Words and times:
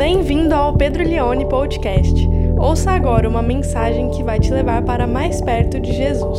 Bem-vindo 0.00 0.54
ao 0.54 0.74
Pedro 0.74 1.04
Leone 1.04 1.46
Podcast. 1.46 2.26
Ouça 2.58 2.90
agora 2.90 3.28
uma 3.28 3.42
mensagem 3.42 4.10
que 4.10 4.22
vai 4.22 4.40
te 4.40 4.50
levar 4.50 4.82
para 4.82 5.06
mais 5.06 5.42
perto 5.42 5.78
de 5.78 5.92
Jesus. 5.92 6.38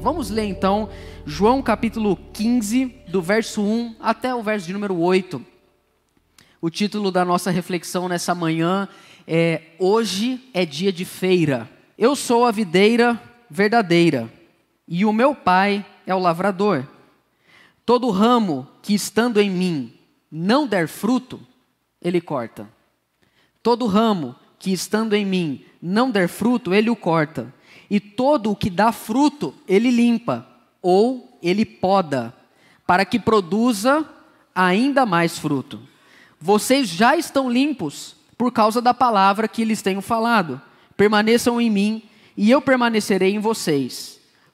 Vamos 0.00 0.30
ler 0.30 0.46
então 0.46 0.88
João 1.24 1.62
capítulo 1.62 2.18
15, 2.32 2.86
do 3.06 3.22
verso 3.22 3.62
1 3.62 3.94
até 4.00 4.34
o 4.34 4.42
verso 4.42 4.66
de 4.66 4.72
número 4.72 4.98
8. 4.98 5.40
O 6.60 6.68
título 6.68 7.12
da 7.12 7.24
nossa 7.24 7.52
reflexão 7.52 8.08
nessa 8.08 8.34
manhã 8.34 8.88
é 9.28 9.62
Hoje 9.78 10.40
é 10.52 10.66
dia 10.66 10.92
de 10.92 11.04
feira. 11.04 11.70
Eu 11.96 12.16
sou 12.16 12.44
a 12.44 12.50
videira 12.50 13.16
verdadeira 13.48 14.41
e 14.94 15.06
o 15.06 15.12
meu 15.12 15.34
pai 15.34 15.86
é 16.06 16.14
o 16.14 16.18
lavrador. 16.18 16.86
Todo 17.86 18.10
ramo 18.10 18.68
que 18.82 18.92
estando 18.92 19.40
em 19.40 19.48
mim 19.48 19.94
não 20.30 20.66
der 20.66 20.86
fruto, 20.86 21.40
ele 21.98 22.20
corta. 22.20 22.68
Todo 23.62 23.86
ramo 23.86 24.36
que 24.58 24.70
estando 24.70 25.14
em 25.14 25.24
mim 25.24 25.64
não 25.80 26.10
der 26.10 26.28
fruto, 26.28 26.74
ele 26.74 26.90
o 26.90 26.94
corta. 26.94 27.50
E 27.88 27.98
todo 27.98 28.50
o 28.50 28.54
que 28.56 28.68
dá 28.68 28.92
fruto, 28.92 29.54
ele 29.66 29.90
limpa, 29.90 30.46
ou 30.82 31.38
ele 31.42 31.64
poda, 31.64 32.34
para 32.86 33.06
que 33.06 33.18
produza 33.18 34.06
ainda 34.54 35.06
mais 35.06 35.38
fruto. 35.38 35.80
Vocês 36.38 36.86
já 36.86 37.16
estão 37.16 37.50
limpos 37.50 38.14
por 38.36 38.52
causa 38.52 38.82
da 38.82 38.92
palavra 38.92 39.48
que 39.48 39.64
lhes 39.64 39.80
tenho 39.80 40.02
falado. 40.02 40.60
Permaneçam 40.98 41.58
em 41.58 41.70
mim 41.70 42.02
e 42.36 42.50
eu 42.50 42.60
permanecerei 42.60 43.34
em 43.34 43.38
vocês. 43.38 44.20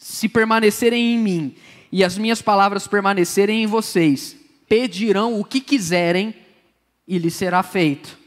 se 0.00 0.30
permanecerem 0.30 1.12
em 1.14 1.18
mim 1.18 1.54
e 1.92 2.02
as 2.02 2.16
minhas 2.16 2.40
palavras 2.40 2.86
permanecerem 2.86 3.62
em 3.62 3.66
vocês, 3.66 4.34
pedirão 4.66 5.38
o 5.38 5.44
que 5.44 5.60
quiserem 5.60 6.34
e 7.06 7.18
lhes 7.18 7.34
será 7.34 7.62
feito. 7.62 8.18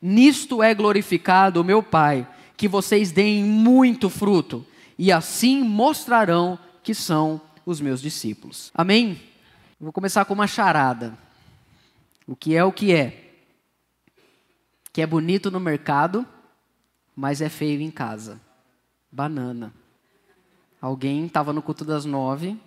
Nisto 0.00 0.62
é 0.62 0.74
glorificado 0.74 1.60
o 1.60 1.64
meu 1.64 1.82
Pai, 1.82 2.28
que 2.54 2.68
vocês 2.68 3.10
deem 3.10 3.42
muito 3.42 4.10
fruto, 4.10 4.66
e 4.98 5.10
assim 5.10 5.62
mostrarão 5.62 6.58
que 6.82 6.94
são 6.94 7.40
os 7.64 7.80
meus 7.80 8.02
discípulos. 8.02 8.70
Amém? 8.74 9.18
Vou 9.80 9.92
começar 9.92 10.26
com 10.26 10.34
uma 10.34 10.46
charada. 10.46 11.16
O 12.26 12.36
que 12.36 12.54
é 12.54 12.62
o 12.62 12.72
que 12.72 12.92
é? 12.92 13.32
Que 14.92 15.00
é 15.00 15.06
bonito 15.06 15.50
no 15.50 15.58
mercado, 15.58 16.26
mas 17.16 17.40
é 17.40 17.48
feio 17.48 17.80
em 17.80 17.90
casa. 17.90 18.38
Banana. 19.10 19.72
Alguém 20.82 21.26
estava 21.26 21.52
no 21.52 21.62
culto 21.62 21.84
das 21.84 22.04
nove 22.04 22.58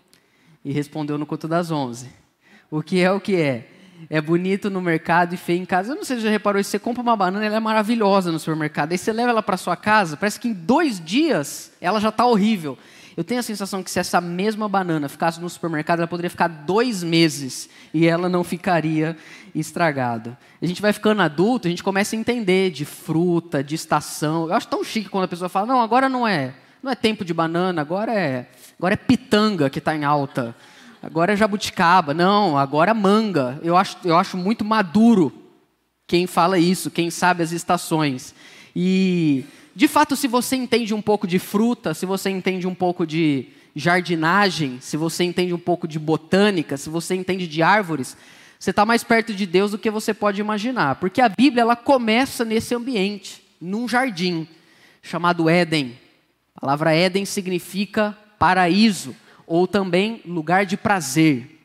e 0.64 0.72
respondeu 0.72 1.18
no 1.18 1.26
culto 1.26 1.50
das 1.50 1.70
onze. 1.70 2.10
O 2.72 2.82
que 2.82 3.02
é 3.02 3.12
o 3.12 3.20
que 3.20 3.36
é? 3.36 3.68
É 4.10 4.22
bonito 4.22 4.70
no 4.70 4.80
mercado 4.80 5.36
e 5.36 5.38
feio 5.38 5.62
em 5.62 5.66
casa. 5.66 5.92
Eu 5.92 5.98
não 5.98 6.06
sei 6.06 6.16
se 6.16 6.22
você 6.22 6.28
já 6.28 6.32
reparou, 6.32 6.64
se 6.64 6.70
você 6.70 6.80
compra 6.80 7.04
uma 7.04 7.18
banana, 7.18 7.46
ela 7.46 7.58
é 7.58 7.60
maravilhosa 7.60 8.32
no 8.32 8.40
supermercado. 8.40 8.94
Aí 8.94 8.98
você 8.98 9.12
leva 9.12 9.32
ela 9.32 9.44
para 9.44 9.58
sua 9.58 9.76
casa, 9.76 10.16
parece 10.16 10.40
que 10.40 10.48
em 10.48 10.54
dois 10.54 10.98
dias 11.04 11.74
ela 11.82 12.00
já 12.00 12.08
está 12.08 12.26
horrível. 12.26 12.78
Eu 13.18 13.24
tenho 13.26 13.42
a 13.42 13.44
sensação 13.44 13.84
que 13.84 13.92
se 13.92 14.00
essa 14.00 14.22
mesma 14.22 14.70
banana 14.70 15.10
ficasse 15.10 15.42
no 15.42 15.50
supermercado, 15.50 16.00
ela 16.00 16.08
poderia 16.08 16.30
ficar 16.30 16.48
dois 16.48 17.04
meses 17.04 17.70
e 17.94 18.08
ela 18.08 18.30
não 18.30 18.46
ficaria 18.46 19.18
estragada. 19.54 20.38
A 20.62 20.66
gente 20.66 20.82
vai 20.82 20.94
ficando 20.94 21.22
adulto, 21.22 21.68
a 21.68 21.70
gente 21.70 21.84
começa 21.84 22.16
a 22.16 22.20
entender 22.20 22.72
de 22.72 22.86
fruta, 22.86 23.62
de 23.62 23.76
estação. 23.76 24.48
Eu 24.48 24.54
acho 24.54 24.70
tão 24.70 24.86
chique 24.86 25.10
quando 25.10 25.26
a 25.26 25.30
pessoa 25.30 25.50
fala, 25.50 25.68
não, 25.68 25.82
agora 25.82 26.08
não 26.08 26.26
é 26.26 26.54
não 26.86 26.92
é 26.92 26.96
tempo 26.96 27.26
de 27.26 27.34
banana, 27.34 27.82
agora 27.82 28.14
é, 28.14 28.48
agora 28.78 28.94
é 28.94 28.98
pitanga 28.98 29.72
que 29.72 29.80
está 29.80 29.96
em 29.96 30.04
alta. 30.04 30.56
Agora 31.02 31.34
é 31.34 31.36
jabuticaba. 31.36 32.14
Não, 32.14 32.60
agora 32.60 32.92
é 32.92 32.94
manga. 32.94 33.60
Eu 33.64 33.76
acho, 33.76 33.98
eu 34.06 34.16
acho 34.16 34.38
muito 34.38 34.64
maduro 34.64 35.34
quem 36.06 36.28
fala 36.28 36.60
isso, 36.60 36.92
quem 36.92 37.10
sabe 37.10 37.42
as 37.42 37.52
estações. 37.52 38.36
E, 38.76 39.46
de 39.76 39.88
fato, 39.88 40.16
se 40.16 40.28
você 40.28 40.56
entende 40.56 40.94
um 40.94 41.02
pouco 41.02 41.26
de 41.26 41.40
fruta, 41.40 41.96
se 41.96 42.06
você 42.06 42.30
entende 42.30 42.68
um 42.68 42.76
pouco 42.76 43.04
de 43.04 43.48
jardinagem, 43.76 44.78
se 44.80 44.96
você 44.96 45.24
entende 45.24 45.56
um 45.56 45.60
pouco 45.60 45.88
de 45.88 45.98
botânica, 45.98 46.78
se 46.78 46.88
você 46.88 47.16
entende 47.16 47.48
de 47.48 47.64
árvores, 47.64 48.16
você 48.60 48.70
está 48.70 48.86
mais 48.86 49.04
perto 49.04 49.34
de 49.34 49.48
Deus 49.48 49.72
do 49.72 49.80
que 49.80 49.90
você 49.90 50.14
pode 50.14 50.40
imaginar. 50.40 50.98
Porque 50.98 51.20
a 51.20 51.30
Bíblia 51.30 51.64
ela 51.64 51.76
começa 51.76 52.46
nesse 52.46 52.76
ambiente, 52.76 53.42
num 53.60 53.88
jardim 53.88 54.48
chamado 55.02 55.50
Éden. 55.50 56.05
A 56.56 56.62
palavra 56.62 56.94
Éden 56.94 57.26
significa 57.26 58.18
paraíso 58.40 59.16
ou 59.46 59.68
também 59.68 60.22
lugar 60.26 60.66
de 60.66 60.78
prazer. 60.78 61.62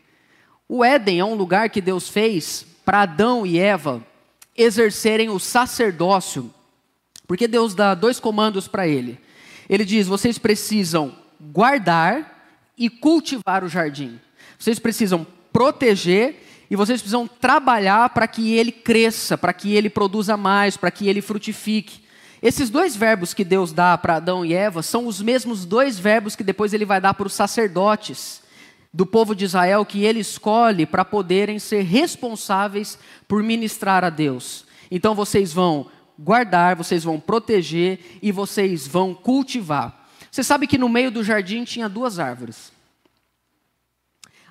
O 0.68 0.84
Éden 0.84 1.20
é 1.20 1.24
um 1.24 1.34
lugar 1.34 1.70
que 1.70 1.80
Deus 1.80 2.08
fez 2.08 2.66
para 2.84 3.02
Adão 3.02 3.46
e 3.46 3.58
Eva 3.58 4.04
exercerem 4.56 5.28
o 5.28 5.38
sacerdócio, 5.38 6.52
porque 7.26 7.48
Deus 7.48 7.74
dá 7.74 7.94
dois 7.94 8.20
comandos 8.20 8.68
para 8.68 8.86
ele. 8.86 9.18
Ele 9.68 9.84
diz: 9.84 10.06
vocês 10.06 10.38
precisam 10.38 11.16
guardar 11.40 12.58
e 12.76 12.90
cultivar 12.90 13.62
o 13.64 13.68
jardim. 13.68 14.20
Vocês 14.58 14.78
precisam 14.78 15.26
proteger 15.52 16.42
e 16.70 16.76
vocês 16.76 17.00
precisam 17.00 17.26
trabalhar 17.26 18.10
para 18.10 18.26
que 18.28 18.54
ele 18.54 18.72
cresça, 18.72 19.38
para 19.38 19.52
que 19.52 19.74
ele 19.74 19.88
produza 19.88 20.36
mais, 20.36 20.76
para 20.76 20.90
que 20.90 21.08
ele 21.08 21.20
frutifique. 21.20 22.02
Esses 22.42 22.70
dois 22.70 22.96
verbos 22.96 23.34
que 23.34 23.44
Deus 23.44 23.72
dá 23.72 23.98
para 23.98 24.16
Adão 24.16 24.44
e 24.44 24.54
Eva 24.54 24.82
são 24.82 25.06
os 25.06 25.20
mesmos 25.20 25.66
dois 25.66 25.98
verbos 25.98 26.34
que 26.34 26.42
depois 26.42 26.72
ele 26.72 26.86
vai 26.86 27.00
dar 27.00 27.12
para 27.12 27.26
os 27.26 27.34
sacerdotes 27.34 28.42
do 28.92 29.04
povo 29.04 29.34
de 29.34 29.44
Israel 29.44 29.84
que 29.84 30.04
ele 30.04 30.20
escolhe 30.20 30.86
para 30.86 31.04
poderem 31.04 31.58
ser 31.58 31.82
responsáveis 31.82 32.98
por 33.28 33.42
ministrar 33.42 34.04
a 34.04 34.10
Deus. 34.10 34.64
Então 34.90 35.14
vocês 35.14 35.52
vão 35.52 35.90
guardar, 36.18 36.76
vocês 36.76 37.04
vão 37.04 37.20
proteger 37.20 38.18
e 38.22 38.32
vocês 38.32 38.86
vão 38.86 39.14
cultivar. 39.14 40.08
Você 40.30 40.42
sabe 40.42 40.66
que 40.66 40.78
no 40.78 40.88
meio 40.88 41.10
do 41.10 41.22
jardim 41.22 41.64
tinha 41.64 41.88
duas 41.88 42.18
árvores. 42.18 42.72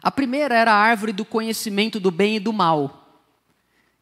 A 0.01 0.11
primeira 0.11 0.56
era 0.56 0.71
a 0.71 0.77
árvore 0.77 1.11
do 1.11 1.25
conhecimento 1.25 2.00
do 2.00 2.11
bem 2.11 2.35
e 2.35 2.39
do 2.39 2.53
mal. 2.53 3.23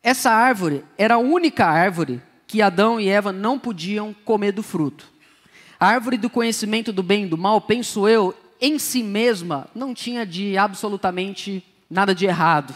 Essa 0.03 0.29
árvore 0.29 0.83
era 0.97 1.15
a 1.15 1.19
única 1.19 1.65
árvore 1.65 2.21
que 2.47 2.61
Adão 2.61 2.99
e 2.99 3.09
Eva 3.09 3.33
não 3.33 3.59
podiam 3.59 4.15
comer 4.25 4.53
do 4.53 4.63
fruto. 4.63 5.05
A 5.79 5.87
árvore 5.87 6.17
do 6.17 6.29
conhecimento 6.29 6.93
do 6.93 7.03
bem 7.03 7.25
e 7.25 7.27
do 7.27 7.37
mal, 7.37 7.61
penso 7.61 8.07
eu, 8.07 8.33
em 8.59 8.79
si 8.79 9.03
mesma 9.03 9.67
não 9.75 9.93
tinha 9.93 10.25
de 10.25 10.57
absolutamente 10.57 11.63
nada 11.89 12.15
de 12.15 12.25
errado, 12.25 12.73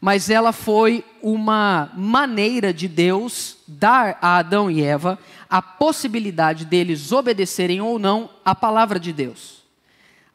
mas 0.00 0.28
ela 0.28 0.52
foi 0.52 1.04
uma 1.22 1.92
maneira 1.94 2.74
de 2.74 2.88
Deus 2.88 3.58
dar 3.68 4.18
a 4.20 4.38
Adão 4.38 4.68
e 4.68 4.82
Eva 4.82 5.18
a 5.48 5.62
possibilidade 5.62 6.64
deles 6.64 7.12
obedecerem 7.12 7.80
ou 7.80 7.98
não 7.98 8.28
a 8.44 8.54
palavra 8.54 8.98
de 8.98 9.12
Deus. 9.12 9.62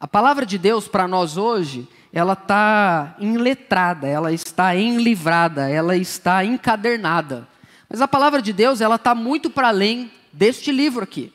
A 0.00 0.06
palavra 0.06 0.46
de 0.46 0.56
Deus 0.56 0.86
para 0.86 1.08
nós 1.08 1.36
hoje, 1.36 1.86
ela 2.12 2.34
está 2.34 3.16
enletrada, 3.18 4.06
ela 4.06 4.32
está 4.32 4.74
enlivrada, 4.76 5.68
ela 5.68 5.96
está 5.96 6.44
encadernada. 6.44 7.46
Mas 7.88 8.00
a 8.00 8.08
palavra 8.08 8.42
de 8.42 8.52
Deus, 8.52 8.80
ela 8.80 8.96
está 8.96 9.14
muito 9.14 9.48
para 9.48 9.68
além 9.68 10.10
deste 10.32 10.70
livro 10.70 11.04
aqui. 11.04 11.32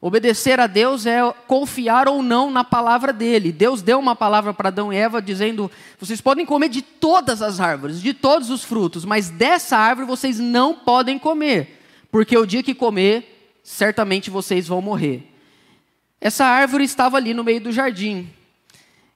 Obedecer 0.00 0.58
a 0.58 0.66
Deus 0.66 1.04
é 1.04 1.20
confiar 1.46 2.08
ou 2.08 2.22
não 2.22 2.50
na 2.50 2.64
palavra 2.64 3.12
dele. 3.12 3.52
Deus 3.52 3.82
deu 3.82 3.98
uma 3.98 4.16
palavra 4.16 4.54
para 4.54 4.68
Adão 4.68 4.90
e 4.90 4.96
Eva 4.96 5.20
dizendo: 5.20 5.70
vocês 5.98 6.22
podem 6.22 6.46
comer 6.46 6.70
de 6.70 6.80
todas 6.80 7.42
as 7.42 7.60
árvores, 7.60 8.00
de 8.00 8.14
todos 8.14 8.48
os 8.48 8.64
frutos, 8.64 9.04
mas 9.04 9.28
dessa 9.28 9.76
árvore 9.76 10.06
vocês 10.06 10.38
não 10.38 10.74
podem 10.74 11.18
comer, 11.18 11.78
porque 12.10 12.36
o 12.38 12.46
dia 12.46 12.62
que 12.62 12.74
comer, 12.74 13.58
certamente 13.62 14.30
vocês 14.30 14.66
vão 14.66 14.80
morrer. 14.80 15.26
Essa 16.18 16.46
árvore 16.46 16.84
estava 16.84 17.18
ali 17.18 17.34
no 17.34 17.44
meio 17.44 17.60
do 17.60 17.72
jardim. 17.72 18.26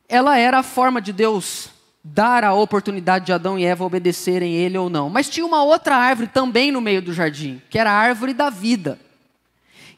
Ela 0.06 0.38
era 0.38 0.58
a 0.58 0.62
forma 0.62 1.00
de 1.00 1.14
Deus 1.14 1.70
dar 2.04 2.44
a 2.44 2.52
oportunidade 2.52 3.24
de 3.24 3.32
Adão 3.32 3.58
e 3.58 3.64
Eva 3.64 3.82
obedecerem 3.82 4.52
ele 4.52 4.76
ou 4.76 4.90
não. 4.90 5.08
Mas 5.08 5.30
tinha 5.30 5.46
uma 5.46 5.64
outra 5.64 5.96
árvore 5.96 6.28
também 6.28 6.70
no 6.70 6.82
meio 6.82 7.00
do 7.00 7.14
jardim, 7.14 7.62
que 7.70 7.78
era 7.78 7.90
a 7.90 7.96
árvore 7.96 8.34
da 8.34 8.50
vida. 8.50 9.00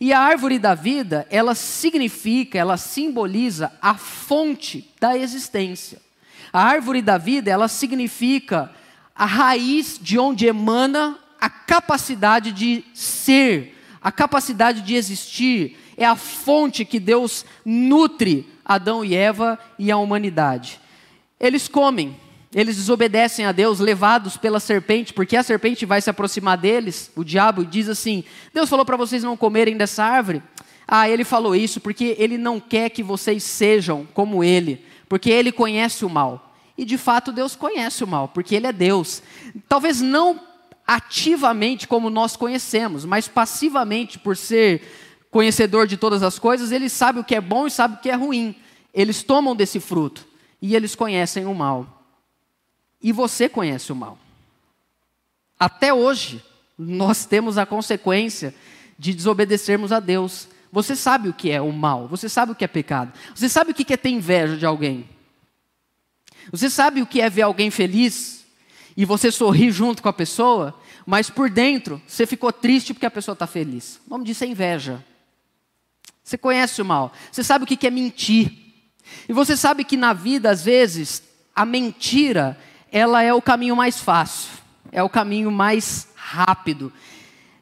E 0.01 0.13
a 0.13 0.21
árvore 0.21 0.59
da 0.59 0.75
vida, 0.75 1.27
ela 1.31 1.55
significa, 1.55 2.57
ela 2.57 2.77
simboliza 2.77 3.73
a 3.83 3.95
fonte 3.95 4.89
da 5.01 5.19
existência. 5.19 6.01
A 6.53 6.63
árvore 6.63 7.03
da 7.03 7.19
vida, 7.19 7.51
ela 7.51 7.67
significa 7.67 8.71
a 9.15 9.25
raiz 9.25 9.99
de 10.01 10.19
onde 10.19 10.47
emana 10.47 11.19
a 11.41 11.51
capacidade 11.51 12.53
de 12.53 12.85
ser, 12.95 13.77
a 14.01 14.13
capacidade 14.13 14.83
de 14.83 14.95
existir, 14.95 15.77
é 15.97 16.05
a 16.05 16.15
fonte 16.15 16.85
que 16.85 17.01
Deus 17.01 17.45
nutre 17.65 18.49
Adão 18.65 19.05
e 19.05 19.15
Eva 19.15 19.59
e 19.79 19.91
a 19.91 19.97
humanidade. 19.97 20.79
Eles 21.39 21.69
comem, 21.69 22.17
eles 22.55 22.77
desobedecem 22.77 23.45
a 23.45 23.53
Deus, 23.53 23.79
levados 23.79 24.39
pela 24.39 24.59
serpente, 24.59 25.13
porque 25.13 25.37
a 25.37 25.43
serpente 25.43 25.85
vai 25.85 26.01
se 26.01 26.09
aproximar 26.09 26.57
deles, 26.57 27.11
o 27.15 27.23
diabo, 27.23 27.63
e 27.63 27.67
diz 27.67 27.89
assim: 27.89 28.25
Deus 28.55 28.71
falou 28.71 28.87
para 28.87 28.97
vocês 28.97 29.23
não 29.23 29.37
comerem 29.37 29.77
dessa 29.77 30.03
árvore. 30.03 30.43
Ah, 30.89 31.09
ele 31.09 31.25
falou 31.25 31.55
isso 31.55 31.81
porque 31.81 32.17
ele 32.19 32.39
não 32.39 32.59
quer 32.59 32.91
que 32.91 33.03
vocês 33.03 33.43
sejam 33.43 34.07
como 34.15 34.43
ele, 34.43 34.83
porque 35.09 35.31
ele 35.31 35.53
conhece 35.53 36.05
o 36.05 36.09
mal. 36.09 36.55
E 36.79 36.85
de 36.85 36.97
fato 36.97 37.33
Deus 37.33 37.55
conhece 37.55 38.03
o 38.03 38.07
mal, 38.07 38.29
porque 38.29 38.55
ele 38.55 38.67
é 38.67 38.73
Deus. 38.73 39.23
Talvez 39.69 40.01
não 40.01 40.41
ativamente 40.87 41.87
como 41.87 42.09
nós 42.09 42.37
conhecemos, 42.37 43.05
mas 43.05 43.29
passivamente 43.29 44.19
por 44.19 44.37
ser 44.37 44.81
conhecedor 45.31 45.87
de 45.87 45.97
todas 45.99 46.23
as 46.23 46.39
coisas, 46.39 46.73
ele 46.73 46.89
sabe 46.89 47.19
o 47.19 47.25
que 47.25 47.35
é 47.35 47.41
bom 47.41 47.67
e 47.67 47.71
sabe 47.71 47.97
o 47.97 47.99
que 47.99 48.09
é 48.09 48.15
ruim. 48.15 48.55
Eles 48.95 49.23
tomam 49.23 49.55
desse 49.55 49.81
fruto 49.81 50.26
e 50.61 50.75
eles 50.75 50.95
conhecem 50.95 51.47
o 51.47 51.55
mal. 51.55 52.05
E 53.03 53.13
você 53.13 53.49
conhece 53.49 53.93
o 53.93 53.97
mal. 53.97 54.19
Até 55.59 55.93
hoje, 55.93 56.43
nós 56.79 57.25
temos 57.25 57.57
a 57.57 57.65
consequência 57.65 58.55
de 58.99 59.15
desobedecermos 59.15 59.93
a 59.93 60.01
Deus. 60.01 60.49
Você 60.73 60.95
sabe 60.95 61.29
o 61.29 61.35
que 61.35 61.51
é 61.51 61.61
o 61.61 61.73
mal, 61.73 62.07
você 62.09 62.29
sabe 62.29 62.53
o 62.53 62.55
que 62.55 62.65
é 62.65 62.69
pecado, 62.69 63.13
você 63.35 63.49
sabe 63.49 63.71
o 63.71 63.75
que 63.75 63.93
é 63.93 63.97
ter 63.97 64.11
inveja 64.11 64.57
de 64.57 64.67
alguém. 64.67 65.09
Você 66.51 66.69
sabe 66.71 67.03
o 67.03 67.07
que 67.07 67.21
é 67.21 67.31
ver 67.31 67.43
alguém 67.43 67.71
feliz 67.71 68.45
e 68.97 69.05
você 69.05 69.31
sorri 69.31 69.71
junto 69.71 70.03
com 70.03 70.09
a 70.09 70.13
pessoa, 70.13 70.79
mas 71.05 71.31
por 71.31 71.51
dentro 71.51 72.01
você 72.07 72.27
ficou 72.27 72.53
triste 72.53 72.93
porque 72.93 73.07
a 73.07 73.11
pessoa 73.11 73.33
está 73.33 73.47
feliz. 73.47 74.01
O 74.07 74.11
nome 74.11 74.25
disso 74.25 74.45
é 74.45 74.47
inveja. 74.47 75.05
Você 76.23 76.37
conhece 76.37 76.83
o 76.83 76.85
mal, 76.85 77.13
você 77.31 77.43
sabe 77.43 77.65
o 77.65 77.67
que 77.67 77.87
é 77.87 77.91
mentir. 77.91 78.66
E 79.29 79.33
você 79.33 79.57
sabe 79.57 79.85
que 79.85 79.97
na 79.97 80.13
vida, 80.13 80.51
às 80.51 80.65
vezes, 80.65 81.23
a 81.55 81.65
mentira, 81.65 82.59
ela 82.91 83.23
é 83.23 83.33
o 83.33 83.43
caminho 83.43 83.77
mais 83.77 84.01
fácil, 84.01 84.51
é 84.93 85.03
o 85.03 85.09
caminho 85.09 85.51
mais 85.51 86.09
rápido. 86.15 86.93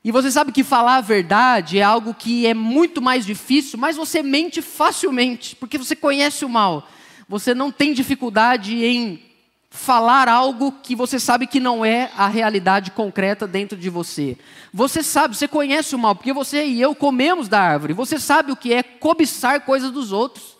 E 0.04 0.12
você 0.12 0.30
sabe 0.30 0.52
que 0.52 0.62
falar 0.62 0.96
a 0.96 1.00
verdade 1.00 1.78
é 1.78 1.82
algo 1.82 2.12
que 2.12 2.46
é 2.46 2.52
muito 2.52 3.00
mais 3.00 3.24
difícil, 3.24 3.78
mas 3.78 3.96
você 3.96 4.22
mente 4.22 4.60
facilmente, 4.60 5.56
porque 5.56 5.78
você 5.78 5.96
conhece 5.96 6.44
o 6.44 6.48
mal. 6.48 6.86
Você 7.28 7.54
não 7.54 7.72
tem 7.72 7.94
dificuldade 7.94 8.84
em 8.84 9.22
falar 9.70 10.28
algo 10.28 10.72
que 10.82 10.94
você 10.94 11.18
sabe 11.18 11.48
que 11.48 11.58
não 11.58 11.84
é 11.84 12.10
a 12.16 12.28
realidade 12.28 12.92
concreta 12.92 13.46
dentro 13.46 13.76
de 13.76 13.90
você. 13.90 14.38
Você 14.72 15.02
sabe, 15.02 15.36
você 15.36 15.48
conhece 15.48 15.96
o 15.96 15.98
mal, 15.98 16.14
porque 16.14 16.32
você 16.32 16.64
e 16.64 16.80
eu 16.80 16.94
comemos 16.94 17.48
da 17.48 17.60
árvore. 17.60 17.92
Você 17.92 18.18
sabe 18.18 18.52
o 18.52 18.56
que 18.56 18.72
é 18.72 18.82
cobiçar 18.82 19.62
coisas 19.62 19.90
dos 19.90 20.12
outros. 20.12 20.56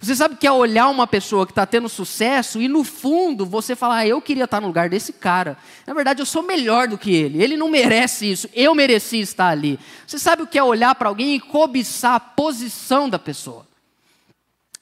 Você 0.00 0.14
sabe 0.14 0.36
que 0.36 0.46
é 0.46 0.52
olhar 0.52 0.88
uma 0.88 1.06
pessoa 1.06 1.46
que 1.46 1.52
está 1.52 1.64
tendo 1.64 1.88
sucesso 1.88 2.60
e 2.60 2.68
no 2.68 2.84
fundo 2.84 3.46
você 3.46 3.74
falar, 3.74 3.98
ah, 3.98 4.06
eu 4.06 4.20
queria 4.20 4.44
estar 4.44 4.60
no 4.60 4.66
lugar 4.66 4.88
desse 4.88 5.12
cara. 5.12 5.56
Na 5.86 5.94
verdade, 5.94 6.20
eu 6.20 6.26
sou 6.26 6.42
melhor 6.42 6.86
do 6.88 6.98
que 6.98 7.14
ele. 7.14 7.42
Ele 7.42 7.56
não 7.56 7.70
merece 7.70 8.30
isso. 8.30 8.48
Eu 8.54 8.74
mereci 8.74 9.20
estar 9.20 9.48
ali. 9.48 9.78
Você 10.06 10.18
sabe 10.18 10.42
o 10.42 10.46
que 10.46 10.58
é 10.58 10.62
olhar 10.62 10.94
para 10.94 11.08
alguém 11.08 11.34
e 11.34 11.40
cobiçar 11.40 12.14
a 12.14 12.20
posição 12.20 13.08
da 13.08 13.18
pessoa. 13.18 13.66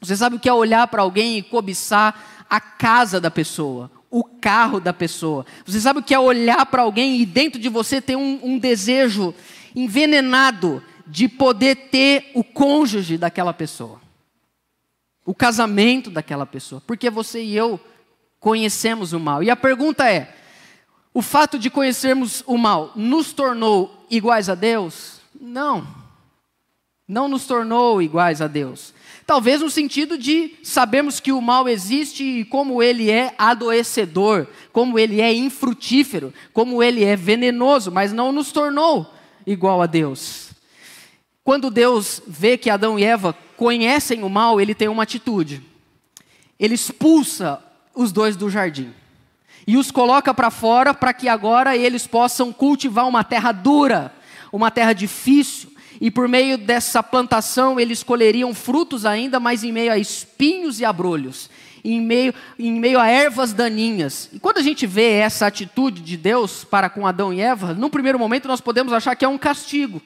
Você 0.00 0.16
sabe 0.16 0.36
o 0.36 0.38
que 0.40 0.48
é 0.48 0.52
olhar 0.52 0.86
para 0.88 1.02
alguém 1.02 1.38
e 1.38 1.42
cobiçar 1.42 2.44
a 2.48 2.60
casa 2.60 3.20
da 3.20 3.30
pessoa, 3.30 3.90
o 4.10 4.22
carro 4.22 4.78
da 4.78 4.92
pessoa. 4.92 5.46
Você 5.64 5.80
sabe 5.80 6.00
o 6.00 6.02
que 6.02 6.14
é 6.14 6.18
olhar 6.18 6.66
para 6.66 6.82
alguém 6.82 7.20
e 7.20 7.26
dentro 7.26 7.58
de 7.58 7.68
você 7.68 8.00
ter 8.00 8.16
um, 8.16 8.38
um 8.42 8.58
desejo 8.58 9.34
envenenado 9.74 10.82
de 11.06 11.28
poder 11.28 11.74
ter 11.90 12.30
o 12.34 12.42
cônjuge 12.44 13.18
daquela 13.18 13.52
pessoa, 13.52 14.00
o 15.24 15.34
casamento 15.34 16.10
daquela 16.10 16.44
pessoa, 16.44 16.82
porque 16.86 17.08
você 17.08 17.42
e 17.42 17.56
eu 17.56 17.80
conhecemos 18.38 19.12
o 19.12 19.20
mal. 19.20 19.42
E 19.42 19.50
a 19.50 19.56
pergunta 19.56 20.08
é: 20.08 20.34
o 21.12 21.22
fato 21.22 21.58
de 21.58 21.70
conhecermos 21.70 22.42
o 22.46 22.58
mal 22.58 22.92
nos 22.94 23.32
tornou 23.32 24.06
iguais 24.10 24.48
a 24.48 24.54
Deus? 24.54 25.20
Não. 25.40 25.86
Não 27.06 27.28
nos 27.28 27.46
tornou 27.46 28.00
iguais 28.00 28.40
a 28.40 28.46
Deus. 28.46 28.94
Talvez 29.26 29.62
no 29.62 29.70
sentido 29.70 30.18
de 30.18 30.54
sabermos 30.62 31.20
que 31.20 31.32
o 31.32 31.40
mal 31.40 31.66
existe 31.68 32.22
e 32.22 32.44
como 32.44 32.82
ele 32.82 33.10
é 33.10 33.34
adoecedor, 33.38 34.46
como 34.72 34.98
ele 34.98 35.20
é 35.20 35.32
infrutífero, 35.32 36.32
como 36.52 36.82
ele 36.82 37.04
é 37.04 37.16
venenoso, 37.16 37.90
mas 37.90 38.12
não 38.12 38.32
nos 38.32 38.52
tornou 38.52 39.10
igual 39.46 39.80
a 39.80 39.86
Deus. 39.86 40.50
Quando 41.42 41.70
Deus 41.70 42.22
vê 42.26 42.58
que 42.58 42.68
Adão 42.68 42.98
e 42.98 43.04
Eva 43.04 43.34
conhecem 43.64 44.22
o 44.22 44.28
mal, 44.28 44.60
ele 44.60 44.74
tem 44.74 44.88
uma 44.88 45.04
atitude. 45.04 45.62
Ele 46.60 46.74
expulsa 46.74 47.64
os 47.94 48.12
dois 48.12 48.36
do 48.36 48.50
jardim 48.50 48.92
e 49.66 49.78
os 49.78 49.90
coloca 49.90 50.34
para 50.34 50.50
fora 50.50 50.92
para 50.92 51.14
que 51.14 51.30
agora 51.30 51.74
eles 51.74 52.06
possam 52.06 52.52
cultivar 52.52 53.08
uma 53.08 53.24
terra 53.24 53.52
dura, 53.52 54.12
uma 54.52 54.70
terra 54.70 54.92
difícil, 54.92 55.72
e 55.98 56.10
por 56.10 56.28
meio 56.28 56.58
dessa 56.58 57.02
plantação 57.02 57.80
eles 57.80 58.02
colheriam 58.02 58.52
frutos 58.52 59.06
ainda, 59.06 59.40
mas 59.40 59.64
em 59.64 59.72
meio 59.72 59.90
a 59.90 59.96
espinhos 59.96 60.78
e 60.78 60.84
abrolhos, 60.84 61.48
em 61.82 62.02
meio, 62.02 62.34
em 62.58 62.78
meio 62.78 63.00
a 63.00 63.08
ervas 63.08 63.54
daninhas. 63.54 64.28
E 64.30 64.38
quando 64.38 64.58
a 64.58 64.62
gente 64.62 64.86
vê 64.86 65.12
essa 65.12 65.46
atitude 65.46 66.02
de 66.02 66.18
Deus 66.18 66.64
para 66.64 66.90
com 66.90 67.06
Adão 67.06 67.32
e 67.32 67.40
Eva, 67.40 67.72
num 67.72 67.88
primeiro 67.88 68.18
momento 68.18 68.46
nós 68.46 68.60
podemos 68.60 68.92
achar 68.92 69.16
que 69.16 69.24
é 69.24 69.28
um 69.28 69.38
castigo, 69.38 70.02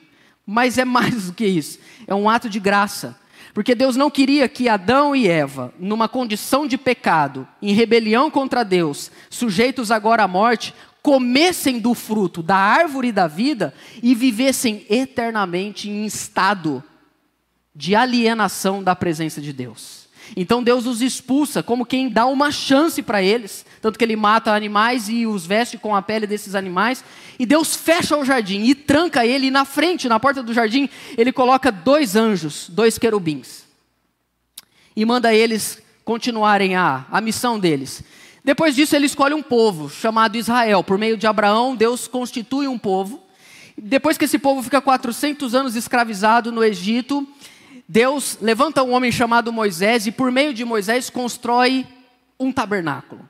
mas 0.47 0.79
é 0.79 0.85
mais 0.85 1.25
do 1.25 1.33
que 1.33 1.45
isso, 1.45 1.81
é 2.07 2.15
um 2.15 2.31
ato 2.31 2.49
de 2.49 2.61
graça. 2.61 3.19
Porque 3.59 3.75
Deus 3.75 3.97
não 3.97 4.09
queria 4.09 4.49
que 4.49 4.69
Adão 4.69 5.17
e 5.17 5.27
Eva, 5.27 5.75
numa 5.81 6.09
condição 6.09 6.65
de 6.65 6.79
pecado, 6.79 7.45
em 7.61 7.73
rebelião 7.73 8.31
contra 8.31 8.63
Deus, 8.63 9.11
sujeitos 9.29 9.91
agora 9.91 10.23
à 10.23 10.29
morte, 10.29 10.73
comessem 11.03 11.81
do 11.81 11.93
fruto 11.93 12.41
da 12.41 12.55
árvore 12.55 13.11
da 13.11 13.27
vida 13.27 13.75
e 14.01 14.15
vivessem 14.15 14.87
eternamente 14.89 15.91
em 15.91 16.07
estado 16.07 16.85
de 17.75 17.97
alienação 17.97 18.81
da 18.81 18.95
presença 18.95 19.41
de 19.41 19.53
Deus. 19.53 20.08
Então 20.37 20.63
Deus 20.63 20.87
os 20.87 21.01
expulsa 21.01 21.63
como 21.63 21.87
quem 21.87 22.09
dá 22.09 22.27
uma 22.27 22.51
chance 22.51 23.03
para 23.03 23.23
eles, 23.23 23.65
tanto 23.81 23.99
que 23.99 24.05
ele 24.05 24.17
mata 24.17 24.55
animais 24.55 25.09
e 25.09 25.27
os 25.27 25.47
veste 25.47 25.79
com 25.79 25.95
a 25.95 26.03
pele 26.03 26.27
desses 26.27 26.55
animais, 26.55 27.05
e 27.39 27.47
Deus 27.47 27.75
fecha 27.75 28.17
o 28.17 28.25
jardim 28.25 28.65
e 28.65 28.75
tranca 28.75 29.25
ele, 29.27 29.47
e 29.47 29.51
na 29.51 29.65
frente, 29.65 30.09
na 30.09 30.21
porta 30.21 30.43
do 30.43 30.53
jardim, 30.53 30.89
ele 31.17 31.33
coloca 31.33 31.71
dois 31.71 32.17
anjos, 32.17 32.69
dois 32.69 32.99
querubins, 32.99 33.65
e 34.95 35.05
manda 35.05 35.35
eles 35.35 35.83
continuarem 36.05 36.75
a, 36.75 37.07
a 37.11 37.21
missão 37.21 37.59
deles. 37.59 38.03
Depois 38.43 38.75
disso, 38.75 38.97
ele 38.97 39.05
escolhe 39.05 39.35
um 39.35 39.43
povo 39.43 39.91
chamado 39.91 40.37
Israel. 40.37 40.83
Por 40.83 40.97
meio 40.97 41.19
de 41.19 41.27
Abraão, 41.27 41.77
Deus 41.77 42.09
constitui 42.09 42.67
um 42.67 42.79
povo. 42.79 43.21
Depois 43.77 44.17
que 44.17 44.25
esse 44.25 44.39
povo 44.39 44.63
fica 44.63 44.81
400 44.81 45.55
anos 45.55 45.77
escravizado 45.77 46.51
no 46.51 46.65
Egito, 46.65 47.29
Deus 47.89 48.37
levanta 48.43 48.83
um 48.83 48.93
homem 48.93 49.11
chamado 49.11 49.51
Moisés 49.51 50.07
e, 50.07 50.13
por 50.13 50.31
meio 50.31 50.53
de 50.53 50.63
Moisés, 50.63 51.09
constrói 51.09 51.87
um 52.39 52.53
tabernáculo, 52.53 53.27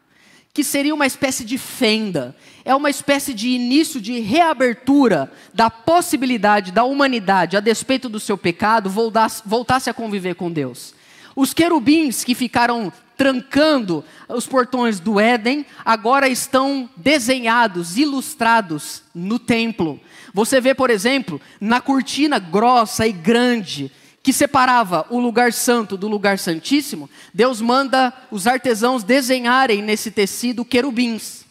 que 0.53 0.65
seria 0.65 0.93
uma 0.93 1.07
espécie 1.07 1.45
de 1.45 1.57
fenda, 1.57 2.35
é 2.65 2.75
uma 2.75 2.91
espécie 2.91 3.33
de 3.33 3.49
início 3.49 4.00
de 4.00 4.19
reabertura 4.19 5.31
da 5.55 5.71
possibilidade 5.71 6.73
da 6.73 6.83
humanidade, 6.83 7.57
a 7.57 7.61
despeito 7.61 8.09
do 8.09 8.19
seu 8.19 8.37
pecado, 8.37 8.91
voltasse 8.91 9.88
a 9.88 9.95
conviver 9.95 10.35
com 10.35 10.50
Deus. 10.50 10.93
Os 11.37 11.55
querubins 11.55 12.25
que 12.25 12.35
ficaram 12.35 12.93
trancando 13.17 14.05
os 14.29 14.47
portões 14.47 14.99
do 14.99 15.21
Éden, 15.21 15.65
agora 15.85 16.29
estão 16.29 16.91
desenhados, 16.97 17.97
ilustrados 17.97 19.05
no 19.15 19.38
templo. 19.38 20.00
Você 20.35 20.61
vê, 20.61 20.75
por 20.75 20.91
exemplo, 20.91 21.41
na 21.61 21.81
cortina 21.81 22.41
grossa 22.41 23.07
e 23.07 23.12
grande 23.12 23.91
que 24.28 24.32
separava 24.35 25.06
o 25.08 25.18
lugar 25.18 25.54
santo 25.54 25.97
do 25.97 26.06
lugar 26.06 26.38
santíssimo, 26.38 27.08
Deus 27.32 27.62
manda 27.62 28.12
os 28.30 28.47
artesãos 28.47 29.02
desenharem 29.02 29.80
nesse 29.80 30.11
tecido 30.11 30.66
querubins. 30.66 31.47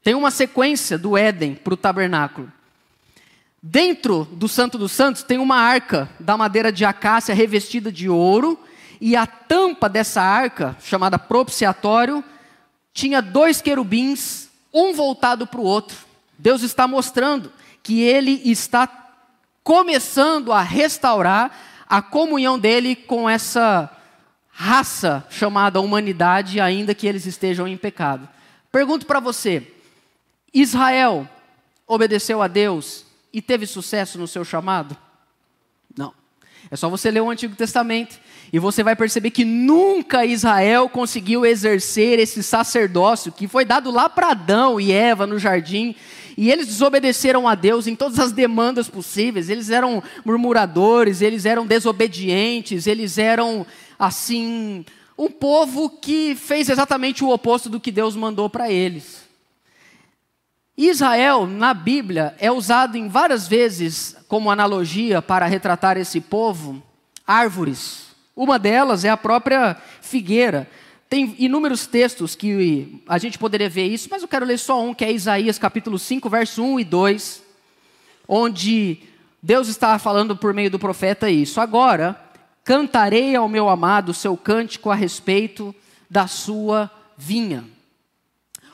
Tem 0.00 0.14
uma 0.14 0.30
sequência 0.30 0.96
do 0.96 1.18
Éden 1.18 1.56
para 1.56 1.74
o 1.74 1.76
tabernáculo. 1.76 2.48
Dentro 3.60 4.24
do 4.30 4.46
Santo 4.46 4.78
dos 4.78 4.92
Santos 4.92 5.24
tem 5.24 5.38
uma 5.38 5.56
arca 5.56 6.08
da 6.20 6.36
madeira 6.36 6.70
de 6.70 6.84
acácia 6.84 7.34
revestida 7.34 7.90
de 7.90 8.08
ouro 8.08 8.56
e 9.00 9.16
a 9.16 9.26
tampa 9.26 9.88
dessa 9.88 10.22
arca, 10.22 10.76
chamada 10.80 11.18
propiciatório, 11.18 12.22
tinha 12.92 13.20
dois 13.20 13.60
querubins, 13.60 14.48
um 14.72 14.92
voltado 14.92 15.44
para 15.44 15.60
o 15.60 15.64
outro. 15.64 15.96
Deus 16.38 16.62
está 16.62 16.86
mostrando 16.86 17.50
que 17.82 18.00
ele 18.00 18.40
está 18.44 19.03
começando 19.64 20.52
a 20.52 20.60
restaurar 20.60 21.50
a 21.88 22.02
comunhão 22.02 22.58
dele 22.58 22.94
com 22.94 23.28
essa 23.28 23.90
raça 24.50 25.26
chamada 25.30 25.80
humanidade, 25.80 26.60
ainda 26.60 26.94
que 26.94 27.06
eles 27.06 27.26
estejam 27.26 27.66
em 27.66 27.76
pecado. 27.76 28.28
Pergunto 28.70 29.06
para 29.06 29.18
você: 29.18 29.72
Israel 30.52 31.28
obedeceu 31.86 32.42
a 32.42 32.46
Deus 32.46 33.06
e 33.32 33.40
teve 33.40 33.66
sucesso 33.66 34.18
no 34.18 34.28
seu 34.28 34.44
chamado? 34.44 34.96
É 36.70 36.76
só 36.76 36.88
você 36.88 37.10
ler 37.10 37.20
o 37.20 37.30
Antigo 37.30 37.54
Testamento 37.54 38.18
e 38.52 38.58
você 38.58 38.82
vai 38.82 38.96
perceber 38.96 39.30
que 39.30 39.44
nunca 39.44 40.24
Israel 40.24 40.88
conseguiu 40.88 41.44
exercer 41.44 42.18
esse 42.18 42.42
sacerdócio 42.42 43.32
que 43.32 43.48
foi 43.48 43.64
dado 43.64 43.90
lá 43.90 44.08
para 44.08 44.30
Adão 44.30 44.80
e 44.80 44.92
Eva 44.92 45.26
no 45.26 45.38
jardim. 45.38 45.94
E 46.36 46.50
eles 46.50 46.66
desobedeceram 46.66 47.46
a 47.46 47.54
Deus 47.54 47.86
em 47.86 47.94
todas 47.94 48.18
as 48.18 48.32
demandas 48.32 48.88
possíveis. 48.88 49.48
Eles 49.48 49.70
eram 49.70 50.02
murmuradores, 50.24 51.20
eles 51.20 51.44
eram 51.44 51.66
desobedientes, 51.66 52.86
eles 52.86 53.18
eram, 53.18 53.66
assim, 53.98 54.84
um 55.16 55.30
povo 55.30 55.88
que 55.88 56.34
fez 56.34 56.68
exatamente 56.68 57.22
o 57.22 57.30
oposto 57.30 57.68
do 57.68 57.80
que 57.80 57.92
Deus 57.92 58.16
mandou 58.16 58.50
para 58.50 58.70
eles. 58.70 59.22
Israel, 60.76 61.46
na 61.46 61.72
Bíblia, 61.72 62.34
é 62.38 62.50
usado 62.50 62.96
em 62.96 63.06
várias 63.06 63.46
vezes 63.46 64.16
como 64.34 64.50
analogia 64.50 65.22
para 65.22 65.46
retratar 65.46 65.96
esse 65.96 66.20
povo, 66.20 66.82
árvores. 67.24 68.08
Uma 68.34 68.58
delas 68.58 69.04
é 69.04 69.08
a 69.08 69.16
própria 69.16 69.76
figueira. 70.00 70.68
Tem 71.08 71.36
inúmeros 71.38 71.86
textos 71.86 72.34
que 72.34 73.00
a 73.06 73.16
gente 73.16 73.38
poderia 73.38 73.68
ver 73.68 73.86
isso, 73.86 74.08
mas 74.10 74.22
eu 74.22 74.26
quero 74.26 74.44
ler 74.44 74.58
só 74.58 74.82
um, 74.82 74.92
que 74.92 75.04
é 75.04 75.12
Isaías 75.12 75.56
capítulo 75.56 76.00
5, 76.00 76.28
verso 76.28 76.64
1 76.64 76.80
e 76.80 76.84
2, 76.84 77.42
onde 78.26 79.04
Deus 79.40 79.68
está 79.68 79.96
falando 80.00 80.36
por 80.36 80.52
meio 80.52 80.68
do 80.68 80.80
profeta 80.80 81.30
isso. 81.30 81.60
Agora, 81.60 82.20
cantarei 82.64 83.36
ao 83.36 83.48
meu 83.48 83.68
amado 83.68 84.12
seu 84.12 84.36
cântico 84.36 84.90
a 84.90 84.96
respeito 84.96 85.72
da 86.10 86.26
sua 86.26 86.90
vinha. 87.16 87.62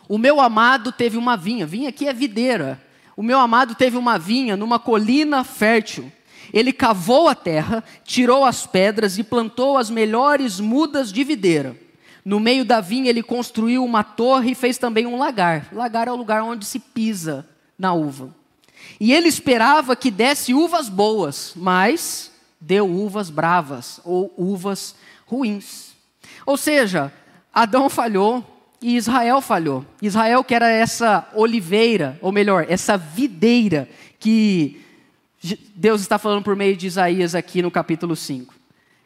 O 0.08 0.16
meu 0.16 0.40
amado 0.40 0.90
teve 0.90 1.18
uma 1.18 1.36
vinha, 1.36 1.66
vinha 1.66 1.90
aqui 1.90 2.08
é 2.08 2.14
videira. 2.14 2.80
O 3.20 3.22
meu 3.22 3.38
amado 3.38 3.74
teve 3.74 3.98
uma 3.98 4.18
vinha 4.18 4.56
numa 4.56 4.78
colina 4.78 5.44
fértil. 5.44 6.10
Ele 6.54 6.72
cavou 6.72 7.28
a 7.28 7.34
terra, 7.34 7.84
tirou 8.02 8.46
as 8.46 8.66
pedras 8.66 9.18
e 9.18 9.22
plantou 9.22 9.76
as 9.76 9.90
melhores 9.90 10.58
mudas 10.58 11.12
de 11.12 11.22
videira. 11.22 11.76
No 12.24 12.40
meio 12.40 12.64
da 12.64 12.80
vinha 12.80 13.10
ele 13.10 13.22
construiu 13.22 13.84
uma 13.84 14.02
torre 14.02 14.52
e 14.52 14.54
fez 14.54 14.78
também 14.78 15.06
um 15.06 15.18
lagar. 15.18 15.68
Lagar 15.70 16.08
é 16.08 16.10
o 16.10 16.16
lugar 16.16 16.42
onde 16.42 16.64
se 16.64 16.78
pisa 16.78 17.46
na 17.78 17.92
uva. 17.92 18.34
E 18.98 19.12
ele 19.12 19.28
esperava 19.28 19.94
que 19.94 20.10
desse 20.10 20.54
uvas 20.54 20.88
boas, 20.88 21.52
mas 21.54 22.32
deu 22.58 22.88
uvas 22.88 23.28
bravas 23.28 24.00
ou 24.02 24.32
uvas 24.34 24.94
ruins. 25.26 25.92
Ou 26.46 26.56
seja, 26.56 27.12
Adão 27.52 27.90
falhou, 27.90 28.42
e 28.82 28.96
Israel 28.96 29.40
falhou. 29.40 29.84
Israel, 30.00 30.42
que 30.42 30.54
era 30.54 30.68
essa 30.68 31.28
oliveira, 31.34 32.18
ou 32.22 32.32
melhor, 32.32 32.66
essa 32.68 32.96
videira 32.96 33.88
que 34.18 34.80
Deus 35.74 36.00
está 36.00 36.18
falando 36.18 36.44
por 36.44 36.56
meio 36.56 36.76
de 36.76 36.86
Isaías 36.86 37.34
aqui 37.34 37.60
no 37.60 37.70
capítulo 37.70 38.16
5. 38.16 38.54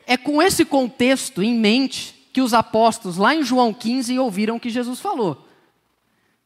É 0.06 0.16
com 0.16 0.40
esse 0.40 0.64
contexto 0.64 1.42
em 1.42 1.58
mente 1.58 2.28
que 2.32 2.40
os 2.40 2.54
apóstolos, 2.54 3.16
lá 3.16 3.34
em 3.34 3.42
João 3.42 3.72
15, 3.72 4.18
ouviram 4.18 4.56
o 4.56 4.60
que 4.60 4.70
Jesus 4.70 5.00
falou. 5.00 5.46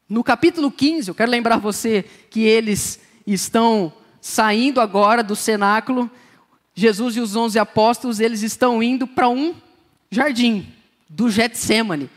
No 0.08 0.24
capítulo 0.24 0.70
15, 0.70 1.08
eu 1.10 1.14
quero 1.14 1.30
lembrar 1.30 1.58
você 1.58 2.04
que 2.30 2.40
eles 2.40 3.00
estão 3.26 3.92
saindo 4.20 4.80
agora 4.80 5.22
do 5.22 5.36
cenáculo. 5.36 6.10
Jesus 6.74 7.16
e 7.16 7.20
os 7.20 7.36
onze 7.36 7.58
apóstolos, 7.58 8.20
eles 8.20 8.42
estão 8.42 8.82
indo 8.82 9.06
para 9.06 9.28
um 9.28 9.54
jardim 10.10 10.66
do 11.08 11.30
Getsemane 11.30 12.08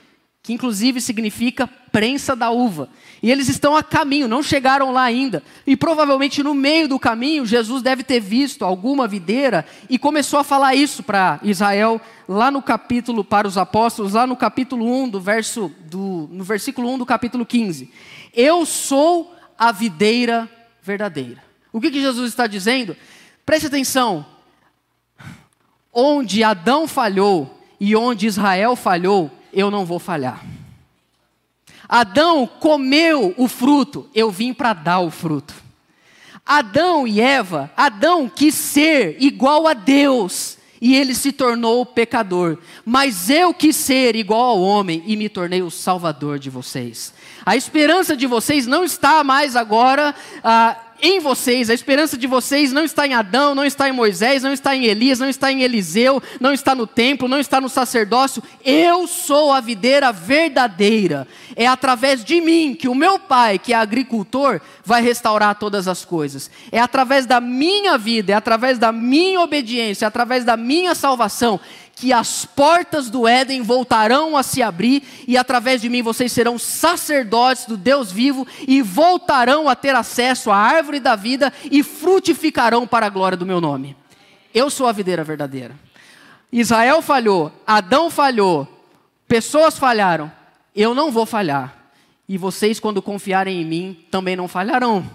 que 0.43 0.53
inclusive 0.53 0.99
significa 0.99 1.67
prensa 1.67 2.35
da 2.35 2.49
uva. 2.49 2.89
E 3.21 3.29
eles 3.29 3.47
estão 3.47 3.75
a 3.75 3.83
caminho, 3.83 4.27
não 4.27 4.41
chegaram 4.41 4.91
lá 4.91 5.03
ainda. 5.03 5.43
E 5.67 5.75
provavelmente 5.75 6.41
no 6.41 6.55
meio 6.55 6.87
do 6.87 6.97
caminho, 6.97 7.45
Jesus 7.45 7.83
deve 7.83 8.03
ter 8.03 8.19
visto 8.19 8.65
alguma 8.65 9.07
videira 9.07 9.65
e 9.87 9.99
começou 9.99 10.39
a 10.39 10.43
falar 10.43 10.73
isso 10.73 11.03
para 11.03 11.39
Israel, 11.43 12.01
lá 12.27 12.49
no 12.49 12.61
capítulo, 12.61 13.23
para 13.23 13.47
os 13.47 13.57
apóstolos, 13.57 14.13
lá 14.13 14.25
no 14.25 14.35
capítulo 14.35 15.03
1, 15.03 15.09
do 15.09 15.21
verso, 15.21 15.71
do, 15.81 16.27
no 16.31 16.43
versículo 16.43 16.91
1 16.91 16.97
do 16.97 17.05
capítulo 17.05 17.45
15. 17.45 17.91
Eu 18.33 18.65
sou 18.65 19.35
a 19.59 19.71
videira 19.71 20.49
verdadeira. 20.81 21.43
O 21.71 21.79
que, 21.79 21.91
que 21.91 22.01
Jesus 22.01 22.29
está 22.29 22.47
dizendo? 22.47 22.97
Preste 23.45 23.67
atenção. 23.67 24.25
Onde 25.93 26.43
Adão 26.43 26.87
falhou 26.87 27.59
e 27.79 27.95
onde 27.95 28.25
Israel 28.25 28.75
falhou, 28.75 29.29
eu 29.53 29.71
não 29.71 29.85
vou 29.85 29.99
falhar. 29.99 30.43
Adão 31.87 32.47
comeu 32.47 33.33
o 33.37 33.47
fruto, 33.47 34.09
eu 34.15 34.31
vim 34.31 34.53
para 34.53 34.73
dar 34.73 34.99
o 34.99 35.11
fruto. 35.11 35.53
Adão 36.45 37.07
e 37.07 37.21
Eva, 37.21 37.71
Adão 37.75 38.29
quis 38.29 38.55
ser 38.55 39.17
igual 39.21 39.67
a 39.67 39.73
Deus 39.73 40.57
e 40.81 40.95
ele 40.95 41.13
se 41.13 41.31
tornou 41.31 41.85
pecador. 41.85 42.57
Mas 42.83 43.29
eu 43.29 43.53
quis 43.53 43.75
ser 43.75 44.15
igual 44.15 44.41
ao 44.41 44.61
homem 44.61 45.03
e 45.05 45.15
me 45.15 45.29
tornei 45.29 45.61
o 45.61 45.69
salvador 45.69 46.39
de 46.39 46.49
vocês. 46.49 47.13
A 47.45 47.55
esperança 47.55 48.17
de 48.17 48.25
vocês 48.25 48.65
não 48.65 48.83
está 48.83 49.23
mais 49.23 49.55
agora. 49.55 50.15
Ah, 50.43 50.75
em 51.01 51.19
vocês, 51.19 51.69
a 51.69 51.73
esperança 51.73 52.17
de 52.17 52.27
vocês 52.27 52.71
não 52.71 52.83
está 52.83 53.07
em 53.07 53.13
Adão, 53.13 53.55
não 53.55 53.65
está 53.65 53.89
em 53.89 53.91
Moisés, 53.91 54.43
não 54.43 54.53
está 54.53 54.75
em 54.75 54.85
Elias, 54.85 55.19
não 55.19 55.29
está 55.29 55.51
em 55.51 55.63
Eliseu, 55.63 56.21
não 56.39 56.53
está 56.53 56.75
no 56.75 56.85
templo, 56.85 57.27
não 57.27 57.39
está 57.39 57.59
no 57.59 57.69
sacerdócio. 57.69 58.43
Eu 58.63 59.07
sou 59.07 59.51
a 59.51 59.59
videira 59.59 60.11
verdadeira. 60.11 61.27
É 61.55 61.65
através 61.67 62.23
de 62.23 62.39
mim 62.39 62.75
que 62.77 62.87
o 62.87 62.95
meu 62.95 63.17
pai, 63.19 63.57
que 63.57 63.73
é 63.73 63.75
agricultor, 63.75 64.61
vai 64.85 65.01
restaurar 65.01 65.55
todas 65.55 65.87
as 65.87 66.05
coisas. 66.05 66.49
É 66.71 66.79
através 66.79 67.25
da 67.25 67.41
minha 67.41 67.97
vida, 67.97 68.33
é 68.33 68.35
através 68.35 68.77
da 68.77 68.91
minha 68.91 69.41
obediência, 69.41 70.05
é 70.05 70.07
através 70.07 70.45
da 70.45 70.55
minha 70.55 70.93
salvação 70.93 71.59
que 72.01 72.11
as 72.11 72.45
portas 72.45 73.11
do 73.11 73.27
Éden 73.27 73.61
voltarão 73.61 74.35
a 74.35 74.41
se 74.41 74.63
abrir 74.63 75.03
e 75.27 75.37
através 75.37 75.79
de 75.79 75.87
mim 75.87 76.01
vocês 76.01 76.31
serão 76.31 76.57
sacerdotes 76.57 77.65
do 77.65 77.77
Deus 77.77 78.11
vivo 78.11 78.47
e 78.67 78.81
voltarão 78.81 79.69
a 79.69 79.75
ter 79.75 79.93
acesso 79.93 80.49
à 80.49 80.57
árvore 80.57 80.99
da 80.99 81.15
vida 81.15 81.53
e 81.69 81.83
frutificarão 81.83 82.87
para 82.87 83.05
a 83.05 83.09
glória 83.09 83.37
do 83.37 83.45
meu 83.45 83.61
nome. 83.61 83.95
Eu 84.51 84.71
sou 84.71 84.87
a 84.87 84.91
videira 84.91 85.23
verdadeira. 85.23 85.75
Israel 86.51 87.03
falhou, 87.03 87.51
Adão 87.67 88.09
falhou, 88.09 88.67
pessoas 89.27 89.77
falharam. 89.77 90.31
Eu 90.75 90.95
não 90.95 91.11
vou 91.11 91.27
falhar. 91.27 91.71
E 92.27 92.35
vocês, 92.35 92.79
quando 92.79 92.99
confiarem 92.99 93.61
em 93.61 93.65
mim, 93.65 94.05
também 94.09 94.35
não 94.35 94.47
falharão. 94.47 95.07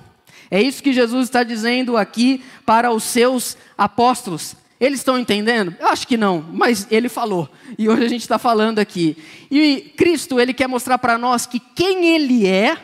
É 0.49 0.63
isso 0.63 0.85
que 0.85 0.93
Jesus 0.93 1.25
está 1.25 1.43
dizendo 1.43 1.97
aqui 1.97 2.45
para 2.65 2.93
os 2.93 3.03
seus 3.03 3.57
apóstolos. 3.77 4.55
Eles 4.79 5.01
estão 5.01 5.19
entendendo? 5.19 5.75
Eu 5.81 5.89
acho 5.89 6.07
que 6.07 6.17
não, 6.17 6.45
mas 6.53 6.87
ele 6.91 7.09
falou. 7.09 7.49
E 7.79 7.89
hoje 7.89 8.05
a 8.05 8.09
gente 8.09 8.23
está 8.23 8.39
falando 8.39 8.79
aqui. 8.79 9.17
E 9.51 9.93
Cristo, 9.97 10.39
ele 10.39 10.53
quer 10.53 10.69
mostrar 10.69 10.99
para 10.99 11.17
nós 11.17 11.47
que 11.47 11.59
quem 11.59 12.15
ele 12.15 12.47
é, 12.47 12.77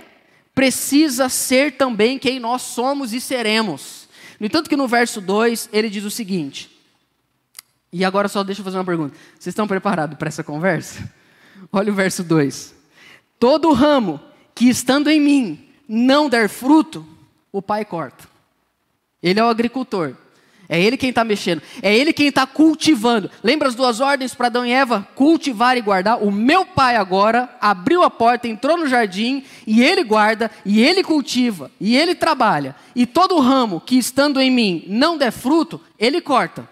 precisa 0.54 1.28
ser 1.28 1.72
também 1.72 2.18
quem 2.18 2.40
nós 2.40 2.62
somos 2.62 3.12
e 3.12 3.20
seremos. 3.20 4.08
No 4.40 4.46
entanto, 4.46 4.70
que 4.70 4.76
no 4.76 4.88
verso 4.88 5.20
2 5.20 5.68
ele 5.72 5.90
diz 5.90 6.04
o 6.04 6.11
seguinte. 6.11 6.70
E 7.92 8.04
agora 8.04 8.26
só 8.26 8.42
deixa 8.42 8.61
eu 8.61 8.64
fazer 8.64 8.78
uma 8.78 8.84
pergunta. 8.84 9.14
Vocês 9.38 9.52
estão 9.52 9.68
preparados 9.68 10.16
para 10.16 10.28
essa 10.28 10.42
conversa? 10.42 11.12
Olha 11.70 11.92
o 11.92 11.94
verso 11.94 12.25
2. 12.25 12.75
Todo 13.38 13.72
ramo 13.72 14.18
que 14.54 14.68
estando 14.68 15.11
em 15.11 15.20
mim 15.20 15.68
não 15.87 16.28
der 16.28 16.49
fruto, 16.49 17.06
o 17.52 17.61
Pai 17.61 17.84
corta. 17.84 18.26
Ele 19.22 19.38
é 19.38 19.44
o 19.44 19.49
agricultor. 19.49 20.16
É 20.72 20.80
Ele 20.80 20.96
quem 20.96 21.10
está 21.10 21.22
mexendo. 21.22 21.60
É 21.82 21.94
Ele 21.94 22.14
quem 22.14 22.28
está 22.28 22.46
cultivando. 22.46 23.30
Lembra 23.44 23.68
as 23.68 23.74
duas 23.74 24.00
ordens 24.00 24.34
para 24.34 24.46
Adão 24.46 24.64
e 24.64 24.72
Eva? 24.72 25.06
Cultivar 25.14 25.76
e 25.76 25.82
guardar. 25.82 26.22
O 26.22 26.32
meu 26.32 26.64
pai 26.64 26.96
agora 26.96 27.54
abriu 27.60 28.02
a 28.02 28.08
porta, 28.08 28.48
entrou 28.48 28.78
no 28.78 28.86
jardim 28.86 29.44
e 29.66 29.82
Ele 29.82 30.02
guarda, 30.02 30.50
e 30.64 30.80
Ele 30.80 31.04
cultiva, 31.04 31.70
e 31.78 31.94
Ele 31.94 32.14
trabalha. 32.14 32.74
E 32.96 33.04
todo 33.04 33.38
ramo 33.38 33.82
que 33.82 33.98
estando 33.98 34.40
em 34.40 34.50
mim 34.50 34.84
não 34.86 35.18
der 35.18 35.30
fruto, 35.30 35.78
Ele 35.98 36.22
corta. 36.22 36.66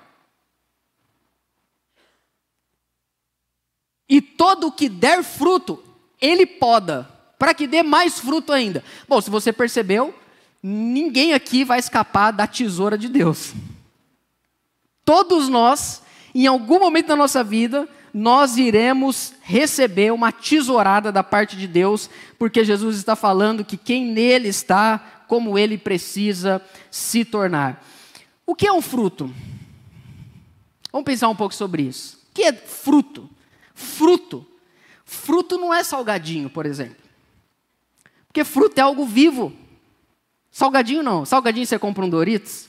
E 4.09 4.23
todo 4.23 4.69
o 4.69 4.73
que 4.73 4.89
der 4.89 5.23
fruto, 5.23 5.85
Ele 6.19 6.47
poda, 6.47 7.07
para 7.39 7.53
que 7.53 7.67
dê 7.67 7.83
mais 7.83 8.19
fruto 8.19 8.51
ainda. 8.51 8.83
Bom, 9.07 9.21
se 9.21 9.29
você 9.29 9.53
percebeu, 9.53 10.15
ninguém 10.63 11.35
aqui 11.35 11.65
vai 11.65 11.79
escapar 11.79 12.31
da 12.31 12.47
tesoura 12.47 12.97
de 12.97 13.07
Deus. 13.07 13.53
Todos 15.05 15.49
nós, 15.49 16.03
em 16.35 16.47
algum 16.47 16.79
momento 16.79 17.09
da 17.09 17.17
nossa 17.17 17.43
vida, 17.43 17.89
nós 18.13 18.57
iremos 18.57 19.35
receber 19.43 20.13
uma 20.13 20.33
tesourada 20.33 21.13
da 21.13 21.23
parte 21.23 21.57
de 21.57 21.67
Deus, 21.67 22.11
porque 22.39 22.65
Jesus 22.65 22.97
está 22.97 23.15
falando 23.15 23.65
que 23.65 23.77
quem 23.77 24.07
nele 24.07 24.49
está, 24.49 25.25
como 25.29 25.59
ele 25.59 25.79
precisa 25.79 26.61
se 26.91 27.25
tornar. 27.25 27.85
O 28.47 28.55
que 28.55 28.67
é 28.67 28.73
um 28.73 28.83
fruto? 28.83 29.33
Vamos 30.93 31.05
pensar 31.05 31.29
um 31.29 31.37
pouco 31.37 31.55
sobre 31.55 31.83
isso. 31.83 32.19
O 32.31 32.35
que 32.35 32.43
é 32.43 32.53
fruto? 32.53 33.31
Fruto. 33.75 34.47
Fruto 35.05 35.57
não 35.57 35.73
é 35.73 35.83
salgadinho, 35.85 36.51
por 36.51 36.67
exemplo. 36.67 36.97
Porque 38.27 38.45
fruto 38.45 38.79
é 38.79 38.83
algo 38.83 39.05
vivo. 39.05 39.53
Salgadinho 40.51 41.03
não. 41.03 41.25
Salgadinho 41.25 41.67
você 41.67 41.79
compra 41.79 42.05
um 42.05 42.09
Doritos. 42.09 42.69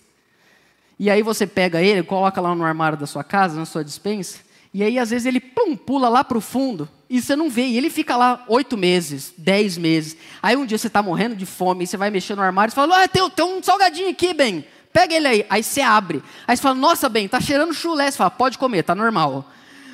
E 1.01 1.09
aí 1.09 1.23
você 1.23 1.47
pega 1.47 1.81
ele, 1.81 2.03
coloca 2.03 2.39
lá 2.39 2.53
no 2.53 2.63
armário 2.63 2.95
da 2.95 3.07
sua 3.07 3.23
casa, 3.23 3.57
na 3.57 3.65
sua 3.65 3.83
dispensa. 3.83 4.37
E 4.71 4.83
aí 4.83 4.99
às 4.99 5.09
vezes 5.09 5.25
ele 5.25 5.39
pum, 5.39 5.75
pula 5.75 6.07
lá 6.07 6.23
para 6.23 6.37
o 6.37 6.41
fundo. 6.41 6.87
E 7.09 7.19
você 7.19 7.35
não 7.35 7.49
vê. 7.49 7.65
E 7.65 7.75
ele 7.75 7.89
fica 7.89 8.15
lá 8.15 8.45
oito 8.47 8.77
meses, 8.77 9.33
dez 9.35 9.79
meses. 9.79 10.15
Aí 10.43 10.55
um 10.55 10.63
dia 10.63 10.77
você 10.77 10.85
está 10.85 11.01
morrendo 11.01 11.35
de 11.35 11.43
fome. 11.43 11.85
E 11.85 11.87
você 11.87 11.97
vai 11.97 12.11
mexer 12.11 12.35
no 12.35 12.43
armário 12.43 12.71
e 12.71 12.75
fala: 12.75 13.03
ah, 13.03 13.07
tem, 13.07 13.27
tem 13.31 13.43
um 13.43 13.63
salgadinho 13.63 14.11
aqui, 14.11 14.31
bem. 14.31 14.63
Pega 14.93 15.15
ele 15.15 15.27
aí. 15.27 15.45
Aí 15.49 15.63
você 15.63 15.81
abre. 15.81 16.21
Aí 16.47 16.55
você 16.55 16.61
fala: 16.61 16.75
nossa, 16.75 17.09
bem, 17.09 17.27
tá 17.27 17.41
cheirando 17.41 17.73
chulé. 17.73 18.11
Você 18.11 18.17
fala: 18.17 18.29
pode 18.29 18.59
comer, 18.59 18.83
tá 18.83 18.93
normal. 18.93 19.49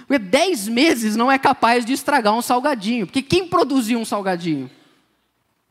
Porque 0.05 0.19
dez 0.19 0.67
meses 0.67 1.15
não 1.15 1.31
é 1.31 1.39
capaz 1.39 1.85
de 1.85 1.93
estragar 1.93 2.33
um 2.33 2.41
salgadinho. 2.41 3.07
Porque 3.07 3.21
quem 3.21 3.47
produziu 3.47 3.97
um 3.97 4.03
salgadinho? 4.03 4.69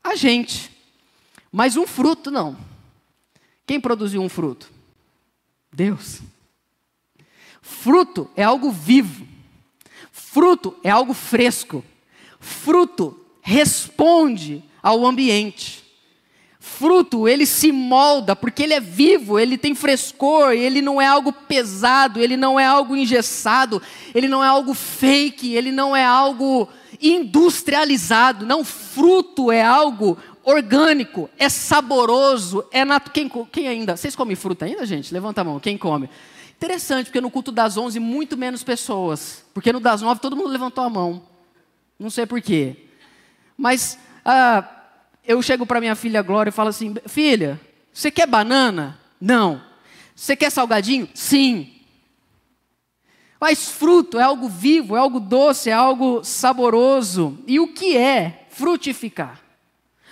A 0.02 0.14
gente. 0.14 0.70
Mas 1.52 1.76
um 1.76 1.86
fruto, 1.86 2.30
não. 2.30 2.56
Quem 3.66 3.78
produziu 3.78 4.22
um 4.22 4.30
fruto? 4.30 4.74
Deus. 5.76 6.20
Fruto 7.60 8.30
é 8.34 8.42
algo 8.42 8.70
vivo. 8.70 9.28
Fruto 10.10 10.74
é 10.82 10.88
algo 10.88 11.12
fresco. 11.12 11.84
Fruto 12.40 13.20
responde 13.42 14.64
ao 14.82 15.04
ambiente. 15.04 15.84
Fruto, 16.58 17.28
ele 17.28 17.44
se 17.44 17.70
molda 17.70 18.34
porque 18.34 18.62
ele 18.62 18.72
é 18.72 18.80
vivo, 18.80 19.38
ele 19.38 19.58
tem 19.58 19.74
frescor, 19.74 20.52
ele 20.52 20.80
não 20.80 21.00
é 21.00 21.06
algo 21.06 21.30
pesado, 21.30 22.20
ele 22.20 22.36
não 22.36 22.58
é 22.58 22.64
algo 22.64 22.96
engessado, 22.96 23.80
ele 24.14 24.28
não 24.28 24.42
é 24.42 24.48
algo 24.48 24.72
fake, 24.72 25.54
ele 25.54 25.70
não 25.70 25.94
é 25.94 26.04
algo 26.04 26.68
industrializado. 27.00 28.46
Não, 28.46 28.64
fruto 28.64 29.52
é 29.52 29.62
algo 29.62 30.16
orgânico, 30.46 31.28
é 31.36 31.48
saboroso, 31.48 32.64
é 32.70 32.84
natural. 32.84 33.12
Quem, 33.12 33.28
quem 33.50 33.68
ainda? 33.68 33.96
Vocês 33.96 34.14
comem 34.14 34.36
fruta 34.36 34.64
ainda, 34.64 34.86
gente? 34.86 35.12
Levanta 35.12 35.40
a 35.40 35.44
mão, 35.44 35.58
quem 35.58 35.76
come? 35.76 36.08
Interessante, 36.56 37.06
porque 37.06 37.20
no 37.20 37.32
culto 37.32 37.50
das 37.50 37.76
11, 37.76 37.98
muito 37.98 38.36
menos 38.36 38.62
pessoas. 38.62 39.44
Porque 39.52 39.72
no 39.72 39.80
das 39.80 40.02
9, 40.02 40.20
todo 40.20 40.36
mundo 40.36 40.48
levantou 40.48 40.84
a 40.84 40.88
mão. 40.88 41.20
Não 41.98 42.08
sei 42.08 42.26
porquê. 42.26 42.76
Mas 43.58 43.98
ah, 44.24 44.64
eu 45.26 45.42
chego 45.42 45.66
para 45.66 45.80
minha 45.80 45.96
filha 45.96 46.22
Glória 46.22 46.50
e 46.50 46.52
falo 46.52 46.68
assim: 46.68 46.94
Filha, 47.06 47.60
você 47.92 48.08
quer 48.10 48.28
banana? 48.28 49.00
Não. 49.20 49.60
Você 50.14 50.36
quer 50.36 50.50
salgadinho? 50.50 51.08
Sim. 51.12 51.72
Mas 53.40 53.68
fruto 53.68 54.18
é 54.18 54.22
algo 54.22 54.48
vivo, 54.48 54.96
é 54.96 55.00
algo 55.00 55.18
doce, 55.18 55.70
é 55.70 55.72
algo 55.72 56.22
saboroso. 56.22 57.36
E 57.46 57.58
o 57.58 57.68
que 57.68 57.96
é 57.96 58.46
frutificar? 58.48 59.45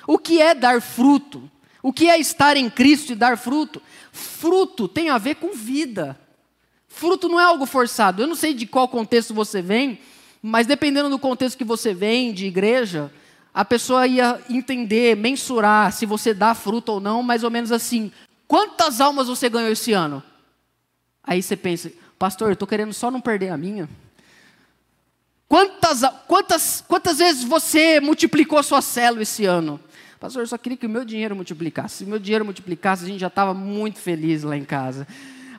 O 0.06 0.18
que 0.18 0.40
é 0.40 0.54
dar 0.54 0.80
fruto? 0.80 1.50
O 1.82 1.92
que 1.92 2.08
é 2.08 2.18
estar 2.18 2.56
em 2.56 2.70
Cristo 2.70 3.12
e 3.12 3.14
dar 3.14 3.36
fruto? 3.36 3.80
Fruto 4.12 4.88
tem 4.88 5.10
a 5.10 5.18
ver 5.18 5.36
com 5.36 5.52
vida. 5.52 6.18
Fruto 6.88 7.28
não 7.28 7.40
é 7.40 7.44
algo 7.44 7.66
forçado. 7.66 8.22
Eu 8.22 8.26
não 8.26 8.34
sei 8.34 8.54
de 8.54 8.66
qual 8.66 8.88
contexto 8.88 9.34
você 9.34 9.60
vem, 9.60 9.98
mas 10.40 10.66
dependendo 10.66 11.10
do 11.10 11.18
contexto 11.18 11.58
que 11.58 11.64
você 11.64 11.92
vem, 11.92 12.32
de 12.32 12.46
igreja, 12.46 13.12
a 13.52 13.64
pessoa 13.64 14.06
ia 14.06 14.40
entender, 14.48 15.16
mensurar 15.16 15.92
se 15.92 16.06
você 16.06 16.32
dá 16.32 16.54
fruto 16.54 16.92
ou 16.92 17.00
não, 17.00 17.22
mais 17.22 17.44
ou 17.44 17.50
menos 17.50 17.72
assim. 17.72 18.12
Quantas 18.46 19.00
almas 19.00 19.28
você 19.28 19.48
ganhou 19.48 19.70
esse 19.70 19.92
ano? 19.92 20.22
Aí 21.22 21.42
você 21.42 21.56
pensa, 21.56 21.90
pastor, 22.18 22.48
eu 22.48 22.52
estou 22.52 22.68
querendo 22.68 22.92
só 22.92 23.10
não 23.10 23.20
perder 23.20 23.50
a 23.50 23.56
minha. 23.56 23.88
Quantas, 25.48 26.02
quantas, 26.26 26.84
quantas 26.86 27.18
vezes 27.18 27.44
você 27.44 28.00
multiplicou 28.00 28.62
sua 28.62 28.82
célula 28.82 29.22
esse 29.22 29.44
ano? 29.44 29.80
Pastor, 30.24 30.42
eu 30.42 30.46
só 30.46 30.56
queria 30.56 30.78
que 30.78 30.86
o 30.86 30.88
meu 30.88 31.04
dinheiro 31.04 31.36
multiplicasse. 31.36 31.96
Se 31.96 32.04
o 32.04 32.06
meu 32.06 32.18
dinheiro 32.18 32.46
multiplicasse, 32.46 33.04
a 33.04 33.06
gente 33.06 33.20
já 33.20 33.26
estava 33.26 33.52
muito 33.52 33.98
feliz 33.98 34.42
lá 34.42 34.56
em 34.56 34.64
casa. 34.64 35.06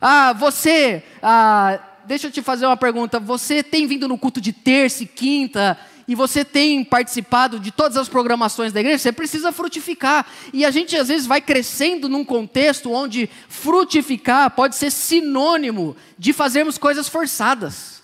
Ah, 0.02 0.34
você, 0.34 1.04
ah, 1.22 1.80
deixa 2.04 2.26
eu 2.26 2.32
te 2.32 2.42
fazer 2.42 2.66
uma 2.66 2.76
pergunta. 2.76 3.20
Você 3.20 3.62
tem 3.62 3.86
vindo 3.86 4.08
no 4.08 4.18
culto 4.18 4.42
de 4.42 4.52
terça 4.52 5.04
e 5.04 5.06
quinta 5.06 5.78
e 6.08 6.16
você 6.16 6.44
tem 6.44 6.84
participado 6.84 7.60
de 7.60 7.70
todas 7.70 7.96
as 7.96 8.10
programações 8.10 8.74
da 8.74 8.80
igreja, 8.80 8.98
você 8.98 9.12
precisa 9.12 9.52
frutificar. 9.52 10.26
E 10.52 10.66
a 10.66 10.72
gente 10.72 10.98
às 10.98 11.10
vezes 11.10 11.28
vai 11.28 11.42
crescendo 11.42 12.10
num 12.10 12.26
contexto 12.26 12.92
onde 12.92 13.30
frutificar 13.48 14.50
pode 14.50 14.76
ser 14.76 14.90
sinônimo 14.90 15.96
de 16.18 16.34
fazermos 16.34 16.80
coisas 16.80 17.08
forçadas. 17.08 18.02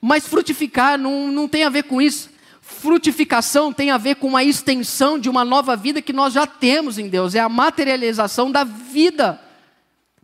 Mas 0.00 0.26
frutificar 0.26 0.98
não, 0.98 1.30
não 1.30 1.46
tem 1.46 1.62
a 1.62 1.70
ver 1.70 1.84
com 1.84 2.02
isso. 2.02 2.36
Frutificação 2.68 3.72
tem 3.72 3.90
a 3.90 3.96
ver 3.96 4.16
com 4.16 4.36
a 4.36 4.44
extensão 4.44 5.18
de 5.18 5.30
uma 5.30 5.42
nova 5.42 5.74
vida 5.74 6.02
que 6.02 6.12
nós 6.12 6.34
já 6.34 6.46
temos 6.46 6.98
em 6.98 7.08
Deus, 7.08 7.34
é 7.34 7.40
a 7.40 7.48
materialização 7.48 8.52
da 8.52 8.62
vida. 8.62 9.40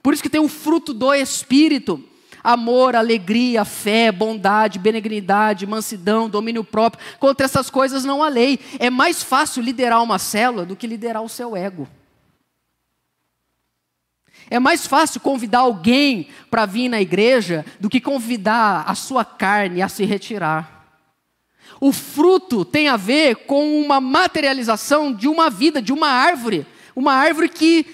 Por 0.02 0.12
isso 0.12 0.22
que 0.22 0.28
tem 0.28 0.42
o 0.42 0.46
fruto 0.46 0.92
do 0.92 1.12
Espírito: 1.14 2.04
amor, 2.44 2.94
alegria, 2.94 3.64
fé, 3.64 4.12
bondade, 4.12 4.78
benignidade, 4.78 5.66
mansidão, 5.66 6.28
domínio 6.28 6.62
próprio. 6.62 7.02
Contra 7.18 7.46
essas 7.46 7.70
coisas 7.70 8.04
não 8.04 8.22
há 8.22 8.28
lei. 8.28 8.60
É 8.78 8.90
mais 8.90 9.22
fácil 9.22 9.62
liderar 9.62 10.02
uma 10.02 10.18
célula 10.18 10.66
do 10.66 10.76
que 10.76 10.86
liderar 10.86 11.22
o 11.22 11.30
seu 11.30 11.56
ego. 11.56 11.88
É 14.50 14.60
mais 14.60 14.86
fácil 14.86 15.18
convidar 15.18 15.60
alguém 15.60 16.28
para 16.50 16.66
vir 16.66 16.90
na 16.90 17.00
igreja 17.00 17.64
do 17.80 17.88
que 17.88 18.02
convidar 18.02 18.84
a 18.86 18.94
sua 18.94 19.24
carne 19.24 19.80
a 19.80 19.88
se 19.88 20.04
retirar. 20.04 20.73
O 21.80 21.92
fruto 21.92 22.64
tem 22.64 22.88
a 22.88 22.96
ver 22.96 23.46
com 23.46 23.80
uma 23.80 24.00
materialização 24.00 25.12
de 25.12 25.28
uma 25.28 25.50
vida, 25.50 25.82
de 25.82 25.92
uma 25.92 26.08
árvore. 26.08 26.66
Uma 26.94 27.14
árvore 27.14 27.48
que 27.48 27.86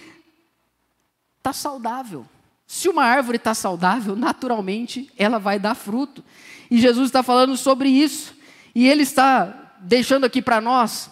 está 1.38 1.52
saudável. 1.52 2.26
Se 2.66 2.88
uma 2.88 3.04
árvore 3.04 3.36
está 3.36 3.54
saudável, 3.54 4.14
naturalmente 4.14 5.10
ela 5.18 5.38
vai 5.38 5.58
dar 5.58 5.74
fruto. 5.74 6.22
E 6.70 6.78
Jesus 6.78 7.06
está 7.06 7.22
falando 7.22 7.56
sobre 7.56 7.88
isso. 7.88 8.34
E 8.74 8.86
ele 8.86 9.02
está 9.02 9.74
deixando 9.80 10.24
aqui 10.24 10.40
para 10.40 10.60
nós 10.60 11.10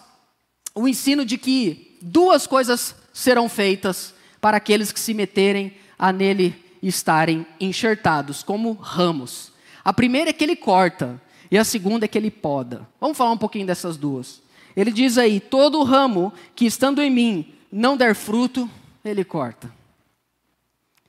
o 0.73 0.87
ensino 0.87 1.25
de 1.25 1.37
que 1.37 1.97
duas 2.01 2.47
coisas 2.47 2.95
serão 3.11 3.49
feitas 3.49 4.13
para 4.39 4.57
aqueles 4.57 4.91
que 4.91 4.99
se 4.99 5.13
meterem 5.13 5.73
a 5.97 6.13
nele 6.13 6.55
estarem 6.81 7.45
enxertados, 7.59 8.41
como 8.41 8.73
ramos. 8.73 9.51
A 9.83 9.91
primeira 9.91 10.29
é 10.29 10.33
que 10.33 10.43
ele 10.43 10.55
corta, 10.55 11.21
e 11.51 11.57
a 11.57 11.63
segunda 11.63 12.05
é 12.05 12.07
que 12.07 12.17
ele 12.17 12.31
poda. 12.31 12.87
Vamos 12.99 13.17
falar 13.17 13.31
um 13.31 13.37
pouquinho 13.37 13.65
dessas 13.65 13.97
duas. 13.97 14.41
Ele 14.75 14.91
diz 14.91 15.17
aí: 15.17 15.39
todo 15.39 15.83
ramo 15.83 16.31
que 16.55 16.65
estando 16.65 17.01
em 17.01 17.09
mim 17.09 17.53
não 17.71 17.97
der 17.97 18.15
fruto, 18.15 18.69
ele 19.03 19.23
corta. 19.23 19.73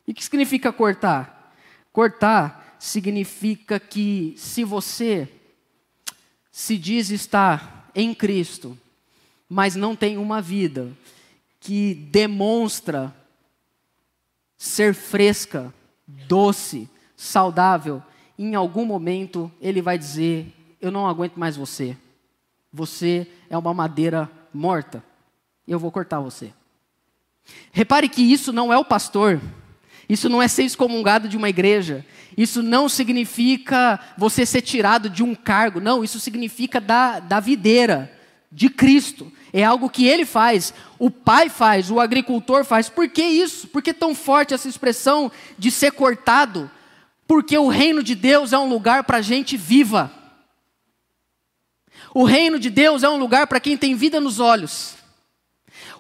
E 0.07 0.13
o 0.13 0.15
que 0.15 0.25
significa 0.25 0.73
cortar? 0.73 1.55
Cortar 1.93 2.77
significa 2.79 3.79
que 3.79 4.35
se 4.37 4.65
você 4.65 5.29
se 6.51 6.77
diz 6.77 7.11
estar 7.11 7.91
em 7.95 8.15
Cristo, 8.15 8.77
mas 9.49 9.77
não 9.77 9.95
tem 9.95 10.17
uma 10.17 10.41
vida 10.41 10.91
que 11.61 11.95
demonstra 11.95 13.15
ser 14.57 14.95
fresca, 14.95 15.73
doce, 16.07 16.89
saudável, 17.17 18.03
em 18.45 18.55
algum 18.55 18.85
momento 18.85 19.51
ele 19.61 19.83
vai 19.83 19.99
dizer: 19.99 20.53
Eu 20.81 20.91
não 20.91 21.07
aguento 21.07 21.37
mais 21.37 21.57
você. 21.57 21.97
Você 22.73 23.27
é 23.49 23.57
uma 23.57 23.75
madeira 23.75 24.31
morta. 24.53 25.03
Eu 25.67 25.79
vou 25.79 25.91
cortar 25.91 26.21
você. 26.21 26.53
Repare 27.73 28.09
que 28.09 28.23
isso 28.23 28.53
não 28.53 28.73
é 28.73 28.79
o 28.79 28.85
pastor 28.85 29.41
isso 30.11 30.29
não 30.29 30.43
é 30.43 30.49
ser 30.49 30.65
excomungado 30.65 31.29
de 31.29 31.37
uma 31.37 31.49
igreja. 31.49 32.05
Isso 32.37 32.65
não 32.65 32.89
significa 32.89 34.01
você 34.19 34.45
ser 34.45 34.61
tirado 34.61 35.09
de 35.09 35.23
um 35.23 35.37
cargo. 35.37 35.79
Não, 35.79 36.03
isso 36.03 36.19
significa 36.19 36.81
da, 36.81 37.21
da 37.21 37.39
videira, 37.39 38.13
de 38.51 38.69
Cristo. 38.69 39.31
É 39.53 39.63
algo 39.63 39.89
que 39.89 40.09
ele 40.09 40.25
faz, 40.25 40.75
o 40.99 41.13
pai 41.13 41.49
faz, 41.49 41.93
o 41.93 42.01
agricultor 42.01 42.65
faz. 42.65 42.89
Por 42.89 43.09
que 43.09 43.23
isso? 43.23 43.69
Por 43.69 43.81
que 43.81 43.95
tão 43.95 44.13
forte 44.13 44.53
essa 44.53 44.69
expressão 44.69 45.31
de 45.57 45.71
ser 45.71 45.93
cortado? 45.93 46.69
Porque 47.31 47.57
o 47.57 47.69
reino 47.69 48.03
de 48.03 48.17
Deus 48.17 48.53
é 48.53 48.59
um 48.59 48.69
lugar 48.69 49.05
para 49.05 49.23
gente 49.23 49.57
viva. 49.57 50.11
O 52.13 52.25
reino 52.25 52.59
de 52.59 52.69
Deus 52.69 53.05
é 53.05 53.09
um 53.09 53.19
lugar 53.19 53.47
para 53.47 53.61
quem 53.61 53.77
tem 53.77 53.95
vida 53.95 54.21
nos 54.21 54.41
olhos. 54.41 54.97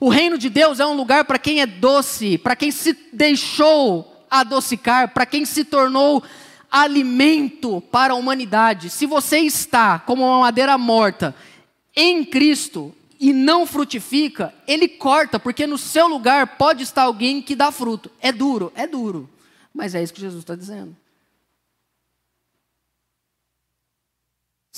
O 0.01 0.09
reino 0.09 0.37
de 0.37 0.51
Deus 0.51 0.81
é 0.81 0.87
um 0.87 0.95
lugar 0.95 1.25
para 1.27 1.39
quem 1.39 1.61
é 1.61 1.67
doce, 1.67 2.37
para 2.37 2.57
quem 2.57 2.73
se 2.73 2.99
deixou 3.13 4.27
adocicar, 4.29 5.15
para 5.15 5.25
quem 5.25 5.45
se 5.45 5.65
tornou 5.65 6.21
alimento 6.69 7.81
para 7.93 8.13
a 8.13 8.17
humanidade. 8.17 8.91
Se 8.91 9.07
você 9.07 9.39
está 9.39 10.01
como 10.01 10.25
uma 10.25 10.41
madeira 10.41 10.77
morta 10.77 11.33
em 11.95 12.25
Cristo, 12.25 12.93
e 13.21 13.33
não 13.33 13.67
frutifica, 13.67 14.53
ele 14.67 14.89
corta, 14.89 15.39
porque 15.39 15.65
no 15.65 15.79
seu 15.79 16.09
lugar 16.09 16.57
pode 16.57 16.83
estar 16.83 17.03
alguém 17.03 17.41
que 17.41 17.55
dá 17.55 17.71
fruto. 17.71 18.11
É 18.21 18.33
duro, 18.33 18.73
é 18.75 18.85
duro. 18.85 19.31
Mas 19.73 19.95
é 19.95 20.03
isso 20.03 20.13
que 20.13 20.21
Jesus 20.21 20.43
está 20.43 20.57
dizendo. 20.57 20.97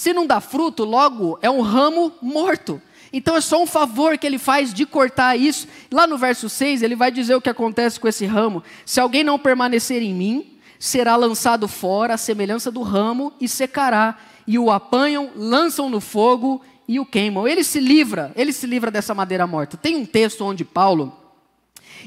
Se 0.02 0.12
não 0.12 0.26
dá 0.26 0.40
fruto, 0.40 0.82
logo 0.82 1.38
é 1.40 1.48
um 1.48 1.60
ramo 1.60 2.12
morto. 2.20 2.82
Então 3.12 3.36
é 3.36 3.40
só 3.40 3.62
um 3.62 3.66
favor 3.66 4.18
que 4.18 4.26
ele 4.26 4.36
faz 4.36 4.74
de 4.74 4.84
cortar 4.84 5.36
isso. 5.36 5.68
Lá 5.92 6.08
no 6.08 6.18
verso 6.18 6.48
6, 6.48 6.82
ele 6.82 6.96
vai 6.96 7.12
dizer 7.12 7.36
o 7.36 7.40
que 7.40 7.48
acontece 7.48 8.00
com 8.00 8.08
esse 8.08 8.26
ramo. 8.26 8.64
Se 8.84 8.98
alguém 8.98 9.22
não 9.22 9.38
permanecer 9.38 10.02
em 10.02 10.12
mim, 10.12 10.58
será 10.76 11.14
lançado 11.14 11.68
fora, 11.68 12.14
à 12.14 12.16
semelhança 12.16 12.68
do 12.68 12.82
ramo, 12.82 13.32
e 13.40 13.46
secará. 13.46 14.18
E 14.44 14.58
o 14.58 14.72
apanham, 14.72 15.30
lançam 15.36 15.88
no 15.88 16.00
fogo 16.00 16.60
e 16.88 16.98
o 16.98 17.06
queimam. 17.06 17.46
Ele 17.46 17.62
se 17.62 17.78
livra, 17.78 18.32
ele 18.34 18.52
se 18.52 18.66
livra 18.66 18.90
dessa 18.90 19.14
madeira 19.14 19.46
morta. 19.46 19.76
Tem 19.76 19.94
um 19.94 20.04
texto 20.04 20.44
onde 20.44 20.64
Paulo, 20.64 21.16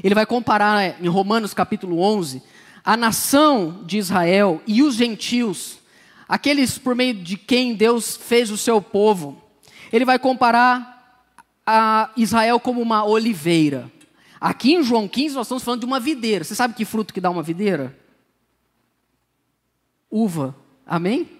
ele 0.03 0.13
vai 0.13 0.25
comparar 0.25 0.75
né, 0.79 0.95
em 1.01 1.07
Romanos 1.07 1.53
capítulo 1.53 2.01
11, 2.01 2.43
a 2.83 2.97
nação 2.97 3.79
de 3.85 3.97
Israel 3.97 4.61
e 4.67 4.83
os 4.83 4.95
gentios, 4.95 5.84
aqueles 6.27 6.77
por 6.77 6.95
meio 6.95 7.13
de 7.13 7.37
quem 7.37 7.75
Deus 7.75 8.17
fez 8.17 8.51
o 8.51 8.57
seu 8.57 8.81
povo. 8.81 9.41
Ele 9.91 10.05
vai 10.05 10.19
comparar 10.19 11.23
a 11.65 12.11
Israel 12.17 12.59
como 12.59 12.81
uma 12.81 13.03
oliveira. 13.05 13.91
Aqui 14.39 14.73
em 14.73 14.83
João 14.83 15.07
15 15.07 15.35
nós 15.35 15.47
estamos 15.47 15.63
falando 15.63 15.81
de 15.81 15.85
uma 15.85 15.99
videira. 15.99 16.43
Você 16.43 16.55
sabe 16.55 16.73
que 16.73 16.85
fruto 16.85 17.13
que 17.13 17.21
dá 17.21 17.29
uma 17.29 17.43
videira? 17.43 17.97
Uva. 20.11 20.55
Amém? 20.85 21.35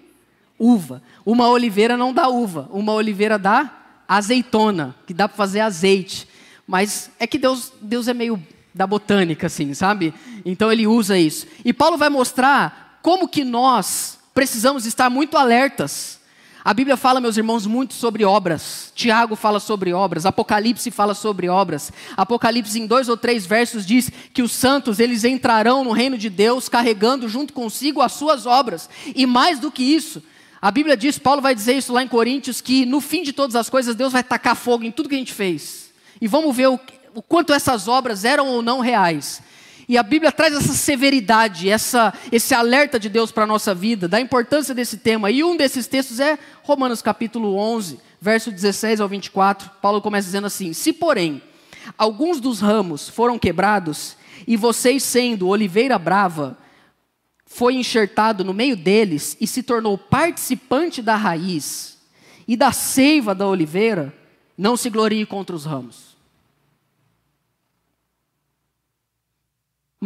uva. 0.58 1.02
Uma 1.24 1.48
oliveira 1.48 1.96
não 1.96 2.12
dá 2.12 2.28
uva, 2.28 2.68
uma 2.72 2.92
oliveira 2.92 3.38
dá 3.38 3.72
azeitona, 4.08 4.94
que 5.06 5.14
dá 5.14 5.28
para 5.28 5.36
fazer 5.36 5.60
azeite. 5.60 6.28
Mas 6.66 7.10
é 7.18 7.26
que 7.26 7.38
Deus, 7.38 7.72
Deus 7.80 8.08
é 8.08 8.14
meio 8.14 8.42
da 8.74 8.86
botânica, 8.86 9.46
assim, 9.46 9.72
sabe? 9.74 10.12
Então 10.44 10.70
ele 10.70 10.86
usa 10.86 11.18
isso. 11.18 11.46
E 11.64 11.72
Paulo 11.72 11.96
vai 11.96 12.08
mostrar 12.08 12.98
como 13.02 13.28
que 13.28 13.44
nós 13.44 14.15
precisamos 14.36 14.84
estar 14.84 15.08
muito 15.08 15.38
alertas. 15.38 16.20
A 16.62 16.74
Bíblia 16.74 16.94
fala, 16.98 17.22
meus 17.22 17.38
irmãos, 17.38 17.66
muito 17.66 17.94
sobre 17.94 18.22
obras. 18.22 18.92
Tiago 18.94 19.34
fala 19.34 19.58
sobre 19.58 19.94
obras. 19.94 20.26
Apocalipse 20.26 20.90
fala 20.90 21.14
sobre 21.14 21.48
obras. 21.48 21.90
Apocalipse, 22.14 22.78
em 22.78 22.86
dois 22.86 23.08
ou 23.08 23.16
três 23.16 23.46
versos, 23.46 23.86
diz 23.86 24.10
que 24.34 24.42
os 24.42 24.52
santos 24.52 25.00
eles 25.00 25.24
entrarão 25.24 25.82
no 25.82 25.92
reino 25.92 26.18
de 26.18 26.28
Deus 26.28 26.68
carregando 26.68 27.30
junto 27.30 27.54
consigo 27.54 28.02
as 28.02 28.12
suas 28.12 28.44
obras. 28.44 28.90
E 29.14 29.24
mais 29.24 29.58
do 29.58 29.72
que 29.72 29.82
isso, 29.82 30.22
a 30.60 30.70
Bíblia 30.70 30.98
diz, 30.98 31.18
Paulo 31.18 31.40
vai 31.40 31.54
dizer 31.54 31.72
isso 31.78 31.94
lá 31.94 32.02
em 32.02 32.08
Coríntios, 32.08 32.60
que 32.60 32.84
no 32.84 33.00
fim 33.00 33.22
de 33.22 33.32
todas 33.32 33.56
as 33.56 33.70
coisas 33.70 33.94
Deus 33.94 34.12
vai 34.12 34.22
tacar 34.22 34.54
fogo 34.54 34.84
em 34.84 34.92
tudo 34.92 35.08
que 35.08 35.14
a 35.14 35.18
gente 35.18 35.32
fez. 35.32 35.94
E 36.20 36.28
vamos 36.28 36.54
ver 36.54 36.68
o, 36.68 36.78
o 37.14 37.22
quanto 37.22 37.54
essas 37.54 37.88
obras 37.88 38.22
eram 38.22 38.48
ou 38.48 38.60
não 38.60 38.80
reais. 38.80 39.40
E 39.88 39.96
a 39.96 40.02
Bíblia 40.02 40.32
traz 40.32 40.52
essa 40.52 40.72
severidade, 40.72 41.70
essa, 41.70 42.12
esse 42.32 42.54
alerta 42.54 42.98
de 42.98 43.08
Deus 43.08 43.30
para 43.30 43.44
a 43.44 43.46
nossa 43.46 43.72
vida, 43.72 44.08
da 44.08 44.20
importância 44.20 44.74
desse 44.74 44.96
tema. 44.96 45.30
E 45.30 45.44
um 45.44 45.56
desses 45.56 45.86
textos 45.86 46.18
é 46.18 46.38
Romanos 46.62 47.00
capítulo 47.00 47.56
11, 47.56 48.00
verso 48.20 48.50
16 48.50 49.00
ao 49.00 49.08
24. 49.08 49.70
Paulo 49.80 50.02
começa 50.02 50.26
dizendo 50.26 50.48
assim: 50.48 50.72
Se, 50.72 50.92
porém, 50.92 51.40
alguns 51.96 52.40
dos 52.40 52.60
ramos 52.60 53.08
foram 53.08 53.38
quebrados, 53.38 54.16
e 54.44 54.56
vocês, 54.56 55.04
sendo 55.04 55.48
oliveira 55.48 55.98
brava, 55.98 56.58
foi 57.46 57.74
enxertado 57.74 58.44
no 58.44 58.52
meio 58.52 58.76
deles 58.76 59.36
e 59.40 59.46
se 59.46 59.62
tornou 59.62 59.96
participante 59.96 61.00
da 61.00 61.14
raiz 61.14 61.96
e 62.46 62.56
da 62.56 62.72
seiva 62.72 63.34
da 63.34 63.46
oliveira, 63.46 64.12
não 64.58 64.76
se 64.76 64.90
glorie 64.90 65.24
contra 65.24 65.54
os 65.54 65.64
ramos. 65.64 66.15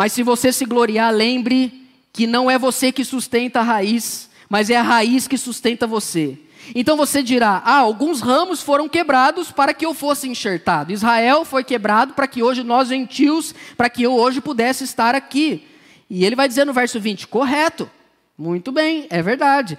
Mas 0.00 0.14
se 0.14 0.22
você 0.22 0.50
se 0.50 0.64
gloriar, 0.64 1.12
lembre 1.12 1.86
que 2.10 2.26
não 2.26 2.50
é 2.50 2.58
você 2.58 2.90
que 2.90 3.04
sustenta 3.04 3.60
a 3.60 3.62
raiz, 3.62 4.30
mas 4.48 4.70
é 4.70 4.76
a 4.76 4.82
raiz 4.82 5.28
que 5.28 5.36
sustenta 5.36 5.86
você. 5.86 6.38
Então 6.74 6.96
você 6.96 7.22
dirá: 7.22 7.60
ah, 7.66 7.80
alguns 7.80 8.22
ramos 8.22 8.62
foram 8.62 8.88
quebrados 8.88 9.52
para 9.52 9.74
que 9.74 9.84
eu 9.84 9.92
fosse 9.92 10.26
enxertado. 10.26 10.90
Israel 10.90 11.44
foi 11.44 11.62
quebrado 11.62 12.14
para 12.14 12.26
que 12.26 12.42
hoje 12.42 12.64
nós 12.64 12.88
gentios, 12.88 13.54
para 13.76 13.90
que 13.90 14.02
eu 14.02 14.14
hoje 14.14 14.40
pudesse 14.40 14.84
estar 14.84 15.14
aqui. 15.14 15.66
E 16.08 16.24
ele 16.24 16.34
vai 16.34 16.48
dizer 16.48 16.64
no 16.64 16.72
verso 16.72 16.98
20: 16.98 17.26
correto, 17.26 17.90
muito 18.38 18.72
bem, 18.72 19.06
é 19.10 19.20
verdade. 19.20 19.76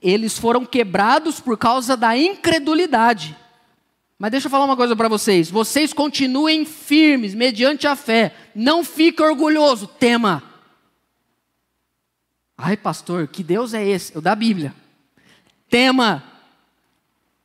Eles 0.00 0.38
foram 0.38 0.64
quebrados 0.64 1.40
por 1.40 1.58
causa 1.58 1.96
da 1.96 2.16
incredulidade. 2.16 3.36
Mas 4.16 4.30
deixa 4.30 4.46
eu 4.46 4.50
falar 4.50 4.64
uma 4.64 4.76
coisa 4.76 4.94
para 4.94 5.08
vocês: 5.08 5.50
vocês 5.50 5.92
continuem 5.92 6.64
firmes 6.64 7.34
mediante 7.34 7.86
a 7.88 7.96
fé, 7.96 8.32
não 8.56 8.82
fique 8.82 9.22
orgulhoso, 9.22 9.86
tema. 9.86 10.42
Ai, 12.56 12.76
pastor, 12.76 13.28
que 13.28 13.42
Deus 13.42 13.74
é 13.74 13.86
esse? 13.86 14.16
O 14.16 14.20
da 14.20 14.34
Bíblia. 14.34 14.74
Tema, 15.68 16.24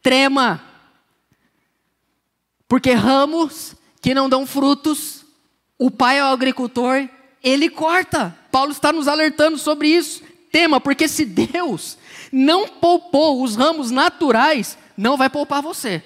trema, 0.01 0.63
porque 2.67 2.93
ramos 2.93 3.75
que 4.01 4.13
não 4.13 4.29
dão 4.29 4.45
frutos, 4.47 5.25
o 5.77 5.91
pai 5.91 6.19
é 6.19 6.23
o 6.23 6.27
agricultor 6.27 7.09
ele 7.43 7.69
corta. 7.69 8.35
Paulo 8.51 8.71
está 8.71 8.93
nos 8.93 9.07
alertando 9.07 9.57
sobre 9.57 9.87
isso. 9.87 10.21
Tema, 10.51 10.79
porque 10.79 11.07
se 11.07 11.25
Deus 11.25 11.97
não 12.31 12.67
poupou 12.67 13.41
os 13.41 13.55
ramos 13.55 13.89
naturais, 13.89 14.77
não 14.97 15.17
vai 15.17 15.29
poupar 15.29 15.61
você. 15.61 16.03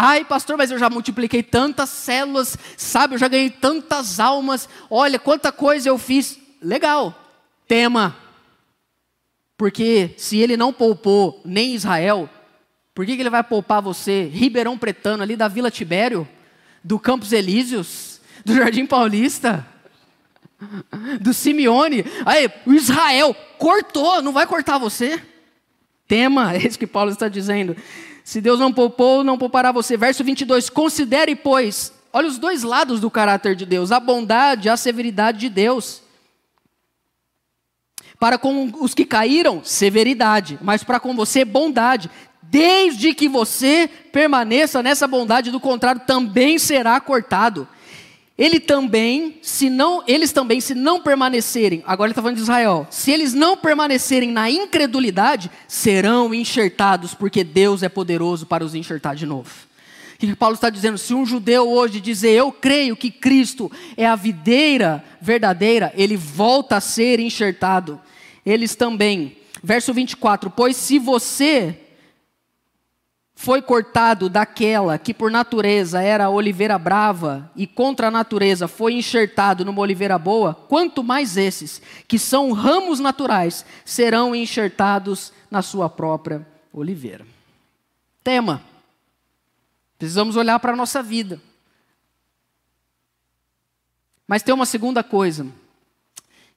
Ai, 0.00 0.24
pastor, 0.24 0.56
mas 0.56 0.70
eu 0.70 0.78
já 0.78 0.88
multipliquei 0.88 1.42
tantas 1.42 1.90
células, 1.90 2.56
sabe? 2.76 3.16
Eu 3.16 3.18
já 3.18 3.26
ganhei 3.26 3.50
tantas 3.50 4.20
almas. 4.20 4.68
Olha 4.88 5.18
quanta 5.18 5.50
coisa 5.50 5.88
eu 5.88 5.98
fiz. 5.98 6.38
Legal. 6.62 7.12
Tema. 7.66 8.16
Porque 9.56 10.14
se 10.16 10.38
ele 10.38 10.56
não 10.56 10.72
poupou 10.72 11.42
nem 11.44 11.74
Israel, 11.74 12.30
por 12.94 13.04
que, 13.04 13.16
que 13.16 13.22
ele 13.22 13.28
vai 13.28 13.42
poupar 13.42 13.82
você? 13.82 14.30
Ribeirão 14.32 14.78
Pretano, 14.78 15.24
ali 15.24 15.34
da 15.34 15.48
Vila 15.48 15.68
Tibério, 15.68 16.28
do 16.84 16.96
Campos 17.00 17.32
Elíseos, 17.32 18.20
do 18.44 18.54
Jardim 18.54 18.86
Paulista 18.86 19.66
do 21.20 21.34
Simeone. 21.34 22.04
Aí, 22.24 22.48
o 22.64 22.72
Israel 22.72 23.34
cortou, 23.58 24.22
não 24.22 24.32
vai 24.32 24.46
cortar 24.46 24.78
você. 24.78 25.20
Tema, 26.06 26.54
é 26.56 26.58
isso 26.58 26.78
que 26.78 26.86
Paulo 26.86 27.10
está 27.10 27.28
dizendo. 27.28 27.76
Se 28.28 28.42
Deus 28.42 28.60
não 28.60 28.70
poupou, 28.70 29.24
não 29.24 29.38
poupará 29.38 29.72
você. 29.72 29.96
Verso 29.96 30.22
22, 30.22 30.68
considere, 30.68 31.34
pois, 31.34 31.94
olha 32.12 32.28
os 32.28 32.36
dois 32.36 32.62
lados 32.62 33.00
do 33.00 33.10
caráter 33.10 33.56
de 33.56 33.64
Deus, 33.64 33.90
a 33.90 33.98
bondade, 33.98 34.68
a 34.68 34.76
severidade 34.76 35.38
de 35.38 35.48
Deus. 35.48 36.02
Para 38.20 38.36
com 38.36 38.70
os 38.82 38.92
que 38.92 39.06
caíram, 39.06 39.64
severidade, 39.64 40.58
mas 40.60 40.84
para 40.84 41.00
com 41.00 41.16
você, 41.16 41.42
bondade. 41.42 42.10
Desde 42.42 43.14
que 43.14 43.30
você 43.30 43.88
permaneça 44.12 44.82
nessa 44.82 45.08
bondade, 45.08 45.50
do 45.50 45.58
contrário, 45.58 46.02
também 46.06 46.58
será 46.58 47.00
cortado. 47.00 47.66
Ele 48.38 48.60
também, 48.60 49.38
se 49.42 49.68
não, 49.68 50.04
eles 50.06 50.30
também, 50.30 50.60
se 50.60 50.72
não 50.72 51.02
permanecerem, 51.02 51.82
agora 51.84 52.06
ele 52.06 52.12
está 52.12 52.22
falando 52.22 52.36
de 52.36 52.42
Israel, 52.42 52.86
se 52.88 53.10
eles 53.10 53.34
não 53.34 53.56
permanecerem 53.56 54.30
na 54.30 54.48
incredulidade, 54.48 55.50
serão 55.66 56.32
enxertados, 56.32 57.14
porque 57.14 57.42
Deus 57.42 57.82
é 57.82 57.88
poderoso 57.88 58.46
para 58.46 58.64
os 58.64 58.76
enxertar 58.76 59.16
de 59.16 59.26
novo. 59.26 59.50
O 60.14 60.18
que 60.18 60.36
Paulo 60.36 60.54
está 60.54 60.70
dizendo? 60.70 60.98
Se 60.98 61.12
um 61.14 61.26
judeu 61.26 61.68
hoje 61.68 62.00
dizer, 62.00 62.30
eu 62.30 62.52
creio 62.52 62.96
que 62.96 63.10
Cristo 63.10 63.70
é 63.96 64.06
a 64.06 64.14
videira 64.14 65.04
verdadeira, 65.20 65.92
ele 65.96 66.16
volta 66.16 66.76
a 66.76 66.80
ser 66.80 67.18
enxertado. 67.18 68.00
Eles 68.46 68.76
também. 68.76 69.36
Verso 69.62 69.92
24: 69.92 70.50
Pois 70.50 70.76
se 70.76 70.98
você 70.98 71.78
foi 73.40 73.62
cortado 73.62 74.28
daquela 74.28 74.98
que 74.98 75.14
por 75.14 75.30
natureza 75.30 76.02
era 76.02 76.28
oliveira 76.28 76.76
brava 76.76 77.48
e 77.54 77.68
contra 77.68 78.08
a 78.08 78.10
natureza 78.10 78.66
foi 78.66 78.94
enxertado 78.94 79.64
numa 79.64 79.80
oliveira 79.80 80.18
boa, 80.18 80.52
quanto 80.52 81.04
mais 81.04 81.36
esses, 81.36 81.80
que 82.08 82.18
são 82.18 82.50
ramos 82.50 82.98
naturais, 82.98 83.64
serão 83.84 84.34
enxertados 84.34 85.32
na 85.48 85.62
sua 85.62 85.88
própria 85.88 86.44
oliveira. 86.72 87.24
Tema. 88.24 88.60
Precisamos 89.96 90.34
olhar 90.34 90.58
para 90.58 90.72
a 90.72 90.76
nossa 90.76 91.00
vida. 91.00 91.40
Mas 94.26 94.42
tem 94.42 94.52
uma 94.52 94.66
segunda 94.66 95.04
coisa 95.04 95.46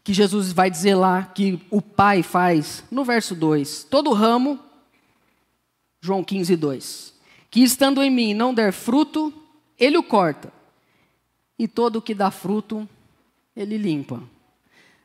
que 0.03 0.15
Jesus 0.15 0.51
vai 0.51 0.71
dizer 0.71 0.95
lá 0.95 1.25
que 1.25 1.61
o 1.69 1.79
Pai 1.79 2.23
faz 2.23 2.83
no 2.89 3.05
verso 3.05 3.35
2: 3.35 3.83
todo 3.83 4.13
ramo 4.13 4.70
João 6.01 6.23
15, 6.23 6.55
2. 6.55 7.13
Que 7.49 7.61
estando 7.61 8.01
em 8.01 8.09
mim 8.09 8.33
não 8.33 8.53
der 8.53 8.73
fruto, 8.73 9.31
ele 9.77 9.97
o 9.97 10.03
corta. 10.03 10.51
E 11.57 11.67
todo 11.67 11.97
o 11.97 12.01
que 12.01 12.15
dá 12.15 12.31
fruto, 12.31 12.89
ele 13.55 13.77
limpa. 13.77 14.21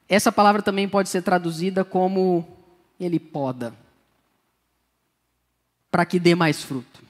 Essa 0.09 0.33
palavra 0.33 0.63
também 0.63 0.89
pode 0.89 1.11
ser 1.11 1.23
traduzida 1.23 1.85
como 1.85 2.49
ele 2.99 3.19
poda. 3.19 3.75
Para 5.91 6.07
que 6.07 6.19
dê 6.19 6.35
mais 6.35 6.63
fruto. 6.63 7.03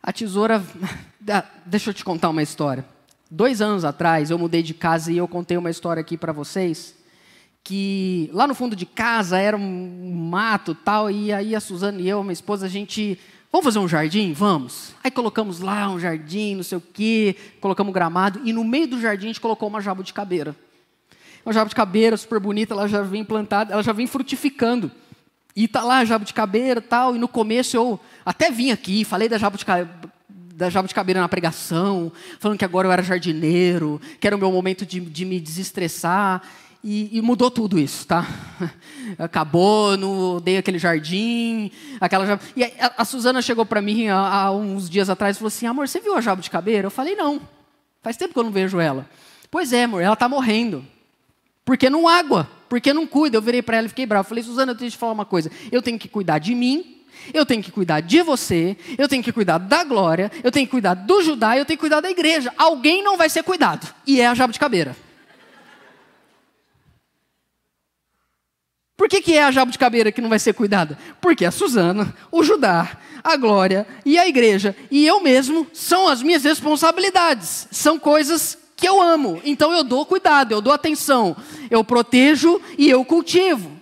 A 0.00 0.12
tesoura. 0.12 0.64
Deixa 1.66 1.90
eu 1.90 1.94
te 1.94 2.04
contar 2.04 2.28
uma 2.28 2.42
história. 2.42 2.84
Dois 3.28 3.60
anos 3.60 3.84
atrás 3.84 4.30
eu 4.30 4.38
mudei 4.38 4.62
de 4.62 4.74
casa 4.74 5.10
e 5.10 5.16
eu 5.16 5.26
contei 5.26 5.56
uma 5.56 5.70
história 5.70 6.00
aqui 6.00 6.16
para 6.16 6.32
vocês 6.32 6.94
que 7.64 8.28
lá 8.34 8.46
no 8.46 8.54
fundo 8.54 8.76
de 8.76 8.84
casa 8.84 9.38
era 9.38 9.56
um 9.56 10.14
mato 10.30 10.74
tal 10.74 11.10
e 11.10 11.32
aí 11.32 11.56
a 11.56 11.60
Suzana 11.60 11.98
e 11.98 12.06
eu, 12.06 12.22
minha 12.22 12.34
esposa, 12.34 12.66
a 12.66 12.68
gente 12.68 13.18
vamos 13.50 13.64
fazer 13.64 13.78
um 13.78 13.88
jardim, 13.88 14.34
vamos. 14.34 14.92
Aí 15.02 15.10
colocamos 15.10 15.60
lá 15.60 15.88
um 15.88 15.98
jardim, 15.98 16.56
não 16.56 16.62
sei 16.62 16.76
o 16.76 16.82
quê, 16.92 17.34
colocamos 17.62 17.90
um 17.90 17.94
gramado 17.94 18.42
e 18.44 18.52
no 18.52 18.62
meio 18.62 18.86
do 18.86 19.00
jardim 19.00 19.24
a 19.24 19.28
gente 19.28 19.40
colocou 19.40 19.66
uma 19.66 19.80
jabuticabeira. 19.80 20.54
Uma 21.44 21.54
jabuticabeira 21.54 22.16
super 22.18 22.38
bonita, 22.38 22.74
ela 22.74 22.86
já 22.86 23.00
vem 23.00 23.24
plantada, 23.24 23.72
ela 23.72 23.82
já 23.82 23.92
vem 23.92 24.06
frutificando. 24.06 24.90
E 25.56 25.66
tá 25.66 25.82
lá 25.82 25.98
a 25.98 26.04
jabuticabeira 26.04 26.82
tal, 26.82 27.16
e 27.16 27.18
no 27.18 27.28
começo 27.28 27.76
eu 27.76 27.98
até 28.26 28.50
vim 28.50 28.72
aqui, 28.72 29.04
falei 29.04 29.28
da 29.28 29.38
jabuticabeira, 29.38 29.90
da 30.54 30.70
jabuticabeira 30.70 31.20
na 31.20 31.28
pregação, 31.28 32.12
falando 32.38 32.58
que 32.58 32.64
agora 32.64 32.86
eu 32.86 32.92
era 32.92 33.02
jardineiro, 33.02 34.00
que 34.20 34.26
era 34.26 34.36
o 34.36 34.38
meu 34.38 34.52
momento 34.52 34.86
de, 34.86 35.00
de 35.00 35.24
me 35.24 35.40
desestressar. 35.40 36.42
E, 36.86 37.16
e, 37.16 37.22
mudou 37.22 37.50
tudo 37.50 37.78
isso, 37.78 38.06
tá? 38.06 38.26
Acabou, 39.18 39.96
não 39.96 40.38
dei 40.38 40.58
aquele 40.58 40.78
jardim, 40.78 41.70
aquela 41.98 42.38
E 42.54 42.62
a, 42.62 42.92
a 42.98 43.04
Suzana 43.06 43.40
chegou 43.40 43.64
para 43.64 43.80
mim 43.80 44.08
há, 44.08 44.18
há, 44.18 44.52
uns 44.52 44.90
dias 44.90 45.08
atrás 45.08 45.34
e 45.34 45.38
falou 45.38 45.48
assim: 45.48 45.66
"Amor, 45.66 45.88
você 45.88 45.98
viu 45.98 46.14
a 46.14 46.20
jabuticabeira?" 46.20 46.86
Eu 46.86 46.90
falei: 46.90 47.16
"Não. 47.16 47.40
Faz 48.02 48.18
tempo 48.18 48.34
que 48.34 48.38
eu 48.38 48.44
não 48.44 48.50
vejo 48.50 48.78
ela." 48.78 49.08
"Pois 49.50 49.72
é, 49.72 49.84
amor, 49.84 50.02
ela 50.02 50.12
está 50.12 50.28
morrendo. 50.28 50.84
Porque 51.64 51.88
não 51.88 52.06
água, 52.06 52.50
porque 52.68 52.92
não 52.92 53.06
cuida." 53.06 53.38
Eu 53.38 53.42
virei 53.42 53.62
para 53.62 53.78
ela 53.78 53.86
e 53.86 53.88
fiquei 53.88 54.04
bravo. 54.04 54.26
Eu 54.26 54.28
falei: 54.28 54.44
"Suzana, 54.44 54.72
eu 54.72 54.76
tenho 54.76 54.90
que 54.90 54.96
te 54.98 55.00
falar 55.00 55.12
uma 55.12 55.24
coisa. 55.24 55.50
Eu 55.72 55.80
tenho 55.80 55.98
que 55.98 56.06
cuidar 56.06 56.38
de 56.38 56.54
mim 56.54 56.90
eu 57.32 57.46
tenho 57.46 57.62
que 57.62 57.70
cuidar 57.70 58.00
de 58.00 58.20
você, 58.22 58.76
eu 58.98 59.08
tenho 59.08 59.22
que 59.22 59.32
cuidar 59.32 59.56
da 59.56 59.82
glória, 59.84 60.30
eu 60.42 60.50
tenho 60.50 60.66
que 60.66 60.72
cuidar 60.72 60.92
do 60.92 61.22
Judá, 61.22 61.56
eu 61.56 61.64
tenho 61.64 61.78
que 61.78 61.80
cuidar 61.80 62.00
da 62.00 62.10
igreja. 62.10 62.52
Alguém 62.58 63.02
não 63.02 63.16
vai 63.16 63.30
ser 63.30 63.42
cuidado, 63.42 63.86
e 64.06 64.20
é 64.20 64.26
a 64.26 64.34
jabuticabeira. 64.34 64.94
Por 68.96 69.08
que, 69.08 69.20
que 69.20 69.36
é 69.36 69.42
a 69.42 69.50
jabuticabeira 69.50 70.12
que 70.12 70.20
não 70.20 70.28
vai 70.28 70.38
ser 70.38 70.52
cuidada? 70.52 70.96
Porque 71.20 71.44
a 71.44 71.50
Suzana, 71.50 72.14
o 72.30 72.44
Judá, 72.44 72.96
a 73.24 73.36
Glória 73.36 73.86
e 74.04 74.18
a 74.18 74.28
igreja 74.28 74.76
e 74.90 75.04
eu 75.06 75.20
mesmo 75.20 75.66
são 75.72 76.06
as 76.06 76.22
minhas 76.22 76.44
responsabilidades. 76.44 77.66
São 77.72 77.98
coisas 77.98 78.56
que 78.76 78.86
eu 78.86 79.02
amo. 79.02 79.40
Então 79.44 79.72
eu 79.72 79.82
dou 79.82 80.06
cuidado, 80.06 80.52
eu 80.52 80.60
dou 80.60 80.72
atenção, 80.72 81.36
eu 81.70 81.82
protejo 81.82 82.60
e 82.78 82.88
eu 82.88 83.04
cultivo. 83.04 83.72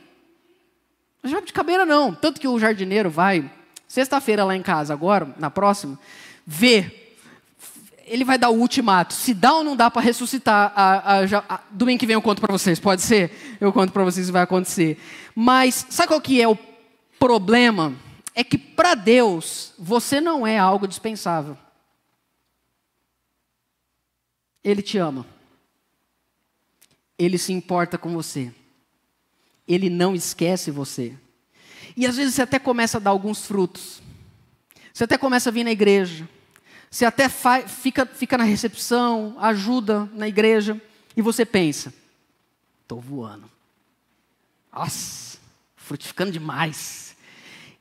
A 1.22 1.28
jabuticabeira 1.28 1.84
não. 1.84 2.14
Tanto 2.14 2.40
que 2.40 2.48
o 2.48 2.58
jardineiro 2.58 3.10
vai, 3.10 3.50
sexta-feira 3.86 4.44
lá 4.44 4.56
em 4.56 4.62
casa, 4.62 4.92
agora, 4.92 5.34
na 5.38 5.50
próxima, 5.50 5.98
ver 6.46 7.01
ele 8.06 8.24
vai 8.24 8.38
dar 8.38 8.50
o 8.50 8.58
ultimato. 8.58 9.14
Se 9.14 9.34
dá 9.34 9.54
ou 9.54 9.64
não 9.64 9.76
dá 9.76 9.90
para 9.90 10.02
ressuscitar, 10.02 10.72
a, 10.74 11.20
a, 11.20 11.24
a, 11.48 11.60
domingo 11.70 12.00
que 12.00 12.06
vem 12.06 12.14
eu 12.14 12.22
conto 12.22 12.40
para 12.40 12.52
vocês, 12.52 12.78
pode 12.78 13.02
ser? 13.02 13.58
Eu 13.60 13.72
conto 13.72 13.92
para 13.92 14.04
vocês 14.04 14.26
que 14.26 14.32
vai 14.32 14.42
acontecer. 14.42 14.98
Mas 15.34 15.86
sabe 15.90 16.08
qual 16.08 16.20
que 16.20 16.40
é 16.40 16.48
o 16.48 16.58
problema? 17.18 17.94
É 18.34 18.42
que 18.42 18.56
para 18.56 18.94
Deus, 18.94 19.72
você 19.78 20.20
não 20.20 20.46
é 20.46 20.58
algo 20.58 20.88
dispensável. 20.88 21.56
Ele 24.64 24.82
te 24.82 24.98
ama. 24.98 25.26
Ele 27.18 27.36
se 27.38 27.52
importa 27.52 27.98
com 27.98 28.12
você. 28.12 28.52
Ele 29.66 29.90
não 29.90 30.14
esquece 30.14 30.70
você. 30.70 31.14
E 31.96 32.06
às 32.06 32.16
vezes 32.16 32.34
você 32.34 32.42
até 32.42 32.58
começa 32.58 32.98
a 32.98 33.00
dar 33.00 33.10
alguns 33.10 33.44
frutos. 33.44 34.02
Você 34.92 35.04
até 35.04 35.18
começa 35.18 35.50
a 35.50 35.52
vir 35.52 35.64
na 35.64 35.70
igreja. 35.70 36.28
Você 36.92 37.06
até 37.06 37.26
fica, 37.26 38.04
fica 38.04 38.36
na 38.36 38.44
recepção, 38.44 39.34
ajuda 39.38 40.10
na 40.12 40.28
igreja, 40.28 40.78
e 41.16 41.22
você 41.22 41.46
pensa: 41.46 41.90
estou 42.82 43.00
voando. 43.00 43.50
Nossa, 44.70 45.38
frutificando 45.74 46.30
demais. 46.30 47.16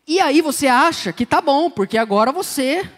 E 0.07 0.21
aí 0.21 0.41
você 0.41 0.65
acha 0.67 1.11
que 1.11 1.25
tá 1.25 1.41
bom, 1.41 1.69
porque 1.69 1.97
agora 1.97 2.31
você, 2.31 2.89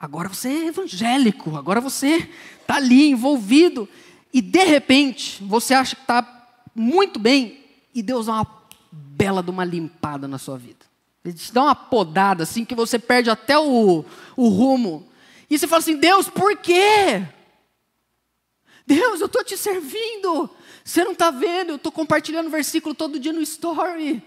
agora 0.00 0.28
você 0.28 0.48
é 0.48 0.66
evangélico, 0.66 1.56
agora 1.56 1.80
você 1.80 2.28
está 2.60 2.74
ali 2.74 3.08
envolvido, 3.08 3.88
e 4.34 4.42
de 4.42 4.64
repente 4.64 5.40
você 5.44 5.72
acha 5.72 5.94
que 5.94 6.02
está 6.02 6.48
muito 6.74 7.20
bem, 7.20 7.64
e 7.94 8.02
Deus 8.02 8.26
dá 8.26 8.32
uma 8.32 8.46
bela 8.90 9.40
de 9.40 9.50
uma 9.50 9.64
limpada 9.64 10.26
na 10.26 10.36
sua 10.36 10.58
vida. 10.58 10.84
Ele 11.24 11.34
te 11.34 11.52
dá 11.52 11.62
uma 11.62 11.76
podada 11.76 12.42
assim 12.42 12.64
que 12.64 12.74
você 12.74 12.98
perde 12.98 13.30
até 13.30 13.56
o, 13.56 14.04
o 14.36 14.48
rumo. 14.48 15.06
E 15.50 15.58
você 15.58 15.66
fala 15.66 15.80
assim: 15.80 15.96
Deus, 15.96 16.28
por 16.28 16.56
quê? 16.56 17.22
Deus, 18.86 19.20
eu 19.20 19.26
estou 19.26 19.44
te 19.44 19.56
servindo. 19.56 20.48
Você 20.84 21.04
não 21.04 21.12
está 21.12 21.30
vendo? 21.30 21.70
Eu 21.70 21.76
estou 21.76 21.92
compartilhando 21.92 22.46
o 22.46 22.50
versículo 22.50 22.94
todo 22.94 23.20
dia 23.20 23.32
no 23.32 23.42
story. 23.42 24.22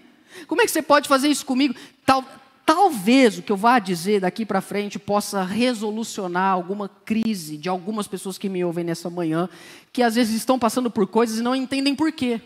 Como 0.46 0.62
é 0.62 0.64
que 0.64 0.70
você 0.70 0.80
pode 0.80 1.08
fazer 1.08 1.28
isso 1.28 1.44
comigo? 1.44 1.74
Tal, 2.06 2.24
talvez 2.64 3.38
o 3.38 3.42
que 3.42 3.50
eu 3.50 3.56
vá 3.56 3.78
dizer 3.78 4.20
daqui 4.20 4.46
para 4.46 4.60
frente 4.60 4.98
possa 4.98 5.42
resolucionar 5.42 6.52
alguma 6.52 6.88
crise 6.88 7.56
de 7.56 7.68
algumas 7.68 8.06
pessoas 8.06 8.38
que 8.38 8.48
me 8.48 8.64
ouvem 8.64 8.84
nessa 8.84 9.10
manhã, 9.10 9.48
que 9.92 10.02
às 10.02 10.14
vezes 10.14 10.36
estão 10.36 10.58
passando 10.58 10.90
por 10.90 11.06
coisas 11.06 11.38
e 11.38 11.42
não 11.42 11.56
entendem 11.56 11.94
por 11.94 12.12
quê. 12.12 12.40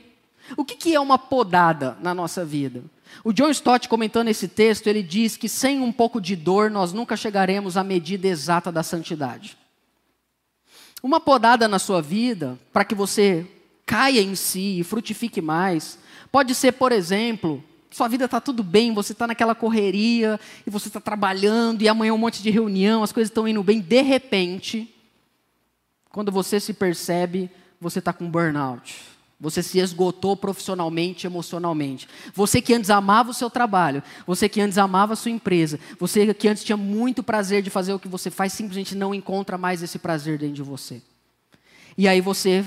O 0.54 0.64
que, 0.64 0.76
que 0.76 0.94
é 0.94 1.00
uma 1.00 1.18
podada 1.18 1.96
na 2.00 2.14
nossa 2.14 2.44
vida? 2.44 2.84
O 3.24 3.32
John 3.32 3.50
Stott, 3.50 3.88
comentando 3.88 4.28
esse 4.28 4.46
texto, 4.46 4.86
ele 4.86 5.02
diz 5.02 5.36
que 5.36 5.48
sem 5.48 5.80
um 5.80 5.90
pouco 5.90 6.20
de 6.20 6.36
dor 6.36 6.70
nós 6.70 6.92
nunca 6.92 7.16
chegaremos 7.16 7.76
à 7.76 7.82
medida 7.82 8.28
exata 8.28 8.70
da 8.70 8.82
santidade. 8.82 9.56
Uma 11.02 11.20
podada 11.20 11.66
na 11.66 11.78
sua 11.78 12.02
vida, 12.02 12.58
para 12.72 12.84
que 12.84 12.94
você 12.94 13.46
caia 13.84 14.20
em 14.20 14.34
si 14.34 14.80
e 14.80 14.84
frutifique 14.84 15.40
mais, 15.40 15.98
pode 16.30 16.54
ser, 16.54 16.72
por 16.72 16.92
exemplo, 16.92 17.62
sua 17.90 18.08
vida 18.08 18.24
está 18.24 18.40
tudo 18.40 18.62
bem, 18.62 18.92
você 18.92 19.12
está 19.12 19.26
naquela 19.26 19.54
correria, 19.54 20.38
e 20.66 20.70
você 20.70 20.88
está 20.88 21.00
trabalhando, 21.00 21.82
e 21.82 21.88
amanhã 21.88 22.12
um 22.12 22.18
monte 22.18 22.42
de 22.42 22.50
reunião, 22.50 23.02
as 23.02 23.12
coisas 23.12 23.30
estão 23.30 23.46
indo 23.46 23.62
bem, 23.62 23.80
de 23.80 24.02
repente, 24.02 24.92
quando 26.10 26.32
você 26.32 26.58
se 26.58 26.74
percebe, 26.74 27.50
você 27.80 28.00
está 28.00 28.12
com 28.12 28.28
burnout 28.28 29.15
você 29.38 29.62
se 29.62 29.78
esgotou 29.78 30.36
profissionalmente, 30.36 31.26
emocionalmente. 31.26 32.08
Você 32.34 32.62
que 32.62 32.72
antes 32.72 32.88
amava 32.88 33.30
o 33.30 33.34
seu 33.34 33.50
trabalho, 33.50 34.02
você 34.26 34.48
que 34.48 34.60
antes 34.60 34.78
amava 34.78 35.12
a 35.12 35.16
sua 35.16 35.30
empresa, 35.30 35.78
você 35.98 36.32
que 36.32 36.48
antes 36.48 36.64
tinha 36.64 36.76
muito 36.76 37.22
prazer 37.22 37.62
de 37.62 37.68
fazer 37.68 37.92
o 37.92 37.98
que 37.98 38.08
você 38.08 38.30
faz, 38.30 38.52
simplesmente 38.52 38.94
não 38.94 39.14
encontra 39.14 39.58
mais 39.58 39.82
esse 39.82 39.98
prazer 39.98 40.38
dentro 40.38 40.54
de 40.54 40.62
você. 40.62 41.02
E 41.98 42.08
aí 42.08 42.20
você, 42.20 42.64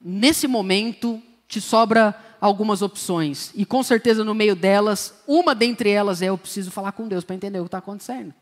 nesse 0.00 0.46
momento, 0.46 1.20
te 1.48 1.60
sobra 1.60 2.16
algumas 2.40 2.82
opções. 2.82 3.50
E 3.54 3.64
com 3.64 3.82
certeza 3.82 4.24
no 4.24 4.34
meio 4.34 4.54
delas, 4.54 5.14
uma 5.26 5.54
dentre 5.54 5.90
elas 5.90 6.22
é 6.22 6.26
eu 6.26 6.38
preciso 6.38 6.70
falar 6.70 6.92
com 6.92 7.08
Deus 7.08 7.24
para 7.24 7.36
entender 7.36 7.58
o 7.58 7.64
que 7.64 7.68
está 7.68 7.78
acontecendo. 7.78 8.32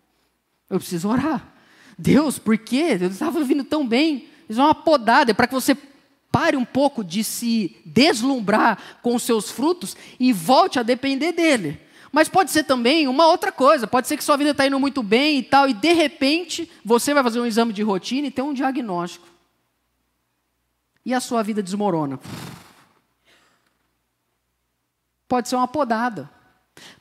Eu 0.69 0.79
preciso 0.79 1.09
orar. 1.09 1.47
Deus, 1.99 2.38
por 2.38 2.57
quê? 2.57 2.99
Eu 3.01 3.09
estava 3.09 3.43
vindo 3.43 3.64
tão 3.64 3.87
bem. 3.87 4.29
Isso 4.49 4.61
é 4.61 4.64
uma 4.64 4.75
podada, 4.75 5.31
é 5.31 5.35
para 5.35 5.47
que 5.47 5.55
você 5.55 5.77
Pare 6.31 6.57
um 6.57 6.64
pouco 6.64 7.03
de 7.03 7.25
se 7.25 7.77
deslumbrar 7.85 8.79
com 9.03 9.14
os 9.14 9.23
seus 9.23 9.51
frutos 9.51 9.97
e 10.19 10.33
volte 10.33 10.79
a 10.79 10.83
depender 10.83 11.33
dele. 11.33 11.81
Mas 12.12 12.29
pode 12.29 12.51
ser 12.51 12.64
também 12.64 13.09
uma 13.09 13.27
outra 13.27 13.53
coisa. 13.53 13.87
Pode 13.87 14.09
ser 14.09 14.16
que 14.16 14.25
sua 14.25 14.37
vida 14.37 14.51
está 14.51 14.66
indo 14.66 14.79
muito 14.79 15.03
bem 15.03 15.38
e 15.38 15.43
tal, 15.43 15.69
e 15.69 15.73
de 15.73 15.93
repente 15.93 16.71
você 16.85 17.14
vai 17.14 17.23
fazer 17.23 17.40
um 17.40 17.47
exame 17.47 17.73
de 17.73 17.83
rotina 17.83 18.29
e 18.29 18.31
tem 18.31 18.45
um 18.45 18.55
diagnóstico. 18.55 19.27
E 21.05 21.14
a 21.14 21.21
sua 21.21 21.43
vida 21.43 21.62
desmorona. 21.62 22.21
Pode 25.29 25.49
ser 25.49 25.57
uma 25.57 25.69
podada. 25.69 26.31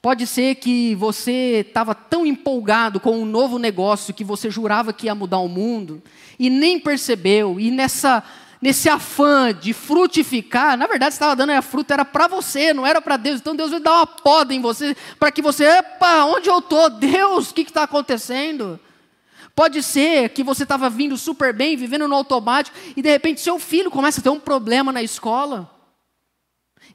Pode 0.02 0.28
ser 0.28 0.56
que 0.56 0.96
você 0.96 1.66
estava 1.68 1.96
tão 1.96 2.26
empolgado 2.26 3.00
com 3.00 3.18
um 3.20 3.26
novo 3.26 3.58
negócio 3.58 4.14
que 4.14 4.24
você 4.24 4.50
jurava 4.50 4.94
que 4.94 5.08
ia 5.08 5.16
mudar 5.16 5.40
o 5.40 5.48
mundo 5.48 6.02
e 6.38 6.50
nem 6.50 6.80
percebeu, 6.80 7.60
e 7.60 7.72
nessa 7.72 8.24
nesse 8.62 8.90
afã 8.90 9.54
de 9.54 9.74
frutificar, 9.74 10.78
na 10.78 10.86
verdade, 10.86 11.14
estava 11.14 11.36
dando 11.36 11.52
a 11.52 11.62
fruta, 11.62 11.94
era 11.94 12.06
para 12.06 12.28
você, 12.28 12.74
não 12.74 12.86
era 12.86 13.02
para 13.02 13.18
Deus. 13.18 13.40
Então 13.40 13.56
Deus 13.56 13.72
vai 13.72 13.80
dar 13.80 13.94
uma 13.94 14.08
poda 14.08 14.54
em 14.54 14.62
você, 14.62 14.96
para 15.18 15.32
que 15.32 15.42
você, 15.42 15.66
epa, 15.66 16.26
onde 16.26 16.50
eu 16.50 16.60
estou? 16.60 16.90
Deus, 16.90 17.52
o 17.52 17.54
que 17.54 17.62
está 17.62 17.84
acontecendo? 17.84 18.80
Pode 19.56 19.82
ser 19.84 20.30
que 20.30 20.44
você 20.44 20.64
estava 20.64 20.90
vindo 20.90 21.18
super 21.18 21.54
bem, 21.54 21.76
vivendo 21.76 22.08
no 22.08 22.16
automático, 22.16 22.78
e 22.96 23.02
de 23.02 23.10
repente 23.10 23.42
seu 23.42 23.60
filho 23.60 23.92
começa 23.92 24.20
a 24.20 24.24
ter 24.24 24.30
um 24.30 24.40
problema 24.40 24.92
na 24.92 25.04
escola. 25.04 25.79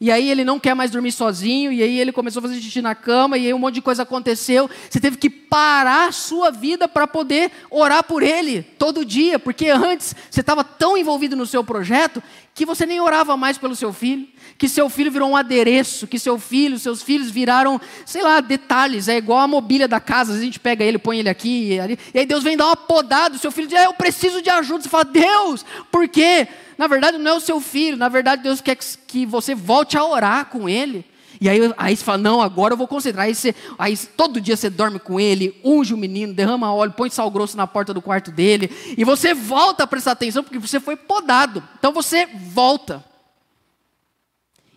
E 0.00 0.10
aí 0.10 0.30
ele 0.30 0.44
não 0.44 0.58
quer 0.58 0.74
mais 0.74 0.90
dormir 0.90 1.12
sozinho, 1.12 1.72
e 1.72 1.82
aí 1.82 2.00
ele 2.00 2.12
começou 2.12 2.40
a 2.40 2.42
fazer 2.42 2.60
xixi 2.60 2.82
na 2.82 2.94
cama, 2.94 3.38
e 3.38 3.46
aí 3.46 3.54
um 3.54 3.58
monte 3.58 3.76
de 3.76 3.82
coisa 3.82 4.02
aconteceu. 4.02 4.68
Você 4.90 5.00
teve 5.00 5.16
que 5.16 5.30
parar 5.30 6.08
a 6.08 6.12
sua 6.12 6.50
vida 6.50 6.88
para 6.88 7.06
poder 7.06 7.50
orar 7.70 8.02
por 8.04 8.22
ele 8.22 8.62
todo 8.62 9.04
dia, 9.04 9.38
porque 9.38 9.68
antes 9.68 10.14
você 10.30 10.40
estava 10.40 10.64
tão 10.64 10.96
envolvido 10.96 11.36
no 11.36 11.46
seu 11.46 11.62
projeto 11.62 12.22
que 12.54 12.64
você 12.64 12.86
nem 12.86 13.00
orava 13.00 13.36
mais 13.36 13.58
pelo 13.58 13.74
seu 13.74 13.92
filho, 13.92 14.28
que 14.56 14.68
seu 14.68 14.88
filho 14.88 15.10
virou 15.10 15.28
um 15.28 15.36
adereço, 15.36 16.06
que 16.06 16.20
seu 16.20 16.38
filho, 16.38 16.78
seus 16.78 17.02
filhos 17.02 17.28
viraram, 17.28 17.80
sei 18.06 18.22
lá, 18.22 18.40
detalhes, 18.40 19.08
é 19.08 19.16
igual 19.16 19.40
a 19.40 19.48
mobília 19.48 19.88
da 19.88 19.98
casa, 19.98 20.32
a 20.32 20.40
gente 20.40 20.60
pega 20.60 20.84
ele, 20.84 20.96
põe 20.96 21.18
ele 21.18 21.28
aqui 21.28 21.72
e 21.72 21.80
ali, 21.80 21.98
e 22.14 22.18
aí 22.20 22.24
Deus 22.24 22.44
vem 22.44 22.56
dar 22.56 22.66
uma 22.66 22.76
podada, 22.76 23.34
o 23.34 23.38
seu 23.40 23.50
filho 23.50 23.66
diz, 23.66 23.76
é, 23.76 23.86
eu 23.86 23.94
preciso 23.94 24.40
de 24.40 24.50
ajuda, 24.50 24.84
você 24.84 24.88
fala, 24.88 25.04
Deus, 25.04 25.66
por 25.90 26.08
quê? 26.08 26.46
Na 26.78 26.86
verdade 26.86 27.18
não 27.18 27.32
é 27.32 27.34
o 27.34 27.40
seu 27.40 27.60
filho, 27.60 27.96
na 27.96 28.08
verdade 28.08 28.44
Deus 28.44 28.60
quer 28.60 28.76
que 28.76 29.26
você 29.26 29.52
volte 29.52 29.98
a 29.98 30.04
orar 30.04 30.46
com 30.46 30.68
ele, 30.68 31.04
e 31.44 31.48
aí, 31.50 31.60
aí 31.76 31.94
você 31.94 32.02
fala, 32.02 32.16
não, 32.16 32.40
agora 32.40 32.72
eu 32.72 32.78
vou 32.78 32.88
concentrar. 32.88 33.26
Aí, 33.26 33.34
você, 33.34 33.54
aí 33.78 33.94
todo 33.98 34.40
dia 34.40 34.56
você 34.56 34.70
dorme 34.70 34.98
com 34.98 35.20
ele, 35.20 35.60
unge 35.62 35.92
o 35.92 35.96
menino, 35.98 36.32
derrama 36.32 36.72
óleo, 36.72 36.92
põe 36.92 37.10
sal 37.10 37.30
grosso 37.30 37.54
na 37.54 37.66
porta 37.66 37.92
do 37.92 38.00
quarto 38.00 38.30
dele. 38.30 38.70
E 38.96 39.04
você 39.04 39.34
volta 39.34 39.84
a 39.84 39.86
prestar 39.86 40.12
atenção 40.12 40.42
porque 40.42 40.58
você 40.58 40.80
foi 40.80 40.96
podado. 40.96 41.62
Então 41.78 41.92
você 41.92 42.24
volta. 42.24 43.04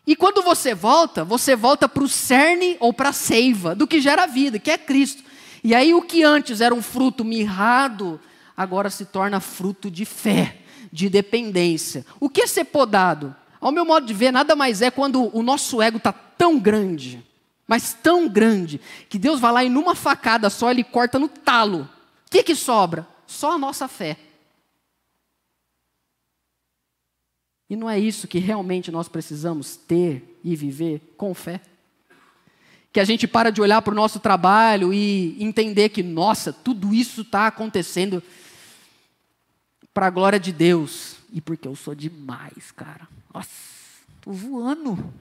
E 0.05 0.13
quando 0.13 0.41
você 0.41 0.75
volta, 0.75 1.23
você 1.23 1.55
volta 1.55 1.87
para 1.87 2.03
o 2.03 2.09
cerne 2.09 2.75
ou 2.81 2.91
para 2.91 3.09
a 3.09 3.13
seiva 3.13 3.73
do 3.73 3.87
que 3.87 4.01
gera 4.01 4.27
vida, 4.27 4.59
que 4.59 4.69
é 4.69 4.77
Cristo. 4.77 5.23
E 5.63 5.73
aí 5.73 5.93
o 5.93 6.01
que 6.01 6.21
antes 6.21 6.59
era 6.59 6.75
um 6.75 6.81
fruto 6.81 7.23
mirrado, 7.23 8.19
agora 8.57 8.89
se 8.89 9.05
torna 9.05 9.39
fruto 9.39 9.89
de 9.89 10.03
fé, 10.03 10.57
de 10.91 11.07
dependência. 11.07 12.05
O 12.19 12.29
que 12.29 12.41
é 12.41 12.47
ser 12.47 12.65
podado? 12.65 13.33
Ao 13.59 13.71
meu 13.71 13.85
modo 13.85 14.05
de 14.05 14.13
ver, 14.13 14.31
nada 14.31 14.55
mais 14.55 14.81
é 14.81 14.91
quando 14.91 15.35
o 15.35 15.41
nosso 15.41 15.81
ego 15.81 15.97
está 15.97 16.11
tão 16.11 16.59
grande, 16.59 17.25
mas 17.67 17.93
tão 17.93 18.27
grande, 18.27 18.79
que 19.09 19.17
Deus 19.17 19.39
vai 19.39 19.51
lá 19.51 19.63
e 19.63 19.69
numa 19.69 19.95
facada 19.95 20.49
só 20.49 20.71
ele 20.71 20.83
corta 20.83 21.17
no 21.17 21.27
talo. 21.27 21.89
O 22.25 22.29
que, 22.29 22.43
que 22.43 22.55
sobra? 22.55 23.07
Só 23.25 23.53
a 23.53 23.57
nossa 23.57 23.87
fé. 23.87 24.17
E 27.69 27.75
não 27.75 27.89
é 27.89 27.99
isso 27.99 28.27
que 28.27 28.39
realmente 28.39 28.91
nós 28.91 29.09
precisamos 29.09 29.75
ter 29.75 30.39
e 30.43 30.55
viver 30.55 31.13
com 31.17 31.33
fé? 31.33 31.59
Que 32.93 32.99
a 32.99 33.03
gente 33.03 33.27
para 33.27 33.51
de 33.51 33.61
olhar 33.61 33.81
para 33.81 33.91
o 33.91 33.95
nosso 33.95 34.19
trabalho 34.19 34.93
e 34.93 35.35
entender 35.43 35.89
que, 35.89 36.01
nossa, 36.01 36.53
tudo 36.53 36.93
isso 36.93 37.21
está 37.21 37.47
acontecendo 37.47 38.23
para 39.93 40.07
a 40.07 40.11
glória 40.11 40.39
de 40.39 40.53
Deus 40.53 41.17
e 41.33 41.41
porque 41.41 41.67
eu 41.67 41.75
sou 41.75 41.93
demais, 41.93 42.71
cara. 42.71 43.07
Nossa, 43.37 43.49
estou 44.15 44.33
voando. 44.33 45.13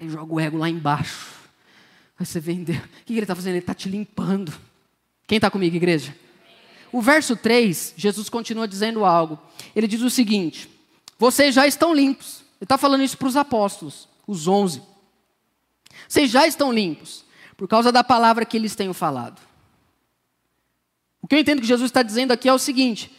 Aí 0.00 0.08
joga 0.08 0.32
o 0.32 0.40
ego 0.40 0.56
lá 0.56 0.68
embaixo. 0.68 1.34
Aí 2.18 2.24
você 2.24 2.40
vê, 2.40 2.52
o 2.52 2.64
que 3.04 3.12
ele 3.12 3.20
está 3.20 3.34
fazendo? 3.34 3.52
Ele 3.52 3.58
está 3.58 3.74
te 3.74 3.88
limpando. 3.88 4.52
Quem 5.26 5.36
está 5.36 5.50
comigo, 5.50 5.76
igreja? 5.76 6.16
O 6.90 7.02
verso 7.02 7.36
3, 7.36 7.94
Jesus 7.98 8.30
continua 8.30 8.66
dizendo 8.66 9.04
algo. 9.04 9.38
Ele 9.76 9.86
diz 9.86 10.00
o 10.00 10.08
seguinte: 10.08 10.70
Vocês 11.18 11.54
já 11.54 11.66
estão 11.66 11.94
limpos. 11.94 12.38
Ele 12.38 12.64
está 12.64 12.78
falando 12.78 13.04
isso 13.04 13.18
para 13.18 13.28
os 13.28 13.36
apóstolos, 13.36 14.08
os 14.26 14.48
onze. 14.48 14.80
Vocês 16.08 16.30
já 16.30 16.46
estão 16.46 16.72
limpos, 16.72 17.26
por 17.58 17.68
causa 17.68 17.92
da 17.92 18.02
palavra 18.02 18.46
que 18.46 18.56
eles 18.56 18.74
têm 18.74 18.90
falado. 18.94 19.38
O 21.20 21.28
que 21.28 21.34
eu 21.34 21.38
entendo 21.38 21.60
que 21.60 21.66
Jesus 21.66 21.90
está 21.90 22.02
dizendo 22.02 22.32
aqui 22.32 22.48
é 22.48 22.54
o 22.54 22.58
seguinte: 22.58 23.17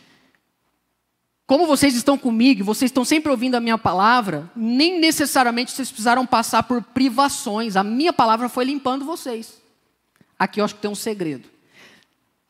como 1.49 1.65
vocês 1.65 1.95
estão 1.95 2.15
comigo, 2.15 2.63
vocês 2.63 2.89
estão 2.89 3.03
sempre 3.03 3.31
ouvindo 3.31 3.55
a 3.55 3.59
minha 3.59 3.75
palavra, 3.75 4.47
nem 4.55 4.99
necessariamente 4.99 5.71
vocês 5.71 5.89
precisaram 5.89 6.23
passar 6.23 6.62
por 6.62 6.79
privações. 6.83 7.75
A 7.75 7.83
minha 7.83 8.13
palavra 8.13 8.47
foi 8.47 8.65
limpando 8.65 9.03
vocês. 9.03 9.59
Aqui 10.38 10.62
eu 10.62 10.65
acho 10.65 10.75
que 10.75 10.81
tem 10.81 10.91
um 10.91 10.93
segredo. 10.93 11.49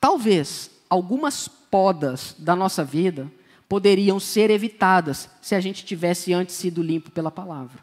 Talvez 0.02 0.70
algumas 0.90 1.48
podas 1.48 2.36
da 2.38 2.58
nossa 2.58 2.84
vida 2.84 3.32
poderiam 3.70 4.20
ser 4.20 4.50
evitadas 4.50 5.30
se 5.42 5.56
a 5.56 5.62
gente 5.62 5.86
tivesse 5.86 6.34
antes 6.34 6.56
sido 6.56 6.84
limpo 6.84 7.10
pela 7.10 7.32
palavra. 7.32 7.82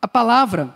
A 0.00 0.08
palavra 0.08 0.74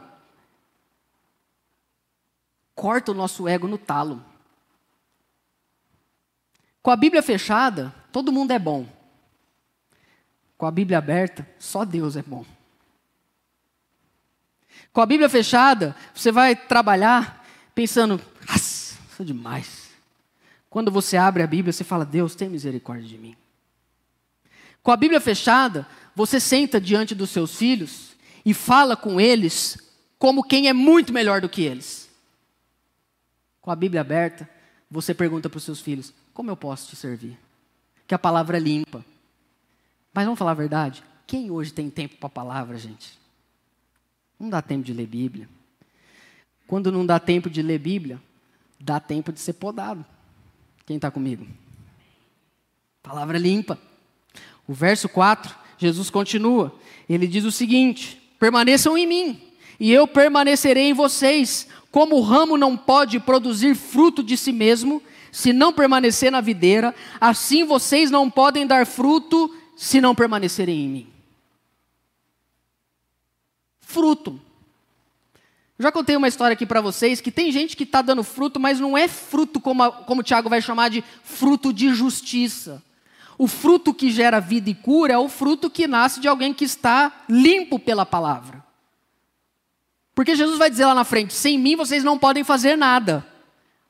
corta 2.77 3.11
o 3.11 3.15
nosso 3.15 3.49
ego 3.49 3.67
no 3.67 3.77
talo. 3.77 4.36
Com 6.87 6.93
a 6.93 6.97
Bíblia 6.97 7.21
fechada, 7.21 7.93
todo 8.13 8.31
mundo 8.31 8.53
é 8.53 8.61
bom. 8.61 8.87
Com 10.57 10.67
a 10.67 10.71
Bíblia 10.71 10.99
aberta, 10.99 11.45
só 11.59 11.85
Deus 11.85 12.15
é 12.15 12.23
bom. 12.23 12.47
Com 14.93 15.01
a 15.01 15.07
Bíblia 15.07 15.29
fechada, 15.29 15.97
você 16.15 16.31
vai 16.31 16.55
trabalhar 16.55 17.45
pensando, 17.75 18.23
nossa, 18.49 18.97
sou 19.17 19.27
demais. 19.27 19.89
Quando 20.71 20.93
você 20.93 21.17
abre 21.17 21.43
a 21.43 21.47
Bíblia, 21.49 21.73
você 21.73 21.83
fala, 21.83 22.05
Deus, 22.05 22.37
tem 22.37 22.49
misericórdia 22.49 23.09
de 23.09 23.19
mim. 23.19 23.37
Com 24.81 24.93
a 24.93 24.97
Bíblia 24.97 25.21
fechada, 25.21 25.89
você 26.15 26.39
senta 26.39 26.81
diante 26.81 27.17
dos 27.17 27.31
seus 27.31 27.57
filhos 27.57 28.13
e 28.45 28.55
fala 28.55 28.97
com 28.97 29.21
eles 29.21 29.77
como 30.21 30.45
quem 30.45 30.69
é 30.69 30.73
muito 30.73 31.13
melhor 31.13 31.41
do 31.41 31.49
que 31.49 31.63
eles. 31.63 32.09
Com 33.61 33.73
a 33.73 33.75
Bíblia 33.75 34.03
aberta, 34.03 34.49
você 34.89 35.13
pergunta 35.13 35.51
para 35.51 35.59
os 35.59 35.65
seus 35.65 35.81
filhos: 35.81 36.15
como 36.37 36.51
eu 36.51 36.57
posso 36.57 36.91
te 36.91 36.97
servir? 36.97 37.39
Que 38.07 38.15
a 38.15 38.19
palavra 38.19 38.59
é 38.59 38.61
limpa. 38.61 39.03
Mas 40.13 40.27
vamos 40.27 40.39
falar 40.39 40.51
a 40.51 40.55
verdade? 40.55 41.03
Quem 41.27 41.51
hoje 41.51 41.73
tem 41.73 41.89
tempo 41.89 42.17
para 42.17 42.27
a 42.27 42.31
palavra, 42.31 42.77
gente? 42.77 43.19
Não 44.39 44.51
dá 44.51 44.61
tempo 44.61 44.85
de 44.85 44.93
ler 44.93 45.07
Bíblia. 45.07 45.49
Quando 46.67 46.93
não 46.93 47.07
dá 47.07 47.19
tempo 47.19 47.49
de 47.49 47.63
ler 47.63 47.79
Bíblia, 47.79 48.21
dá 48.79 49.01
tempo 49.01 49.33
de 49.33 49.41
ser 49.41 49.55
podado. 49.55 50.05
Quem 50.85 50.97
está 50.97 51.11
comigo? 51.11 51.47
Palavra 53.03 53.39
limpa. 53.39 53.79
O 54.69 54.75
verso 54.75 55.09
4, 55.09 55.57
Jesus 55.79 56.11
continua. 56.11 56.79
Ele 57.09 57.27
diz 57.27 57.45
o 57.45 57.51
seguinte: 57.51 58.21
permaneçam 58.39 58.99
em 58.99 59.07
mim, 59.07 59.43
e 59.81 59.91
eu 59.91 60.07
permanecerei 60.07 60.91
em 60.91 60.93
vocês. 60.93 61.67
Como 61.91 62.17
o 62.17 62.21
ramo 62.21 62.59
não 62.59 62.77
pode 62.77 63.19
produzir 63.19 63.75
fruto 63.75 64.23
de 64.23 64.37
si 64.37 64.53
mesmo, 64.53 65.03
se 65.37 65.53
não 65.53 65.71
permanecer 65.71 66.33
na 66.33 66.41
videira, 66.41 66.95
assim 67.21 67.63
vocês 67.63 68.11
não 68.11 68.31
podem 68.31 68.67
dar 68.67 68.87
fruto 68.87 69.55
se 69.77 70.01
não 70.01 70.15
permanecerem 70.15 70.87
em 70.87 70.89
mim. 70.89 71.07
Fruto. 73.79 74.41
Já 75.79 75.93
contei 75.93 76.17
uma 76.17 76.27
história 76.27 76.55
aqui 76.55 76.65
para 76.65 76.81
vocês 76.81 77.21
que 77.21 77.31
tem 77.31 77.53
gente 77.53 77.77
que 77.77 77.85
está 77.85 78.01
dando 78.01 78.25
fruto, 78.25 78.59
mas 78.59 78.81
não 78.81 78.97
é 78.97 79.07
fruto 79.09 79.61
como, 79.61 79.83
a, 79.83 79.93
como 79.93 80.23
o 80.23 80.25
Tiago 80.25 80.49
vai 80.49 80.63
chamar 80.63 80.89
de 80.89 81.05
fruto 81.23 81.71
de 81.71 81.93
justiça. 81.93 82.83
O 83.37 83.47
fruto 83.47 83.93
que 83.93 84.11
gera 84.11 84.41
vida 84.41 84.71
e 84.71 84.75
cura 84.75 85.13
é 85.13 85.19
o 85.19 85.29
fruto 85.29 85.69
que 85.69 85.87
nasce 85.87 86.19
de 86.19 86.29
alguém 86.29 86.55
que 86.55 86.65
está 86.65 87.25
limpo 87.29 87.79
pela 87.79 88.07
palavra. 88.07 88.65
Porque 90.15 90.35
Jesus 90.35 90.57
vai 90.57 90.71
dizer 90.71 90.87
lá 90.87 90.95
na 90.95 91.05
frente: 91.05 91.35
sem 91.35 91.59
mim 91.59 91.77
vocês 91.77 92.03
não 92.03 92.19
podem 92.19 92.43
fazer 92.43 92.75
nada. 92.75 93.36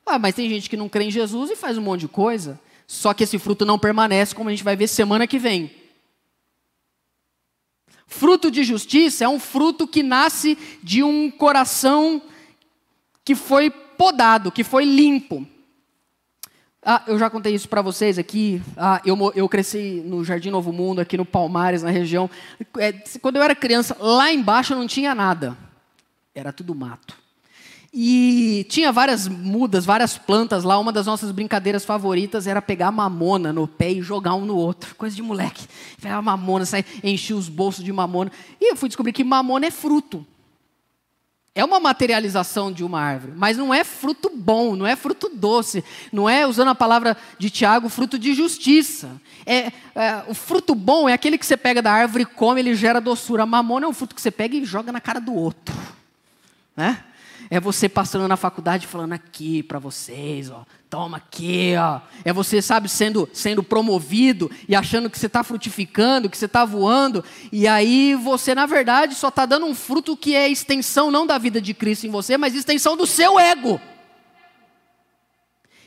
Ah, 0.07 0.17
mas 0.17 0.35
tem 0.35 0.49
gente 0.49 0.69
que 0.69 0.77
não 0.77 0.87
crê 0.87 1.05
em 1.05 1.11
Jesus 1.11 1.51
e 1.51 1.55
faz 1.55 1.77
um 1.77 1.81
monte 1.81 2.01
de 2.01 2.07
coisa. 2.07 2.59
Só 2.87 3.13
que 3.13 3.23
esse 3.23 3.37
fruto 3.37 3.65
não 3.65 3.77
permanece, 3.77 4.33
como 4.33 4.49
a 4.49 4.51
gente 4.51 4.63
vai 4.63 4.75
ver 4.75 4.87
semana 4.87 5.27
que 5.27 5.37
vem. 5.37 5.69
Fruto 8.07 8.49
de 8.49 8.63
justiça 8.63 9.25
é 9.25 9.27
um 9.27 9.39
fruto 9.39 9.85
que 9.85 10.01
nasce 10.01 10.57
de 10.81 11.03
um 11.03 11.29
coração 11.29 12.21
que 13.25 13.35
foi 13.35 13.69
podado, 13.69 14.49
que 14.49 14.63
foi 14.63 14.85
limpo. 14.85 15.45
Ah, 16.81 17.03
eu 17.05 17.19
já 17.19 17.29
contei 17.29 17.53
isso 17.53 17.67
para 17.67 17.81
vocês 17.81 18.17
aqui. 18.17 18.61
Ah, 18.77 19.01
eu, 19.05 19.17
eu 19.35 19.49
cresci 19.49 20.01
no 20.05 20.23
Jardim 20.23 20.49
Novo 20.49 20.71
Mundo, 20.71 21.01
aqui 21.01 21.17
no 21.17 21.25
Palmares, 21.25 21.83
na 21.83 21.89
região. 21.89 22.29
É, 22.77 22.93
quando 23.21 23.35
eu 23.35 23.43
era 23.43 23.53
criança, 23.53 23.97
lá 23.99 24.31
embaixo 24.31 24.73
não 24.73 24.87
tinha 24.87 25.13
nada. 25.13 25.57
Era 26.33 26.53
tudo 26.53 26.73
mato. 26.73 27.26
E 27.93 28.65
tinha 28.69 28.91
várias 28.91 29.27
mudas, 29.27 29.85
várias 29.85 30.17
plantas 30.17 30.63
lá. 30.63 30.77
Uma 30.77 30.91
das 30.91 31.05
nossas 31.05 31.31
brincadeiras 31.31 31.85
favoritas 31.85 32.45
era 32.45 32.61
pegar 32.61 32.91
mamona 32.91 33.53
no 33.53 33.67
pé 33.67 33.91
e 33.91 34.01
jogar 34.01 34.35
um 34.35 34.45
no 34.45 34.55
outro. 34.55 34.95
Coisa 34.95 35.15
de 35.15 35.21
moleque. 35.21 35.65
Pegar 36.01 36.21
mamona, 36.21 36.65
sair, 36.65 36.85
encher 37.03 37.33
os 37.33 37.49
bolsos 37.49 37.83
de 37.83 37.91
mamona. 37.91 38.31
E 38.59 38.71
eu 38.71 38.75
fui 38.75 38.89
descobrir 38.89 39.13
que 39.13 39.23
mamona 39.23 39.67
é 39.67 39.71
fruto. 39.71 40.25
É 41.57 41.65
uma 41.65 41.79
materialização 41.79 42.71
de 42.71 42.83
uma 42.83 43.01
árvore, 43.01 43.33
mas 43.35 43.57
não 43.57 43.73
é 43.73 43.83
fruto 43.83 44.29
bom, 44.31 44.75
não 44.75 44.85
é 44.85 44.95
fruto 44.95 45.27
doce, 45.33 45.83
não 46.13 46.29
é, 46.29 46.45
usando 46.45 46.67
a 46.67 46.75
palavra 46.75 47.17
de 47.39 47.49
Tiago, 47.49 47.89
fruto 47.89 48.19
de 48.19 48.35
justiça. 48.35 49.09
É, 49.43 49.71
é, 49.95 50.23
o 50.27 50.35
fruto 50.35 50.75
bom 50.75 51.09
é 51.09 51.13
aquele 51.13 51.35
que 51.35 51.43
você 51.43 51.57
pega 51.57 51.81
da 51.81 51.91
árvore 51.91 52.21
e 52.21 52.25
come, 52.27 52.61
ele 52.61 52.75
gera 52.75 53.01
doçura. 53.01 53.41
A 53.41 53.47
mamona 53.47 53.87
é 53.87 53.89
um 53.89 53.93
fruto 53.93 54.13
que 54.13 54.21
você 54.21 54.29
pega 54.29 54.55
e 54.55 54.63
joga 54.65 54.91
na 54.91 55.01
cara 55.01 55.19
do 55.19 55.33
outro. 55.33 55.75
Né? 56.75 57.03
É 57.49 57.59
você 57.59 57.87
passando 57.87 58.27
na 58.27 58.35
faculdade 58.35 58.85
falando 58.85 59.13
aqui 59.13 59.63
para 59.63 59.79
vocês, 59.79 60.49
ó, 60.49 60.65
toma 60.89 61.17
aqui, 61.17 61.73
ó. 61.79 62.01
É 62.25 62.33
você, 62.33 62.61
sabe, 62.61 62.89
sendo, 62.89 63.27
sendo 63.31 63.63
promovido 63.63 64.51
e 64.67 64.75
achando 64.75 65.09
que 65.09 65.17
você 65.17 65.27
está 65.27 65.43
frutificando, 65.43 66.29
que 66.29 66.37
você 66.37 66.45
está 66.45 66.65
voando, 66.65 67.23
e 67.51 67.67
aí 67.67 68.15
você, 68.15 68.53
na 68.53 68.65
verdade, 68.65 69.15
só 69.15 69.29
está 69.29 69.45
dando 69.45 69.65
um 69.65 69.75
fruto 69.75 70.17
que 70.17 70.35
é 70.35 70.49
extensão 70.49 71.09
não 71.09 71.25
da 71.25 71.37
vida 71.37 71.61
de 71.61 71.73
Cristo 71.73 72.05
em 72.05 72.09
você, 72.09 72.37
mas 72.37 72.53
extensão 72.53 72.97
do 72.97 73.07
seu 73.07 73.39
ego. 73.39 73.79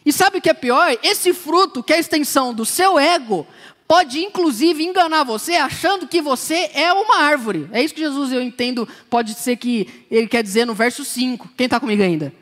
E 0.05 0.13
sabe 0.13 0.39
o 0.39 0.41
que 0.41 0.49
é 0.49 0.55
pior? 0.55 0.97
Esse 1.03 1.35
fruto, 1.35 1.83
que 1.83 1.93
é 1.93 1.97
a 1.97 2.01
extensão 2.01 2.55
do 2.55 2.65
seu 2.65 2.99
ego, 2.99 3.47
pode 3.91 4.21
inclusive 4.21 4.85
enganar 4.85 5.25
você 5.25 5.57
achando 5.57 6.07
que 6.07 6.23
você 6.23 6.71
é 6.75 6.93
uma 6.93 7.23
árvore. 7.23 7.69
É 7.73 7.83
isso 7.83 7.93
que 7.93 8.01
Jesus, 8.01 8.31
eu 8.31 8.41
entendo, 8.41 8.89
pode 9.11 9.35
ser 9.35 9.57
que 9.57 10.07
ele 10.09 10.29
quer 10.29 10.45
dizer 10.45 10.65
no 10.65 10.75
verso 10.75 11.05
5. 11.05 11.51
Quem 11.57 11.65
está 11.65 11.81
comigo 11.81 12.01
ainda? 12.01 12.33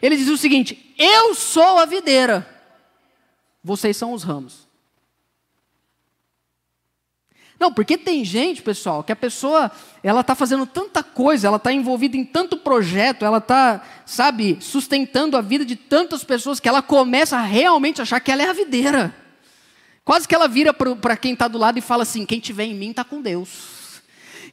Ele 0.00 0.16
diz 0.16 0.28
o 0.28 0.36
seguinte: 0.36 0.94
Eu 0.96 1.34
sou 1.34 1.80
a 1.80 1.86
videira, 1.86 2.46
vocês 3.64 3.96
são 3.96 4.12
os 4.12 4.22
ramos. 4.22 4.68
Não, 7.58 7.72
porque 7.74 7.98
tem 7.98 8.24
gente, 8.24 8.62
pessoal, 8.62 9.02
que 9.02 9.10
a 9.10 9.16
pessoa, 9.16 9.72
ela 10.04 10.20
está 10.20 10.36
fazendo 10.36 10.66
tanta 10.66 11.02
coisa, 11.02 11.48
ela 11.48 11.56
está 11.56 11.72
envolvida 11.72 12.16
em 12.16 12.24
tanto 12.24 12.56
projeto, 12.56 13.24
ela 13.24 13.38
está, 13.38 13.84
sabe, 14.06 14.56
sustentando 14.60 15.36
a 15.36 15.40
vida 15.40 15.64
de 15.64 15.74
tantas 15.74 16.22
pessoas 16.22 16.60
que 16.60 16.68
ela 16.68 16.80
começa 16.80 17.36
a 17.36 17.42
realmente 17.42 18.00
achar 18.00 18.20
que 18.20 18.30
ela 18.30 18.44
é 18.44 18.48
a 18.48 18.52
videira. 18.52 19.21
Quase 20.04 20.26
que 20.26 20.34
ela 20.34 20.48
vira 20.48 20.74
para 20.74 21.16
quem 21.16 21.32
está 21.32 21.46
do 21.46 21.58
lado 21.58 21.78
e 21.78 21.82
fala 21.82 22.02
assim: 22.02 22.26
quem 22.26 22.40
tiver 22.40 22.64
em 22.64 22.74
mim 22.74 22.90
está 22.90 23.04
com 23.04 23.22
Deus. 23.22 24.02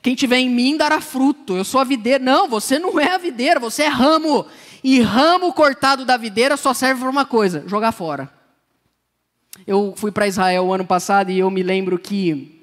Quem 0.02 0.16
tiver 0.16 0.38
em 0.38 0.50
mim 0.50 0.78
dará 0.78 1.02
fruto. 1.02 1.58
Eu 1.58 1.64
sou 1.64 1.82
a 1.82 1.84
videira. 1.84 2.24
Não, 2.24 2.48
você 2.48 2.80
não 2.80 3.00
é 3.00 3.12
a 3.12 3.18
videira, 3.18 3.60
você 3.60 3.84
é 3.84 3.88
ramo. 3.88 4.46
E 4.84 5.02
ramo 5.02 5.52
cortado 5.52 6.06
da 6.06 6.16
videira 6.16 6.56
só 6.56 6.74
serve 6.74 7.02
para 7.02 7.10
uma 7.10 7.26
coisa: 7.26 7.64
jogar 7.68 7.92
fora. 7.92 8.32
Eu 9.66 9.94
fui 9.98 10.12
para 10.12 10.28
Israel 10.28 10.66
o 10.66 10.74
ano 10.74 10.86
passado 10.86 11.32
e 11.32 11.40
eu 11.40 11.50
me 11.50 11.64
lembro 11.64 11.98
que 11.98 12.56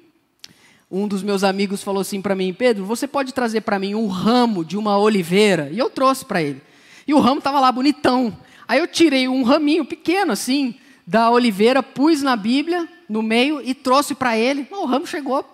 um 0.89 1.07
dos 1.07 1.21
meus 1.21 1.43
amigos 1.43 1.83
falou 1.83 2.01
assim 2.01 2.21
para 2.21 2.35
mim: 2.35 2.53
Pedro, 2.53 2.85
você 2.85 3.05
pode 3.05 3.33
trazer 3.33 3.61
para 3.61 3.77
mim 3.77 3.95
um 3.95 4.07
ramo 4.07 4.63
de 4.63 4.77
uma 4.77 4.97
oliveira? 4.97 5.69
E 5.73 5.77
eu 5.77 5.89
trouxe 5.89 6.23
para 6.23 6.41
ele. 6.41 6.61
E 7.05 7.13
o 7.13 7.19
ramo 7.19 7.39
estava 7.39 7.59
lá 7.59 7.69
bonitão. 7.69 8.35
Aí 8.65 8.79
eu 8.79 8.87
tirei 8.87 9.27
um 9.27 9.43
raminho 9.43 9.83
pequeno 9.83 10.31
assim 10.31 10.75
da 11.07 11.31
oliveira, 11.31 11.81
pus 11.81 12.21
na 12.21 12.35
Bíblia, 12.35 12.85
no 13.07 13.21
meio, 13.21 13.61
e 13.63 13.73
trouxe 13.73 14.13
para 14.13 14.37
ele. 14.37 14.67
o 14.69 14.85
ramo 14.85 15.07
chegou 15.07 15.45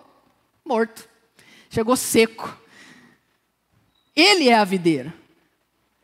morto, 0.64 1.08
chegou 1.70 1.94
seco. 1.94 2.58
Ele 4.16 4.48
é 4.48 4.54
a 4.54 4.64
videira. 4.64 5.14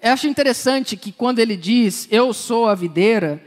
Eu 0.01 0.13
acho 0.13 0.29
interessante 0.29 0.97
que 0.97 1.11
quando 1.11 1.41
ele 1.41 1.57
diz, 1.57 2.07
eu 2.11 2.33
sou 2.33 2.69
a 2.69 2.75
videira, 2.75 3.43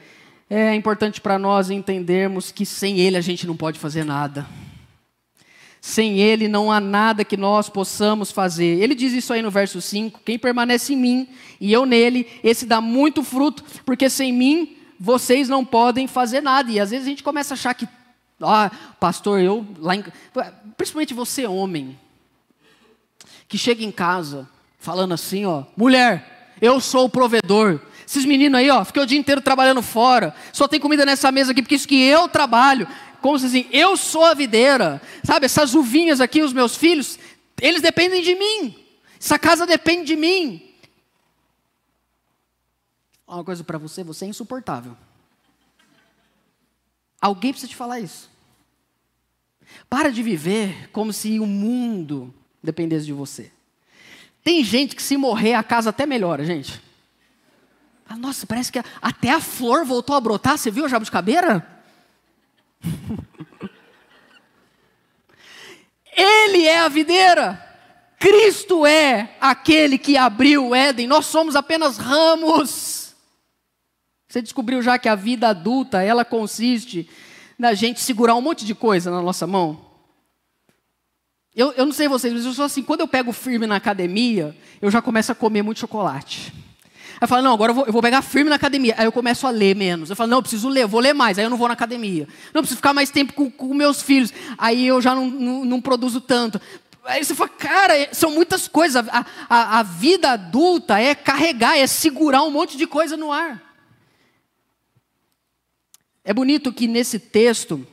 é 0.49 0.75
importante 0.75 1.21
para 1.21 1.39
nós 1.39 1.69
entendermos 1.69 2.51
que 2.51 2.65
sem 2.65 2.99
ele 2.99 3.17
a 3.17 3.21
gente 3.21 3.47
não 3.47 3.55
pode 3.55 3.79
fazer 3.79 4.03
nada. 4.03 4.45
Sem 5.85 6.21
Ele 6.21 6.47
não 6.47 6.71
há 6.71 6.79
nada 6.79 7.25
que 7.25 7.35
nós 7.35 7.67
possamos 7.67 8.31
fazer. 8.31 8.81
Ele 8.81 8.95
diz 8.95 9.11
isso 9.11 9.33
aí 9.33 9.41
no 9.41 9.51
verso 9.51 9.81
5: 9.81 10.21
Quem 10.23 10.39
permanece 10.39 10.93
em 10.93 10.95
mim 10.95 11.27
e 11.59 11.73
eu 11.73 11.85
nele, 11.85 12.25
esse 12.41 12.65
dá 12.65 12.79
muito 12.79 13.21
fruto, 13.21 13.65
porque 13.85 14.09
sem 14.09 14.31
mim 14.31 14.77
vocês 15.03 15.49
não 15.49 15.65
podem 15.65 16.07
fazer 16.07 16.39
nada. 16.39 16.71
E 16.71 16.79
às 16.79 16.91
vezes 16.91 17.05
a 17.05 17.09
gente 17.09 17.23
começa 17.23 17.53
a 17.53 17.55
achar 17.55 17.73
que, 17.73 17.85
ah, 18.41 18.71
pastor, 19.01 19.41
eu 19.41 19.67
lá 19.77 19.97
em... 19.97 20.03
principalmente 20.77 21.13
você 21.13 21.45
homem, 21.45 21.99
que 23.49 23.57
chega 23.57 23.83
em 23.83 23.91
casa 23.91 24.47
falando 24.79 25.13
assim, 25.13 25.45
ó, 25.45 25.63
mulher, 25.75 26.55
eu 26.61 26.79
sou 26.79 27.03
o 27.03 27.09
provedor. 27.09 27.81
Esses 28.07 28.23
meninos 28.23 28.57
aí, 28.57 28.69
ó, 28.69 28.85
ficam 28.85 29.03
o 29.03 29.05
dia 29.05 29.19
inteiro 29.19 29.41
trabalhando 29.41 29.81
fora. 29.81 30.33
Só 30.53 30.69
tem 30.69 30.79
comida 30.79 31.05
nessa 31.05 31.29
mesa 31.33 31.51
aqui 31.51 31.61
porque 31.61 31.75
isso 31.75 31.87
que 31.87 32.01
eu 32.01 32.29
trabalho 32.29 32.87
como 33.19 33.39
se 33.39 33.45
assim, 33.45 33.65
eu 33.71 33.95
sou 33.95 34.25
a 34.25 34.33
videira, 34.33 35.01
sabe? 35.23 35.45
Essas 35.45 35.73
uvinhas 35.73 36.19
aqui, 36.19 36.41
os 36.41 36.51
meus 36.51 36.75
filhos, 36.75 37.17
eles 37.61 37.81
dependem 37.81 38.21
de 38.21 38.35
mim. 38.35 38.75
Essa 39.17 39.39
casa 39.39 39.65
depende 39.65 40.07
de 40.07 40.15
mim. 40.17 40.61
Uma 43.33 43.43
coisa 43.43 43.63
para 43.63 43.79
você, 43.79 44.03
você 44.03 44.25
é 44.25 44.27
insuportável. 44.27 44.95
Alguém 47.19 47.51
precisa 47.51 47.69
te 47.69 47.75
falar 47.75 47.99
isso. 47.99 48.29
Para 49.89 50.11
de 50.11 50.21
viver 50.21 50.89
como 50.91 51.11
se 51.11 51.39
o 51.39 51.47
mundo 51.47 52.31
dependesse 52.61 53.05
de 53.05 53.13
você. 53.13 53.51
Tem 54.43 54.63
gente 54.63 54.95
que 54.95 55.01
se 55.01 55.17
morrer 55.17 55.55
a 55.55 55.63
casa 55.63 55.89
até 55.89 56.05
melhora, 56.05 56.45
gente. 56.45 56.79
Nossa, 58.17 58.45
parece 58.45 58.71
que 58.71 58.79
até 59.01 59.31
a 59.31 59.41
flor 59.41 59.83
voltou 59.83 60.15
a 60.15 60.21
brotar. 60.21 60.55
Você 60.57 60.69
viu 60.69 60.85
a 60.85 60.89
jabuticabeira? 60.89 61.67
Ele 66.15 66.67
é 66.67 66.81
a 66.81 66.87
videira. 66.87 67.59
Cristo 68.19 68.85
é 68.85 69.35
aquele 69.41 69.97
que 69.97 70.15
abriu 70.15 70.67
o 70.67 70.75
Éden. 70.75 71.07
Nós 71.07 71.25
somos 71.25 71.55
apenas 71.55 71.97
ramos. 71.97 72.82
Você 74.33 74.41
descobriu 74.41 74.81
já 74.81 74.97
que 74.97 75.07
a 75.07 75.13
vida 75.13 75.47
adulta, 75.47 76.01
ela 76.01 76.25
consiste 76.25 77.07
na 77.55 77.75
gente 77.75 77.99
segurar 77.99 78.33
um 78.33 78.41
monte 78.41 78.65
de 78.65 78.73
coisa 78.73 79.11
na 79.11 79.21
nossa 79.21 79.45
mão? 79.45 79.79
Eu, 81.55 81.71
eu 81.73 81.85
não 81.85 81.93
sei 81.93 82.07
vocês, 82.07 82.33
mas 82.33 82.43
eu 82.43 82.51
sou 82.51 82.65
assim, 82.65 82.81
quando 82.81 83.01
eu 83.01 83.07
pego 83.07 83.31
firme 83.31 83.67
na 83.67 83.75
academia, 83.75 84.57
eu 84.81 84.89
já 84.89 85.03
começo 85.03 85.31
a 85.31 85.35
comer 85.35 85.61
muito 85.61 85.81
chocolate. 85.81 86.51
Aí 87.11 87.19
eu 87.21 87.27
falo, 87.27 87.43
não, 87.43 87.53
agora 87.53 87.69
eu 87.69 87.75
vou, 87.75 87.85
eu 87.85 87.93
vou, 87.93 88.01
pegar 88.01 88.23
firme 88.23 88.49
na 88.49 88.55
academia. 88.55 88.95
Aí 88.97 89.05
eu 89.05 89.11
começo 89.11 89.45
a 89.45 89.51
ler 89.51 89.75
menos. 89.75 90.09
Eu 90.09 90.15
falo, 90.15 90.31
não, 90.31 90.39
eu 90.39 90.41
preciso 90.41 90.67
ler, 90.67 90.81
eu 90.81 90.87
vou 90.87 90.99
ler 90.99 91.13
mais. 91.13 91.37
Aí 91.37 91.45
eu 91.45 91.49
não 91.51 91.57
vou 91.57 91.67
na 91.67 91.75
academia. 91.75 92.27
Não, 92.51 92.59
eu 92.59 92.63
preciso 92.63 92.77
ficar 92.77 92.91
mais 92.91 93.11
tempo 93.11 93.33
com, 93.33 93.51
com 93.51 93.71
meus 93.71 94.01
filhos. 94.01 94.33
Aí 94.57 94.87
eu 94.87 94.99
já 94.99 95.13
não, 95.13 95.29
não, 95.29 95.63
não, 95.63 95.79
produzo 95.79 96.19
tanto. 96.19 96.59
Aí 97.05 97.23
você 97.23 97.35
fala, 97.35 97.51
cara, 97.51 97.95
é, 97.95 98.09
são 98.11 98.31
muitas 98.31 98.67
coisas. 98.67 99.07
A, 99.09 99.25
a, 99.47 99.77
a 99.77 99.83
vida 99.83 100.31
adulta 100.31 100.99
é 100.99 101.13
carregar, 101.13 101.77
é 101.77 101.85
segurar 101.85 102.41
um 102.41 102.49
monte 102.49 102.75
de 102.75 102.87
coisa 102.87 103.15
no 103.15 103.31
ar. 103.31 103.72
É 106.23 106.33
bonito 106.33 106.71
que 106.71 106.87
nesse 106.87 107.19
texto, 107.19 107.85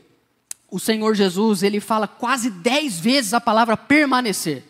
o 0.71 0.79
Senhor 0.79 1.15
Jesus, 1.15 1.63
ele 1.63 1.81
fala 1.81 2.07
quase 2.07 2.51
dez 2.51 2.99
vezes 2.99 3.35
a 3.35 3.41
palavra 3.41 3.77
permanecer. 3.77 4.63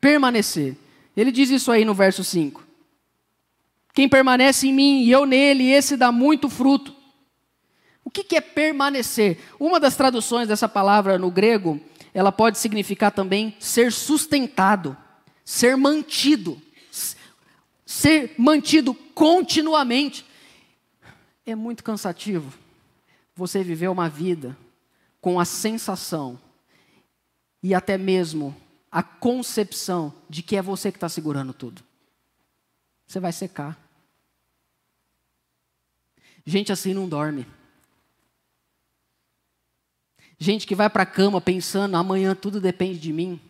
Permanecer. 0.00 0.76
Ele 1.16 1.32
diz 1.32 1.50
isso 1.50 1.70
aí 1.70 1.84
no 1.84 1.94
verso 1.94 2.22
5. 2.22 2.62
Quem 3.92 4.08
permanece 4.08 4.68
em 4.68 4.72
mim 4.72 5.02
e 5.02 5.10
eu 5.10 5.26
nele, 5.26 5.70
esse 5.70 5.96
dá 5.96 6.10
muito 6.10 6.48
fruto. 6.48 6.94
O 8.04 8.10
que 8.10 8.36
é 8.36 8.40
permanecer? 8.40 9.38
Uma 9.58 9.78
das 9.78 9.96
traduções 9.96 10.48
dessa 10.48 10.68
palavra 10.68 11.18
no 11.18 11.30
grego, 11.30 11.80
ela 12.14 12.32
pode 12.32 12.58
significar 12.58 13.10
também 13.10 13.54
ser 13.58 13.92
sustentado, 13.92 14.96
ser 15.44 15.76
mantido, 15.76 16.60
ser 17.84 18.34
mantido 18.38 18.94
continuamente. 18.94 20.24
É 21.44 21.54
muito 21.54 21.82
cansativo 21.82 22.56
você 23.34 23.62
viver 23.62 23.88
uma 23.88 24.08
vida 24.08 24.56
com 25.20 25.40
a 25.40 25.44
sensação 25.44 26.38
e 27.62 27.74
até 27.74 27.96
mesmo 27.96 28.54
a 28.90 29.02
concepção 29.02 30.12
de 30.28 30.42
que 30.42 30.56
é 30.56 30.62
você 30.62 30.90
que 30.90 30.96
está 30.96 31.08
segurando 31.08 31.54
tudo. 31.54 31.82
Você 33.06 33.20
vai 33.20 33.32
secar. 33.32 33.78
Gente 36.44 36.72
assim 36.72 36.92
não 36.92 37.08
dorme. 37.08 37.46
Gente 40.38 40.66
que 40.66 40.74
vai 40.74 40.90
para 40.90 41.04
a 41.04 41.06
cama 41.06 41.40
pensando, 41.40 41.96
amanhã 41.96 42.34
tudo 42.34 42.60
depende 42.60 42.98
de 42.98 43.12
mim. 43.12 43.40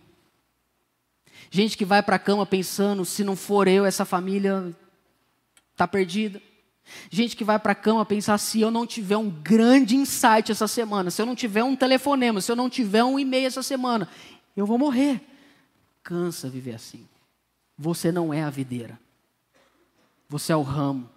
Gente 1.50 1.76
que 1.76 1.84
vai 1.84 2.02
para 2.02 2.16
a 2.16 2.18
cama 2.18 2.44
pensando, 2.44 3.04
se 3.04 3.24
não 3.24 3.34
for 3.34 3.66
eu, 3.66 3.84
essa 3.84 4.04
família 4.04 4.76
está 5.72 5.88
perdida. 5.88 6.40
Gente 7.10 7.36
que 7.36 7.44
vai 7.44 7.58
para 7.58 7.72
a 7.72 7.76
cama 7.76 8.04
pensar, 8.04 8.36
se 8.38 8.60
eu 8.60 8.70
não 8.70 8.86
tiver 8.86 9.16
um 9.16 9.30
grande 9.30 9.96
insight 9.96 10.50
essa 10.50 10.66
semana, 10.66 11.10
se 11.10 11.20
eu 11.22 11.26
não 11.26 11.34
tiver 11.34 11.62
um 11.62 11.76
telefonema, 11.76 12.40
se 12.40 12.50
eu 12.50 12.56
não 12.56 12.68
tiver 12.68 13.04
um 13.04 13.18
e-mail 13.18 13.46
essa 13.46 13.62
semana, 13.62 14.08
eu 14.56 14.66
vou 14.66 14.78
morrer. 14.78 15.20
Cansa 16.02 16.48
viver 16.48 16.74
assim. 16.74 17.06
Você 17.78 18.12
não 18.12 18.32
é 18.32 18.42
a 18.42 18.50
videira. 18.50 18.98
Você 20.28 20.52
é 20.52 20.56
o 20.56 20.62
ramo. 20.62 21.08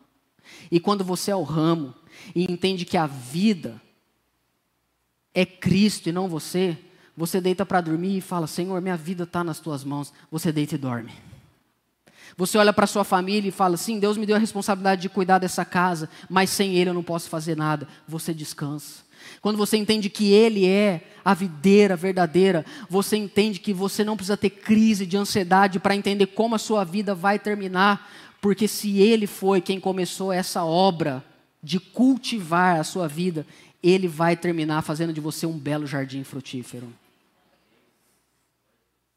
E 0.71 0.79
quando 0.79 1.03
você 1.03 1.31
é 1.31 1.35
o 1.35 1.43
ramo 1.43 1.93
e 2.35 2.43
entende 2.51 2.85
que 2.85 2.97
a 2.97 3.07
vida 3.07 3.81
é 5.33 5.45
Cristo 5.45 6.07
e 6.07 6.11
não 6.11 6.29
você, 6.29 6.77
você 7.17 7.41
deita 7.41 7.65
para 7.65 7.81
dormir 7.81 8.17
e 8.17 8.21
fala: 8.21 8.47
Senhor, 8.47 8.79
minha 8.81 8.97
vida 8.97 9.23
está 9.23 9.43
nas 9.43 9.59
tuas 9.59 9.83
mãos. 9.83 10.13
Você 10.31 10.51
deita 10.51 10.75
e 10.75 10.77
dorme. 10.77 11.11
Você 12.37 12.57
olha 12.57 12.73
para 12.73 12.87
sua 12.87 13.03
família 13.03 13.49
e 13.49 13.51
fala: 13.51 13.77
Sim, 13.77 13.99
Deus 13.99 14.17
me 14.17 14.25
deu 14.25 14.35
a 14.35 14.39
responsabilidade 14.39 15.01
de 15.01 15.09
cuidar 15.09 15.39
dessa 15.39 15.63
casa, 15.63 16.09
mas 16.29 16.49
sem 16.49 16.75
Ele 16.75 16.89
eu 16.89 16.93
não 16.93 17.03
posso 17.03 17.29
fazer 17.29 17.55
nada. 17.55 17.87
Você 18.07 18.33
descansa. 18.33 19.05
Quando 19.41 19.57
você 19.57 19.77
entende 19.77 20.09
que 20.09 20.31
Ele 20.31 20.67
é 20.67 21.01
a 21.23 21.33
videira 21.33 21.95
verdadeira, 21.95 22.65
você 22.89 23.17
entende 23.17 23.59
que 23.59 23.73
você 23.73 24.03
não 24.03 24.15
precisa 24.15 24.37
ter 24.37 24.49
crise 24.49 25.05
de 25.05 25.17
ansiedade 25.17 25.79
para 25.79 25.95
entender 25.95 26.27
como 26.27 26.55
a 26.55 26.59
sua 26.59 26.83
vida 26.83 27.15
vai 27.15 27.39
terminar, 27.39 28.11
porque 28.41 28.67
se 28.67 28.99
Ele 28.99 29.27
foi 29.27 29.61
quem 29.61 29.79
começou 29.79 30.31
essa 30.31 30.63
obra 30.63 31.23
de 31.61 31.79
cultivar 31.79 32.79
a 32.79 32.83
sua 32.83 33.07
vida, 33.07 33.45
Ele 33.81 34.07
vai 34.07 34.35
terminar 34.35 34.81
fazendo 34.81 35.13
de 35.13 35.21
você 35.21 35.45
um 35.45 35.57
belo 35.57 35.87
jardim 35.87 36.23
frutífero. 36.23 36.87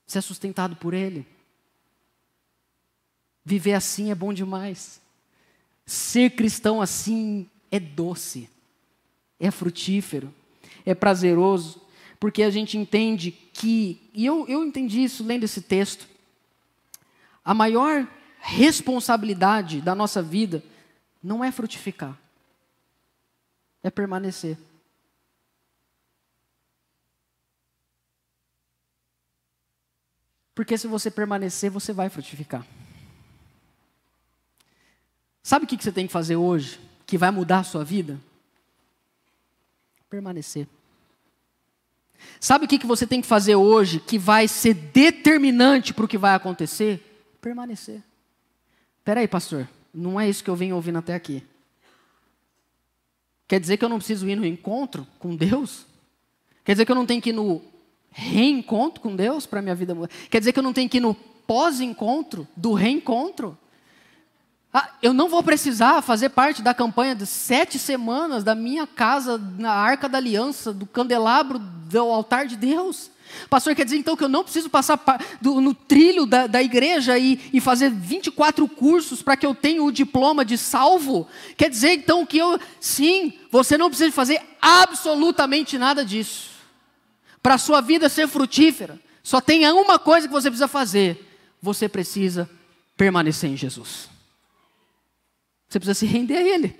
Você 0.06 0.18
é 0.18 0.22
sustentado 0.22 0.76
por 0.76 0.94
Ele. 0.94 1.26
Viver 3.48 3.72
assim 3.72 4.10
é 4.10 4.14
bom 4.14 4.30
demais. 4.30 5.00
Ser 5.86 6.32
cristão 6.32 6.82
assim 6.82 7.48
é 7.70 7.80
doce, 7.80 8.46
é 9.40 9.50
frutífero, 9.50 10.34
é 10.84 10.94
prazeroso, 10.94 11.80
porque 12.20 12.42
a 12.42 12.50
gente 12.50 12.76
entende 12.76 13.30
que, 13.30 14.06
e 14.12 14.26
eu, 14.26 14.46
eu 14.48 14.62
entendi 14.62 15.02
isso 15.02 15.24
lendo 15.24 15.44
esse 15.44 15.62
texto, 15.62 16.06
a 17.42 17.54
maior 17.54 18.06
responsabilidade 18.38 19.80
da 19.80 19.94
nossa 19.94 20.22
vida 20.22 20.62
não 21.22 21.42
é 21.42 21.50
frutificar, 21.50 22.18
é 23.82 23.88
permanecer. 23.88 24.58
Porque 30.54 30.76
se 30.76 30.86
você 30.86 31.10
permanecer, 31.10 31.70
você 31.70 31.94
vai 31.94 32.10
frutificar. 32.10 32.62
Sabe 35.48 35.64
o 35.64 35.66
que 35.66 35.82
você 35.82 35.90
tem 35.90 36.06
que 36.06 36.12
fazer 36.12 36.36
hoje, 36.36 36.78
que 37.06 37.16
vai 37.16 37.30
mudar 37.30 37.60
a 37.60 37.64
sua 37.64 37.82
vida? 37.82 38.20
Permanecer. 40.10 40.68
Sabe 42.38 42.66
o 42.66 42.68
que 42.68 42.86
você 42.86 43.06
tem 43.06 43.22
que 43.22 43.26
fazer 43.26 43.56
hoje, 43.56 43.98
que 43.98 44.18
vai 44.18 44.46
ser 44.46 44.74
determinante 44.74 45.94
para 45.94 46.04
o 46.04 46.08
que 46.08 46.18
vai 46.18 46.34
acontecer? 46.34 47.00
Permanecer. 47.40 48.02
Espera 48.98 49.20
aí, 49.20 49.26
pastor, 49.26 49.66
não 49.94 50.20
é 50.20 50.28
isso 50.28 50.44
que 50.44 50.50
eu 50.50 50.54
venho 50.54 50.76
ouvindo 50.76 50.98
até 50.98 51.14
aqui. 51.14 51.42
Quer 53.48 53.58
dizer 53.58 53.78
que 53.78 53.84
eu 53.86 53.88
não 53.88 53.96
preciso 53.96 54.28
ir 54.28 54.36
no 54.36 54.44
encontro 54.44 55.06
com 55.18 55.34
Deus? 55.34 55.86
Quer 56.62 56.72
dizer 56.72 56.84
que 56.84 56.92
eu 56.92 56.96
não 56.96 57.06
tenho 57.06 57.22
que 57.22 57.30
ir 57.30 57.32
no 57.32 57.62
reencontro 58.10 59.00
com 59.00 59.16
Deus 59.16 59.46
para 59.46 59.62
minha 59.62 59.74
vida 59.74 59.94
mudar? 59.94 60.10
Quer 60.28 60.40
dizer 60.40 60.52
que 60.52 60.58
eu 60.58 60.62
não 60.62 60.74
tenho 60.74 60.90
que 60.90 60.98
ir 60.98 61.00
no 61.00 61.14
pós-encontro 61.14 62.46
do 62.54 62.74
reencontro? 62.74 63.56
Ah, 64.78 64.90
eu 65.02 65.12
não 65.12 65.28
vou 65.28 65.42
precisar 65.42 66.00
fazer 66.02 66.28
parte 66.28 66.62
da 66.62 66.72
campanha 66.72 67.12
de 67.12 67.26
sete 67.26 67.80
semanas 67.80 68.44
da 68.44 68.54
minha 68.54 68.86
casa 68.86 69.36
na 69.58 69.72
Arca 69.72 70.08
da 70.08 70.18
Aliança, 70.18 70.72
do 70.72 70.86
candelabro 70.86 71.58
do 71.58 71.98
altar 71.98 72.46
de 72.46 72.54
Deus. 72.54 73.10
Pastor, 73.50 73.74
quer 73.74 73.84
dizer 73.84 73.96
então 73.96 74.16
que 74.16 74.22
eu 74.22 74.28
não 74.28 74.44
preciso 74.44 74.70
passar 74.70 75.00
no 75.42 75.74
trilho 75.74 76.24
da, 76.24 76.46
da 76.46 76.62
igreja 76.62 77.18
e, 77.18 77.40
e, 77.52 77.60
fazer 77.60 77.90
24 77.90 78.68
cursos 78.68 79.20
para 79.20 79.36
que 79.36 79.44
eu 79.44 79.52
tenha 79.52 79.82
o 79.82 79.90
diploma 79.90 80.44
de 80.44 80.56
salvo? 80.56 81.26
Quer 81.56 81.70
dizer 81.70 81.94
então 81.94 82.24
que 82.24 82.38
eu. 82.38 82.56
Sim, 82.80 83.32
você 83.50 83.76
não 83.76 83.88
precisa 83.88 84.12
fazer 84.12 84.40
absolutamente 84.62 85.76
nada 85.76 86.04
disso. 86.04 86.50
Para 87.42 87.54
a 87.54 87.58
sua 87.58 87.80
vida 87.80 88.08
ser 88.08 88.28
frutífera, 88.28 88.96
só 89.24 89.40
tem 89.40 89.68
uma 89.72 89.98
coisa 89.98 90.28
que 90.28 90.32
você 90.32 90.48
precisa 90.48 90.68
fazer: 90.68 91.28
você 91.60 91.88
precisa 91.88 92.48
permanecer 92.96 93.50
em 93.50 93.56
Jesus. 93.56 94.17
Você 95.68 95.78
precisa 95.78 95.98
se 95.98 96.06
render 96.06 96.36
a 96.36 96.42
Ele. 96.42 96.74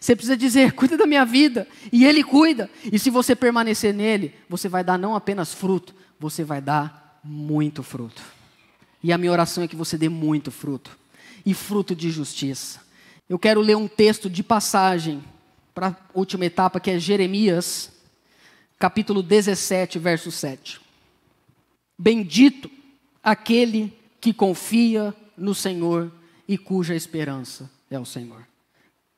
Você 0.00 0.16
precisa 0.16 0.36
dizer: 0.36 0.72
cuida 0.72 0.96
da 0.96 1.06
minha 1.06 1.24
vida, 1.24 1.68
e 1.92 2.04
Ele 2.04 2.24
cuida. 2.24 2.70
E 2.90 2.98
se 2.98 3.10
você 3.10 3.36
permanecer 3.36 3.92
nele, 3.92 4.34
você 4.48 4.68
vai 4.68 4.82
dar 4.82 4.98
não 4.98 5.14
apenas 5.14 5.52
fruto, 5.52 5.94
você 6.18 6.42
vai 6.42 6.60
dar 6.60 7.20
muito 7.22 7.82
fruto. 7.82 8.22
E 9.02 9.12
a 9.12 9.18
minha 9.18 9.32
oração 9.32 9.62
é 9.62 9.68
que 9.68 9.76
você 9.76 9.98
dê 9.98 10.08
muito 10.08 10.50
fruto, 10.50 10.96
e 11.44 11.52
fruto 11.52 11.94
de 11.94 12.10
justiça. 12.10 12.80
Eu 13.28 13.38
quero 13.38 13.60
ler 13.60 13.76
um 13.76 13.86
texto 13.86 14.28
de 14.28 14.42
passagem 14.42 15.22
para 15.74 15.88
a 15.88 15.96
última 16.14 16.46
etapa, 16.46 16.80
que 16.80 16.90
é 16.90 16.98
Jeremias, 16.98 17.92
capítulo 18.78 19.22
17, 19.22 19.98
verso 19.98 20.32
7. 20.32 20.80
Bendito 21.96 22.70
aquele 23.22 23.96
que 24.20 24.32
confia 24.32 25.14
no 25.36 25.54
Senhor 25.54 26.10
e 26.48 26.58
cuja 26.58 26.94
esperança 26.94 27.70
é 27.90 27.98
o 27.98 28.04
Senhor. 28.04 28.46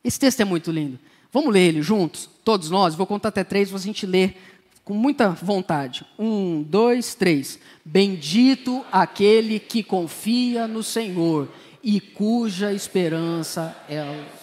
Esse 0.03 0.19
texto 0.19 0.41
é 0.41 0.45
muito 0.45 0.73
lindo. 0.73 0.99
Vamos 1.31 1.53
ler 1.53 1.69
ele 1.69 1.83
juntos? 1.83 2.29
Todos 2.45 2.71
nós? 2.71 2.95
Vou 2.95 3.07
contar 3.07 3.29
até 3.29 3.45
três, 3.45 3.73
a 3.73 3.79
gente 3.79 4.07
ler 4.07 4.37
com 4.85 4.95
muita 4.95 5.31
vontade. 5.31 6.05
Um, 6.19 6.63
dois, 6.63 7.15
três. 7.15 7.59
Bendito 7.85 8.85
aquele 8.91 9.61
que 9.61 9.83
confia 9.83 10.67
no 10.67 10.83
Senhor 10.83 11.49
e 11.83 12.01
cuja 12.01 12.73
esperança 12.73 13.77
é 13.89 14.03
o. 14.03 14.43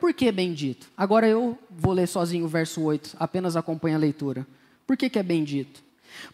Por 0.00 0.12
que 0.12 0.30
bendito? 0.30 0.90
Agora 0.96 1.26
eu 1.26 1.58
vou 1.70 1.92
ler 1.92 2.06
sozinho 2.06 2.44
o 2.44 2.48
verso 2.48 2.82
8, 2.82 3.16
apenas 3.18 3.56
acompanhe 3.56 3.94
a 3.94 3.98
leitura. 3.98 4.46
Por 4.86 4.96
que, 4.96 5.08
que 5.08 5.18
é 5.18 5.22
bendito? 5.22 5.82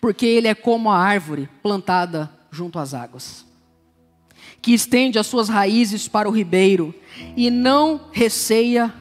Porque 0.01 0.27
ele 0.27 0.49
é 0.49 0.55
como 0.55 0.91
a 0.91 0.99
árvore 0.99 1.49
plantada 1.63 2.29
junto 2.51 2.79
às 2.81 2.95
águas 2.95 3.50
que 4.63 4.73
estende 4.73 5.19
as 5.19 5.27
suas 5.27 5.49
raízes 5.49 6.07
para 6.07 6.29
o 6.29 6.33
ribeiro 6.33 6.95
e 7.37 7.51
não 7.51 8.01
receia 8.13 8.93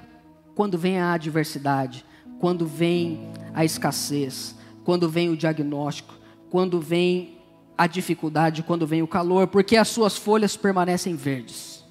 quando 0.56 0.78
vem 0.78 1.00
a 1.00 1.14
adversidade, 1.14 2.06
quando 2.40 2.66
vem 2.66 3.30
a 3.54 3.66
escassez, 3.66 4.56
quando 4.84 5.10
vem 5.10 5.30
o 5.30 5.38
diagnóstico, 5.38 6.14
quando 6.50 6.80
vem 6.80 7.38
a 7.78 7.88
dificuldade, 7.88 8.64
quando 8.64 8.86
vem 8.86 9.02
o 9.02 9.08
calor, 9.08 9.48
porque 9.48 9.78
as 9.78 9.88
suas 9.88 10.18
folhas 10.18 10.58
permanecem 10.58 11.16
verdes. 11.16 11.86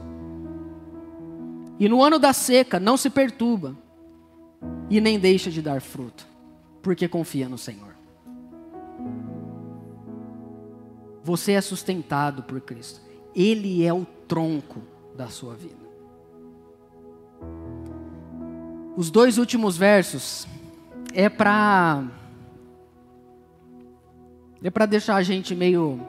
E 1.79 1.89
no 1.89 2.03
ano 2.03 2.19
da 2.19 2.33
seca 2.33 2.81
não 2.81 2.97
se 2.97 3.09
perturba 3.09 3.77
e 4.91 5.01
nem 5.01 5.19
deixa 5.19 5.51
de 5.51 5.63
dar 5.63 5.81
fruto, 5.81 6.27
porque 6.83 7.07
confia 7.07 7.49
no 7.49 7.57
Senhor. 7.57 7.95
Você 11.23 11.53
é 11.53 11.61
sustentado 11.61 12.43
por 12.43 12.61
Cristo. 12.61 13.08
Ele 13.39 13.85
é 13.85 13.95
o 13.95 14.05
tronco 14.27 14.83
da 15.17 15.29
sua 15.29 15.55
vida. 15.55 15.77
Os 18.97 19.13
dois 19.13 19.39
últimos 19.39 19.77
versos 19.77 20.45
é 21.15 21.29
para 21.29 22.05
é 24.61 24.69
para 24.71 24.87
deixar 24.87 25.15
a 25.15 25.23
gente 25.23 25.55
meio 25.55 26.01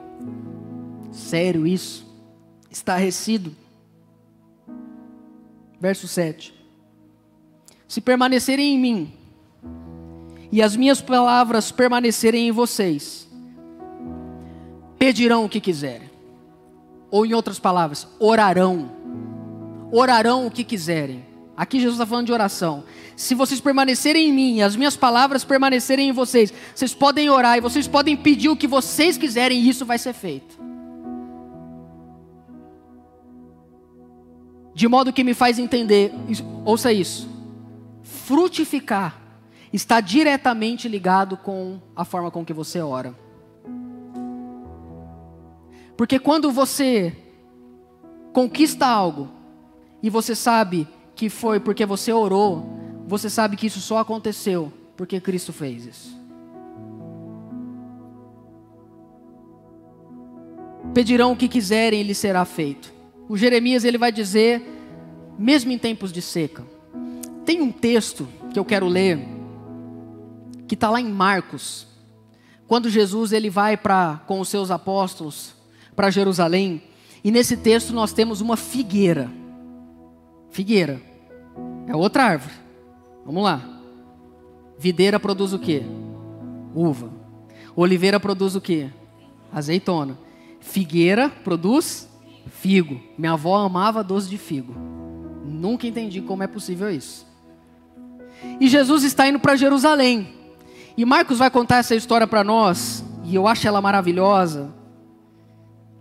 sério 1.12 1.68
isso, 1.68 2.04
estarrecido. 2.68 3.54
Verso 5.80 6.08
7. 6.08 6.52
Se 7.86 8.00
permanecerem 8.00 8.74
em 8.74 8.78
mim 8.78 9.12
e 10.50 10.60
as 10.60 10.74
minhas 10.74 11.00
palavras 11.00 11.70
permanecerem 11.70 12.48
em 12.48 12.50
vocês, 12.50 13.28
pedirão 14.98 15.44
o 15.44 15.48
que 15.48 15.60
quiserem. 15.60 16.09
Ou 17.10 17.26
em 17.26 17.34
outras 17.34 17.58
palavras, 17.58 18.06
orarão. 18.18 18.90
Orarão 19.92 20.46
o 20.46 20.50
que 20.50 20.62
quiserem. 20.62 21.26
Aqui 21.56 21.78
Jesus 21.78 21.96
está 21.96 22.06
falando 22.06 22.26
de 22.26 22.32
oração. 22.32 22.84
Se 23.14 23.34
vocês 23.34 23.60
permanecerem 23.60 24.28
em 24.28 24.32
mim 24.32 24.62
as 24.62 24.76
minhas 24.76 24.96
palavras 24.96 25.44
permanecerem 25.44 26.08
em 26.08 26.12
vocês, 26.12 26.52
vocês 26.74 26.94
podem 26.94 27.28
orar 27.28 27.58
e 27.58 27.60
vocês 27.60 27.86
podem 27.86 28.16
pedir 28.16 28.48
o 28.48 28.56
que 28.56 28.66
vocês 28.66 29.18
quiserem 29.18 29.60
e 29.60 29.68
isso 29.68 29.84
vai 29.84 29.98
ser 29.98 30.14
feito. 30.14 30.58
De 34.74 34.88
modo 34.88 35.12
que 35.12 35.22
me 35.22 35.34
faz 35.34 35.58
entender, 35.58 36.14
ouça 36.64 36.92
isso, 36.92 37.28
frutificar 38.02 39.20
está 39.70 40.00
diretamente 40.00 40.88
ligado 40.88 41.36
com 41.36 41.78
a 41.94 42.04
forma 42.04 42.30
com 42.30 42.44
que 42.44 42.52
você 42.52 42.80
ora. 42.80 43.14
Porque 46.00 46.18
quando 46.18 46.50
você 46.50 47.14
conquista 48.32 48.86
algo 48.86 49.28
e 50.02 50.08
você 50.08 50.34
sabe 50.34 50.88
que 51.14 51.28
foi 51.28 51.60
porque 51.60 51.84
você 51.84 52.10
orou, 52.10 52.64
você 53.06 53.28
sabe 53.28 53.54
que 53.54 53.66
isso 53.66 53.82
só 53.82 53.98
aconteceu 53.98 54.72
porque 54.96 55.20
Cristo 55.20 55.52
fez 55.52 55.84
isso. 55.84 56.18
Pedirão 60.94 61.32
o 61.32 61.36
que 61.36 61.46
quiserem 61.46 62.00
e 62.00 62.04
lhe 62.04 62.14
será 62.14 62.46
feito. 62.46 62.90
O 63.28 63.36
Jeremias 63.36 63.84
ele 63.84 63.98
vai 63.98 64.10
dizer, 64.10 64.62
mesmo 65.38 65.70
em 65.70 65.76
tempos 65.76 66.10
de 66.10 66.22
seca. 66.22 66.64
Tem 67.44 67.60
um 67.60 67.70
texto 67.70 68.26
que 68.54 68.58
eu 68.58 68.64
quero 68.64 68.88
ler 68.88 69.18
que 70.66 70.74
está 70.74 70.88
lá 70.88 70.98
em 70.98 71.12
Marcos, 71.12 71.86
quando 72.66 72.88
Jesus 72.88 73.32
ele 73.32 73.50
vai 73.50 73.76
para 73.76 74.22
com 74.26 74.40
os 74.40 74.48
seus 74.48 74.70
apóstolos 74.70 75.59
para 76.00 76.08
Jerusalém. 76.08 76.80
E 77.22 77.30
nesse 77.30 77.58
texto 77.58 77.92
nós 77.92 78.10
temos 78.14 78.40
uma 78.40 78.56
figueira. 78.56 79.30
Figueira. 80.48 80.98
É 81.86 81.94
outra 81.94 82.24
árvore. 82.24 82.54
Vamos 83.22 83.44
lá. 83.44 83.60
Videira 84.78 85.20
produz 85.20 85.52
o 85.52 85.58
quê? 85.58 85.82
Uva. 86.74 87.10
Oliveira 87.76 88.18
produz 88.18 88.56
o 88.56 88.62
quê? 88.62 88.88
Azeitona. 89.52 90.16
Figueira 90.58 91.28
produz 91.28 92.08
figo. 92.46 92.98
Minha 93.18 93.32
avó 93.32 93.58
amava 93.58 94.02
doce 94.02 94.30
de 94.30 94.38
figo. 94.38 94.74
Nunca 95.44 95.86
entendi 95.86 96.22
como 96.22 96.42
é 96.42 96.46
possível 96.46 96.90
isso. 96.90 97.26
E 98.58 98.68
Jesus 98.68 99.04
está 99.04 99.28
indo 99.28 99.38
para 99.38 99.54
Jerusalém. 99.54 100.34
E 100.96 101.04
Marcos 101.04 101.36
vai 101.36 101.50
contar 101.50 101.76
essa 101.76 101.94
história 101.94 102.26
para 102.26 102.42
nós, 102.42 103.04
e 103.22 103.34
eu 103.34 103.46
acho 103.46 103.68
ela 103.68 103.82
maravilhosa, 103.82 104.79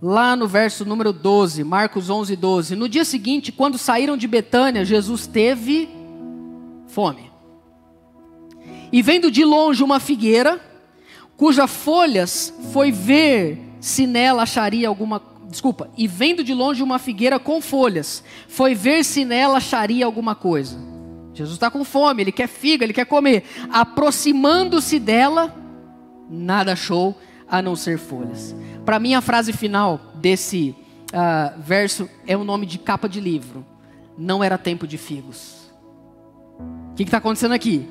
lá 0.01 0.35
no 0.35 0.47
verso 0.47 0.85
número 0.85 1.11
12, 1.11 1.63
Marcos 1.63 2.09
11, 2.09 2.35
12. 2.35 2.75
No 2.75 2.87
dia 2.87 3.03
seguinte, 3.03 3.51
quando 3.51 3.77
saíram 3.77 4.15
de 4.15 4.27
Betânia, 4.27 4.85
Jesus 4.85 5.27
teve 5.27 5.89
fome. 6.87 7.29
E 8.91 9.01
vendo 9.01 9.29
de 9.29 9.43
longe 9.43 9.83
uma 9.83 9.99
figueira, 9.99 10.59
cuja 11.37 11.67
folhas 11.67 12.53
foi 12.71 12.91
ver 12.91 13.59
se 13.79 14.07
nela 14.07 14.43
acharia 14.43 14.87
alguma 14.87 15.21
desculpa, 15.49 15.89
e 15.97 16.07
vendo 16.07 16.43
de 16.43 16.53
longe 16.53 16.83
uma 16.83 16.99
figueira 16.99 17.39
com 17.39 17.59
folhas, 17.59 18.23
foi 18.47 18.75
ver 18.75 19.03
se 19.03 19.25
nela 19.25 19.57
acharia 19.57 20.05
alguma 20.05 20.35
coisa. 20.35 20.77
Jesus 21.33 21.55
está 21.55 21.71
com 21.71 21.83
fome, 21.83 22.21
ele 22.21 22.31
quer 22.31 22.47
figa, 22.47 22.83
ele 22.83 22.93
quer 22.93 23.05
comer. 23.05 23.43
Aproximando-se 23.71 24.99
dela, 24.99 25.55
nada 26.29 26.73
achou 26.73 27.17
a 27.49 27.61
não 27.61 27.75
ser 27.75 27.97
folhas. 27.97 28.55
Para 28.85 28.99
mim, 28.99 29.13
a 29.13 29.21
frase 29.21 29.51
final 29.53 29.99
desse 30.15 30.75
uh, 31.13 31.59
verso 31.59 32.09
é 32.27 32.37
o 32.37 32.41
um 32.41 32.43
nome 32.43 32.65
de 32.65 32.77
capa 32.77 33.07
de 33.09 33.19
livro. 33.19 33.65
Não 34.17 34.43
era 34.43 34.57
tempo 34.57 34.85
de 34.85 34.97
figos. 34.97 35.71
O 36.91 36.95
que 36.95 37.03
está 37.03 37.17
acontecendo 37.17 37.53
aqui? 37.53 37.87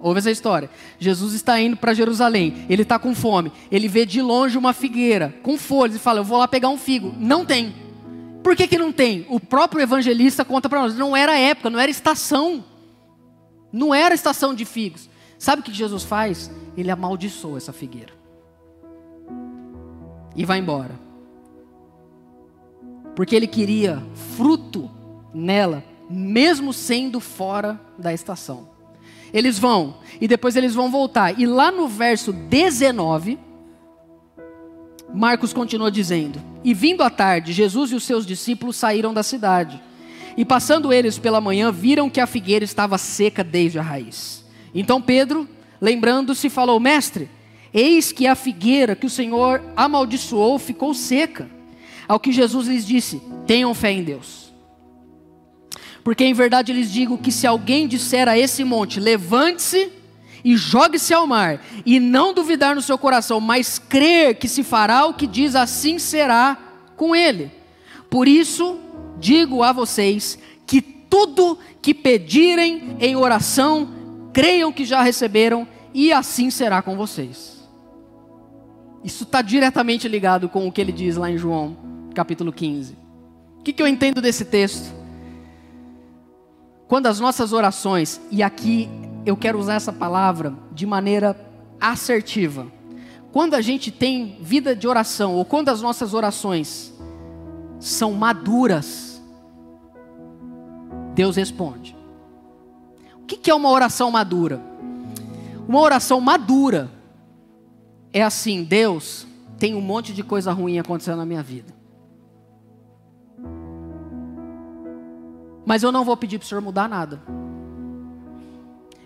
Ouve 0.00 0.18
essa 0.18 0.30
história. 0.30 0.70
Jesus 0.98 1.34
está 1.34 1.60
indo 1.60 1.76
para 1.76 1.94
Jerusalém. 1.94 2.66
Ele 2.68 2.82
está 2.82 2.98
com 2.98 3.14
fome. 3.14 3.52
Ele 3.70 3.88
vê 3.88 4.06
de 4.06 4.22
longe 4.22 4.56
uma 4.56 4.72
figueira 4.72 5.34
com 5.42 5.58
folhas 5.58 5.96
e 5.96 5.98
fala: 5.98 6.20
Eu 6.20 6.24
vou 6.24 6.38
lá 6.38 6.48
pegar 6.48 6.68
um 6.68 6.78
figo. 6.78 7.14
Não 7.18 7.44
tem. 7.44 7.74
Por 8.42 8.56
que, 8.56 8.66
que 8.66 8.78
não 8.78 8.90
tem? 8.90 9.26
O 9.28 9.38
próprio 9.38 9.82
evangelista 9.82 10.44
conta 10.44 10.68
para 10.68 10.80
nós: 10.80 10.96
não 10.96 11.16
era 11.16 11.38
época, 11.38 11.70
não 11.70 11.78
era 11.78 11.90
estação. 11.90 12.64
Não 13.72 13.94
era 13.94 14.14
estação 14.14 14.54
de 14.54 14.64
figos. 14.64 15.08
Sabe 15.38 15.60
o 15.60 15.64
que 15.64 15.72
Jesus 15.72 16.02
faz? 16.02 16.50
Ele 16.76 16.90
amaldiçoa 16.90 17.58
essa 17.58 17.72
figueira. 17.72 18.19
E 20.34 20.44
vai 20.44 20.58
embora. 20.58 20.98
Porque 23.14 23.34
ele 23.34 23.46
queria 23.46 24.02
fruto 24.36 24.90
nela, 25.34 25.84
mesmo 26.08 26.72
sendo 26.72 27.20
fora 27.20 27.80
da 27.98 28.12
estação. 28.12 28.68
Eles 29.32 29.58
vão, 29.58 29.96
e 30.20 30.26
depois 30.26 30.56
eles 30.56 30.74
vão 30.74 30.90
voltar. 30.90 31.38
E 31.38 31.46
lá 31.46 31.70
no 31.70 31.86
verso 31.86 32.32
19, 32.32 33.38
Marcos 35.14 35.52
continua 35.52 35.90
dizendo: 35.90 36.40
E 36.64 36.74
vindo 36.74 37.02
à 37.02 37.10
tarde, 37.10 37.52
Jesus 37.52 37.92
e 37.92 37.94
os 37.94 38.04
seus 38.04 38.26
discípulos 38.26 38.76
saíram 38.76 39.14
da 39.14 39.22
cidade. 39.22 39.80
E 40.36 40.44
passando 40.44 40.92
eles 40.92 41.18
pela 41.18 41.40
manhã, 41.40 41.70
viram 41.70 42.08
que 42.08 42.20
a 42.20 42.26
figueira 42.26 42.64
estava 42.64 42.96
seca 42.98 43.42
desde 43.44 43.78
a 43.78 43.82
raiz. 43.82 44.44
Então 44.74 45.00
Pedro, 45.00 45.48
lembrando-se, 45.80 46.48
falou: 46.48 46.78
Mestre, 46.80 47.28
eis 47.72 48.12
que 48.12 48.26
a 48.26 48.34
figueira 48.34 48.96
que 48.96 49.06
o 49.06 49.10
Senhor 49.10 49.62
amaldiçoou 49.76 50.58
ficou 50.58 50.94
seca. 50.94 51.48
Ao 52.08 52.18
que 52.18 52.32
Jesus 52.32 52.66
lhes 52.66 52.86
disse: 52.86 53.22
Tenham 53.46 53.74
fé 53.74 53.92
em 53.92 54.02
Deus. 54.02 54.52
Porque 56.02 56.24
em 56.24 56.32
verdade 56.32 56.72
lhes 56.72 56.90
digo 56.90 57.18
que 57.18 57.30
se 57.30 57.46
alguém 57.46 57.86
disser 57.86 58.28
a 58.28 58.38
esse 58.38 58.64
monte: 58.64 58.98
levante-se 58.98 59.92
e 60.44 60.56
jogue-se 60.56 61.12
ao 61.12 61.26
mar, 61.26 61.62
e 61.84 62.00
não 62.00 62.32
duvidar 62.32 62.74
no 62.74 62.82
seu 62.82 62.96
coração, 62.96 63.40
mas 63.40 63.78
crer 63.78 64.36
que 64.36 64.48
se 64.48 64.62
fará 64.62 65.04
o 65.04 65.14
que 65.14 65.26
diz, 65.26 65.54
assim 65.54 65.98
será 65.98 66.56
com 66.96 67.14
ele. 67.14 67.50
Por 68.08 68.26
isso, 68.26 68.78
digo 69.18 69.62
a 69.62 69.72
vocês 69.72 70.38
que 70.66 70.80
tudo 70.80 71.58
que 71.82 71.92
pedirem 71.92 72.96
em 73.00 73.16
oração, 73.16 73.88
creiam 74.32 74.72
que 74.72 74.84
já 74.84 75.02
receberam, 75.02 75.68
e 75.92 76.12
assim 76.12 76.50
será 76.50 76.80
com 76.80 76.96
vocês. 76.96 77.59
Isso 79.02 79.24
está 79.24 79.40
diretamente 79.40 80.06
ligado 80.06 80.48
com 80.48 80.68
o 80.68 80.72
que 80.72 80.80
ele 80.80 80.92
diz 80.92 81.16
lá 81.16 81.30
em 81.30 81.38
João, 81.38 81.76
capítulo 82.14 82.52
15. 82.52 82.92
O 83.58 83.62
que, 83.62 83.72
que 83.72 83.82
eu 83.82 83.86
entendo 83.86 84.20
desse 84.20 84.44
texto? 84.44 84.92
Quando 86.86 87.06
as 87.06 87.18
nossas 87.18 87.52
orações, 87.52 88.20
e 88.30 88.42
aqui 88.42 88.88
eu 89.24 89.36
quero 89.36 89.58
usar 89.58 89.74
essa 89.74 89.92
palavra 89.92 90.54
de 90.72 90.84
maneira 90.84 91.38
assertiva, 91.80 92.66
quando 93.32 93.54
a 93.54 93.60
gente 93.60 93.90
tem 93.90 94.38
vida 94.40 94.74
de 94.74 94.88
oração, 94.88 95.34
ou 95.34 95.44
quando 95.44 95.68
as 95.68 95.80
nossas 95.80 96.14
orações 96.14 96.92
são 97.78 98.12
maduras, 98.12 99.22
Deus 101.14 101.36
responde. 101.36 101.96
O 103.14 103.24
que 103.24 103.50
é 103.50 103.54
uma 103.54 103.70
oração 103.70 104.10
madura? 104.10 104.60
Uma 105.68 105.80
oração 105.80 106.20
madura 106.20 106.90
é 108.12 108.22
assim: 108.22 108.64
Deus 108.64 109.26
tem 109.58 109.74
um 109.74 109.80
monte 109.80 110.12
de 110.12 110.22
coisa 110.22 110.52
ruim 110.52 110.78
acontecendo 110.78 111.18
na 111.18 111.26
minha 111.26 111.42
vida. 111.42 111.74
Mas 115.64 115.82
eu 115.82 115.92
não 115.92 116.04
vou 116.04 116.16
pedir 116.16 116.38
para 116.38 116.46
o 116.46 116.48
Senhor 116.48 116.60
mudar 116.60 116.88
nada. 116.88 117.22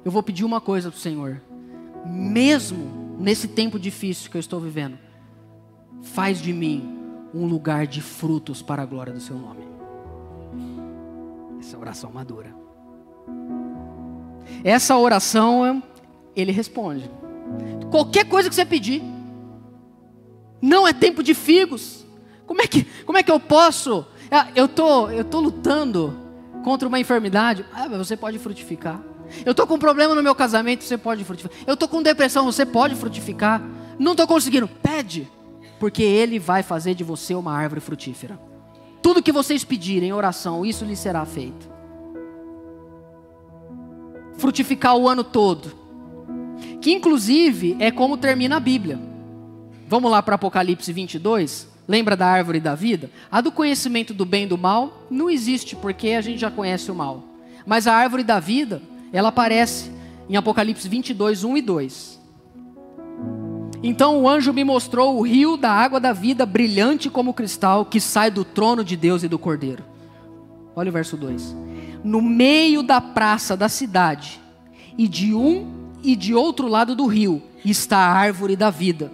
Eu 0.04 0.10
vou 0.10 0.22
pedir 0.22 0.44
uma 0.44 0.60
coisa 0.60 0.90
para 0.90 0.96
o 0.96 1.00
Senhor. 1.00 1.42
Mesmo 2.06 3.16
nesse 3.18 3.48
tempo 3.48 3.78
difícil 3.78 4.30
que 4.30 4.36
eu 4.36 4.40
estou 4.40 4.60
vivendo, 4.60 4.98
faz 6.02 6.40
de 6.40 6.52
mim 6.52 6.98
um 7.34 7.46
lugar 7.46 7.86
de 7.86 8.00
frutos 8.00 8.62
para 8.62 8.82
a 8.82 8.86
glória 8.86 9.12
do 9.12 9.20
Seu 9.20 9.36
nome. 9.36 9.64
Essa 11.58 11.76
é 11.76 11.78
oração 11.78 12.12
madura. 12.12 12.54
Essa 14.62 14.96
oração, 14.96 15.82
Ele 16.36 16.52
responde. 16.52 17.10
Qualquer 17.90 18.24
coisa 18.24 18.48
que 18.48 18.54
você 18.54 18.64
pedir. 18.64 19.02
Não 20.60 20.86
é 20.86 20.92
tempo 20.92 21.22
de 21.22 21.34
figos. 21.34 22.04
Como 22.46 22.62
é 22.62 22.66
que, 22.66 22.84
como 23.04 23.18
é 23.18 23.22
que 23.22 23.30
eu 23.30 23.40
posso? 23.40 24.06
Ah, 24.30 24.48
eu 24.54 24.66
tô, 24.66 25.08
eu 25.10 25.24
tô 25.24 25.40
lutando 25.40 26.18
contra 26.64 26.88
uma 26.88 26.98
enfermidade, 26.98 27.64
ah, 27.72 27.86
você 27.88 28.16
pode 28.16 28.38
frutificar. 28.38 29.00
Eu 29.44 29.52
estou 29.52 29.66
com 29.66 29.74
um 29.74 29.78
problema 29.78 30.14
no 30.14 30.22
meu 30.22 30.34
casamento, 30.34 30.84
você 30.84 30.98
pode 30.98 31.24
frutificar. 31.24 31.56
Eu 31.66 31.74
estou 31.74 31.88
com 31.88 32.02
depressão, 32.02 32.44
você 32.44 32.64
pode 32.64 32.94
frutificar. 32.94 33.62
Não 33.98 34.12
estou 34.12 34.26
conseguindo, 34.26 34.66
pede, 34.66 35.30
porque 35.78 36.02
Ele 36.02 36.38
vai 36.38 36.62
fazer 36.62 36.94
de 36.94 37.04
você 37.04 37.34
uma 37.34 37.52
árvore 37.52 37.80
frutífera. 37.80 38.38
Tudo 39.02 39.22
que 39.22 39.32
vocês 39.32 39.64
pedirem 39.64 40.08
em 40.08 40.12
oração, 40.12 40.64
isso 40.64 40.84
lhe 40.84 40.96
será 40.96 41.24
feito. 41.26 41.70
Frutificar 44.36 44.96
o 44.96 45.08
ano 45.08 45.22
todo, 45.22 45.72
que 46.84 46.92
inclusive 46.92 47.76
é 47.78 47.90
como 47.90 48.18
termina 48.18 48.56
a 48.56 48.60
Bíblia. 48.60 49.00
Vamos 49.88 50.10
lá 50.10 50.22
para 50.22 50.34
Apocalipse 50.34 50.92
22. 50.92 51.66
Lembra 51.88 52.14
da 52.14 52.26
árvore 52.26 52.60
da 52.60 52.74
vida? 52.74 53.10
A 53.32 53.40
do 53.40 53.50
conhecimento 53.50 54.12
do 54.12 54.26
bem 54.26 54.44
e 54.44 54.48
do 54.48 54.58
mal 54.58 55.06
não 55.10 55.30
existe, 55.30 55.74
porque 55.74 56.10
a 56.10 56.20
gente 56.20 56.38
já 56.38 56.50
conhece 56.50 56.90
o 56.90 56.94
mal. 56.94 57.24
Mas 57.64 57.86
a 57.86 57.94
árvore 57.94 58.22
da 58.22 58.38
vida, 58.38 58.82
ela 59.14 59.30
aparece 59.30 59.90
em 60.28 60.36
Apocalipse 60.36 60.86
22, 60.86 61.42
1 61.42 61.56
e 61.56 61.62
2. 61.62 62.20
Então 63.82 64.20
o 64.20 64.28
anjo 64.28 64.52
me 64.52 64.62
mostrou 64.62 65.16
o 65.16 65.22
rio 65.22 65.56
da 65.56 65.70
água 65.70 65.98
da 65.98 66.12
vida, 66.12 66.44
brilhante 66.44 67.08
como 67.08 67.32
cristal, 67.32 67.86
que 67.86 67.98
sai 67.98 68.30
do 68.30 68.44
trono 68.44 68.84
de 68.84 68.94
Deus 68.94 69.22
e 69.22 69.28
do 69.28 69.38
Cordeiro. 69.38 69.82
Olha 70.76 70.90
o 70.90 70.92
verso 70.92 71.16
2. 71.16 71.56
No 72.04 72.20
meio 72.20 72.82
da 72.82 73.00
praça 73.00 73.56
da 73.56 73.70
cidade, 73.70 74.38
e 74.98 75.08
de 75.08 75.34
um 75.34 75.83
e 76.04 76.14
de 76.14 76.34
outro 76.34 76.68
lado 76.68 76.94
do 76.94 77.06
rio, 77.06 77.42
está 77.64 77.98
a 77.98 78.12
árvore 78.12 78.54
da 78.54 78.70
vida, 78.70 79.10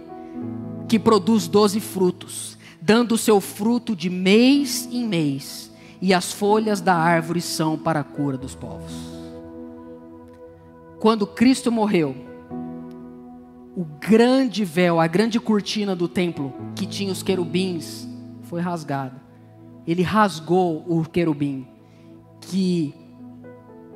que 0.87 0.99
produz 0.99 1.47
doze 1.47 1.79
frutos 1.79 2.51
dando 2.81 3.17
seu 3.17 3.39
fruto 3.39 3.95
de 3.95 4.09
mês 4.09 4.89
em 4.91 5.07
mês, 5.07 5.71
e 6.01 6.15
as 6.15 6.33
folhas 6.33 6.81
da 6.81 6.95
árvore 6.95 7.39
são 7.39 7.77
para 7.77 7.99
a 7.99 8.03
cura 8.03 8.37
dos 8.37 8.55
povos. 8.55 8.91
Quando 10.99 11.27
Cristo 11.27 11.71
morreu, 11.71 12.15
o 13.75 13.85
grande 13.99 14.65
véu, 14.65 14.99
a 14.99 15.05
grande 15.05 15.39
cortina 15.39 15.95
do 15.95 16.07
templo 16.07 16.53
que 16.75 16.87
tinha 16.87 17.11
os 17.11 17.21
querubins 17.21 18.07
foi 18.41 18.61
rasgado. 18.61 19.19
Ele 19.85 20.01
rasgou 20.01 20.83
o 20.87 21.03
querubim 21.07 21.67
que 22.41 22.93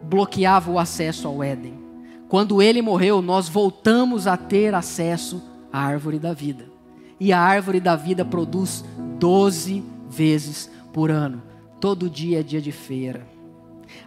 bloqueava 0.04 0.72
o 0.72 0.80
acesso 0.80 1.28
ao 1.28 1.44
Éden. 1.44 1.85
Quando 2.28 2.62
ele 2.62 2.82
morreu, 2.82 3.22
nós 3.22 3.48
voltamos 3.48 4.28
a 4.28 4.36
ter 4.36 4.74
acesso 4.74 5.44
à 5.72 5.80
árvore 5.80 6.20
da 6.20 6.34
vida 6.34 6.76
e 7.20 7.32
a 7.32 7.40
árvore 7.40 7.80
da 7.80 7.96
vida 7.96 8.26
produz 8.26 8.84
doze 9.20 9.84
vezes 10.10 10.70
por 10.92 11.12
ano. 11.12 11.42
Todo 11.80 12.10
dia 12.10 12.40
é 12.40 12.44
dia 12.44 12.62
de 12.62 12.72
feira. 12.72 13.28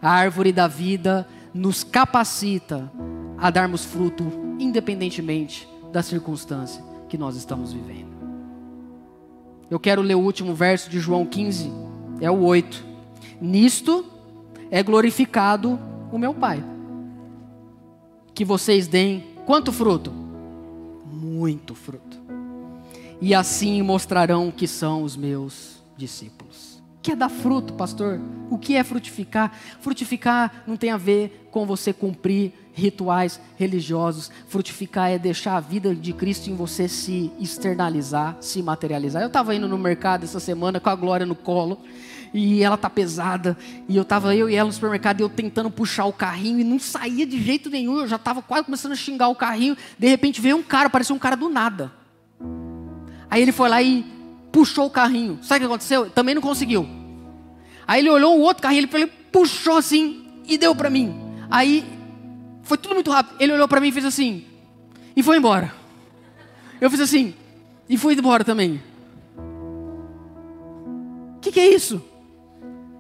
A 0.01 0.11
árvore 0.11 0.53
da 0.53 0.67
vida 0.67 1.27
nos 1.55 1.83
capacita 1.83 2.91
a 3.39 3.51
darmos 3.51 3.85
fruto, 3.85 4.25
independentemente 4.59 5.69
da 5.93 6.03
circunstância 6.03 6.83
que 7.09 7.17
nós 7.17 7.37
estamos 7.37 7.73
vivendo. 7.73 8.19
Eu 9.71 9.79
quero 9.79 10.03
ler 10.03 10.15
o 10.15 10.21
último 10.21 10.55
verso 10.55 10.91
de 10.91 10.99
João 10.99 11.25
15, 11.25 11.71
é 12.21 12.31
o 12.31 12.43
8. 12.43 12.85
Nisto 13.41 14.05
é 14.71 14.83
glorificado 14.83 15.79
o 16.11 16.19
meu 16.19 16.35
Pai. 16.35 16.63
Que 18.39 18.45
vocês 18.45 18.87
deem 18.87 19.35
quanto 19.45 19.73
fruto? 19.73 20.13
Muito 21.11 21.75
fruto 21.75 22.09
e 23.21 23.35
assim 23.35 23.83
mostrarão 23.83 24.49
que 24.49 24.69
são 24.69 25.03
os 25.03 25.17
meus 25.17 25.83
discípulos. 25.97 26.79
O 26.99 27.01
que 27.03 27.11
é 27.11 27.17
dar 27.17 27.29
fruto, 27.29 27.73
pastor? 27.73 28.21
O 28.49 28.57
que 28.57 28.77
é 28.77 28.85
frutificar? 28.85 29.53
Frutificar 29.81 30.63
não 30.69 30.77
tem 30.77 30.93
a 30.93 30.97
ver 30.97 31.49
com 31.51 31.67
você 31.67 31.93
cumprir 31.93 32.53
rituais 32.73 33.41
religiosos. 33.57 34.31
Frutificar 34.47 35.11
é 35.11 35.19
deixar 35.19 35.57
a 35.57 35.61
vida 35.61 35.93
de 35.93 36.13
Cristo 36.13 36.49
em 36.49 36.55
você 36.55 36.87
se 36.87 37.33
externalizar, 37.41 38.37
se 38.41 38.63
materializar. 38.63 39.21
Eu 39.21 39.27
estava 39.27 39.53
indo 39.53 39.67
no 39.67 39.77
mercado 39.77 40.23
essa 40.23 40.39
semana 40.39 40.79
com 40.79 40.91
a 40.91 40.95
Glória 40.95 41.27
no 41.27 41.35
colo 41.35 41.81
e 42.33 42.63
ela 42.63 42.77
tá 42.77 42.89
pesada. 42.91 43.57
E 43.89 43.97
eu 43.97 44.05
tava 44.05 44.35
eu 44.35 44.49
e 44.49 44.55
ela 44.55 44.67
no 44.67 44.73
supermercado, 44.73 45.21
e 45.21 45.23
eu 45.23 45.29
tentando 45.29 45.71
puxar 45.71 46.05
o 46.07 46.13
carrinho 46.13 46.61
e 46.61 46.65
não 46.65 46.79
saía 46.79 47.27
de 47.27 47.41
jeito 47.43 47.71
nenhum. 47.71 47.99
Eu 47.99 48.07
já 48.07 48.19
tava 48.19 48.43
quase 48.43 48.65
começando 48.65 48.93
a 48.93 48.97
xingar 48.97 49.29
o 49.29 49.35
carrinho. 49.35 49.77
De 49.99 50.09
repente 50.09 50.41
veio 50.41 50.57
um 50.57 50.63
cara, 50.63 50.91
parecia 50.91 51.15
um 51.15 51.19
cara 51.19 51.37
do 51.37 51.49
nada. 51.49 51.93
Aí 53.31 53.43
ele 53.43 53.53
foi 53.53 53.69
lá 53.69 53.83
e 53.83 54.05
puxou 54.51 54.87
o 54.87 54.91
carrinho. 54.91 55.39
Sabe 55.43 55.59
o 55.59 55.61
que 55.61 55.67
aconteceu? 55.67 56.11
Também 56.11 56.35
não 56.35 56.43
conseguiu. 56.43 56.89
Aí 57.87 58.01
ele 58.01 58.11
olhou 58.11 58.37
o 58.37 58.41
outro 58.41 58.63
carrinho, 58.63 58.89
ele 58.93 59.07
puxou 59.07 59.77
assim 59.77 60.27
e 60.47 60.59
deu 60.59 60.75
para 60.75 60.91
mim. 60.91 61.15
Aí 61.51 61.85
foi 62.63 62.77
tudo 62.77 62.95
muito 62.95 63.11
rápido. 63.11 63.37
Ele 63.41 63.53
olhou 63.53 63.69
para 63.69 63.81
mim 63.81 63.89
e 63.89 63.93
fez 63.93 64.05
assim 64.05 64.45
e 65.17 65.23
foi 65.23 65.37
embora. 65.37 65.75
Eu 66.81 66.91
fiz 66.91 67.01
assim 67.01 67.35
e 67.89 67.97
fui 67.97 68.15
embora 68.15 68.45
também. 68.45 68.81
O 71.37 71.41
que, 71.41 71.51
que 71.51 71.61
é 71.61 71.75
isso? 71.75 72.03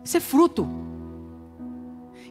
Isso 0.08 0.16
é 0.16 0.20
fruto. 0.20 0.66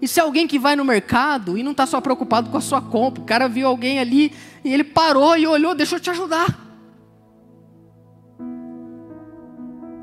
Isso 0.01 0.19
é 0.19 0.23
alguém 0.23 0.47
que 0.47 0.57
vai 0.57 0.75
no 0.75 0.83
mercado 0.83 1.55
e 1.55 1.61
não 1.61 1.73
está 1.73 1.85
só 1.85 2.01
preocupado 2.01 2.49
com 2.49 2.57
a 2.57 2.61
sua 2.61 2.81
compra. 2.81 3.21
O 3.21 3.25
cara 3.25 3.47
viu 3.47 3.67
alguém 3.67 3.99
ali 3.99 4.33
e 4.63 4.73
ele 4.73 4.83
parou 4.83 5.37
e 5.37 5.45
olhou, 5.45 5.75
deixa 5.75 5.97
eu 5.97 5.99
te 5.99 6.09
ajudar. 6.09 6.59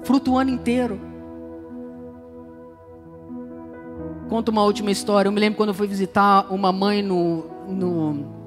Fruto 0.05 0.31
o 0.31 0.39
ano 0.39 0.51
inteiro. 0.51 1.01
Conto 4.29 4.51
uma 4.51 4.63
última 4.63 4.93
história. 4.93 5.27
Eu 5.27 5.33
me 5.33 5.41
lembro 5.41 5.57
quando 5.57 5.71
eu 5.71 5.75
fui 5.75 5.89
visitar 5.89 6.47
uma 6.55 6.71
mãe 6.71 7.03
no, 7.03 7.45
no 7.67 8.45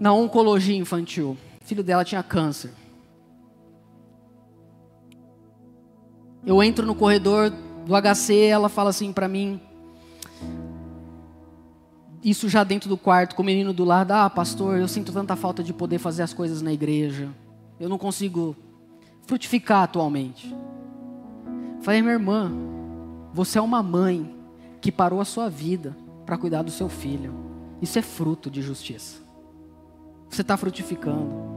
na 0.00 0.14
oncologia 0.14 0.74
infantil. 0.74 1.36
O 1.60 1.64
filho 1.66 1.84
dela 1.84 2.02
tinha 2.02 2.22
câncer. 2.22 2.70
Eu 6.46 6.62
entro 6.62 6.86
no 6.86 6.94
corredor 6.94 7.52
do 7.86 7.94
HC, 7.94 8.34
ela 8.46 8.68
fala 8.68 8.90
assim 8.90 9.12
para 9.12 9.28
mim, 9.28 9.60
isso 12.22 12.48
já 12.48 12.62
dentro 12.62 12.88
do 12.88 12.96
quarto, 12.96 13.34
com 13.34 13.42
o 13.42 13.46
menino 13.46 13.72
do 13.72 13.84
lado, 13.84 14.12
ah, 14.12 14.30
pastor, 14.30 14.78
eu 14.78 14.86
sinto 14.86 15.12
tanta 15.12 15.34
falta 15.34 15.62
de 15.62 15.72
poder 15.72 15.98
fazer 15.98 16.22
as 16.22 16.32
coisas 16.32 16.62
na 16.62 16.72
igreja. 16.72 17.28
Eu 17.80 17.88
não 17.88 17.98
consigo 17.98 18.56
frutificar 19.26 19.82
atualmente. 19.82 20.54
Falei, 21.80 22.00
minha 22.00 22.14
irmã, 22.14 22.52
você 23.32 23.58
é 23.58 23.62
uma 23.62 23.82
mãe 23.82 24.36
que 24.80 24.92
parou 24.92 25.20
a 25.20 25.24
sua 25.24 25.48
vida 25.48 25.96
para 26.24 26.38
cuidar 26.38 26.62
do 26.62 26.70
seu 26.70 26.88
filho. 26.88 27.34
Isso 27.80 27.98
é 27.98 28.02
fruto 28.02 28.48
de 28.48 28.62
justiça. 28.62 29.20
Você 30.30 30.42
está 30.42 30.56
frutificando. 30.56 31.51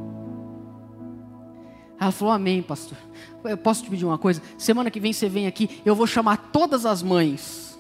Ela 2.06 2.12
falou, 2.12 2.34
amém, 2.34 2.62
pastor. 2.62 2.98
Eu 3.44 3.58
posso 3.58 3.84
te 3.84 3.90
pedir 3.90 4.06
uma 4.06 4.18
coisa? 4.18 4.40
Semana 4.60 4.92
que 4.92 5.00
vem 5.00 5.12
você 5.12 5.28
vem 5.28 5.48
aqui, 5.48 5.82
eu 5.84 5.96
vou 5.96 6.06
chamar 6.06 6.38
todas 6.52 6.86
as 6.86 7.02
mães, 7.02 7.80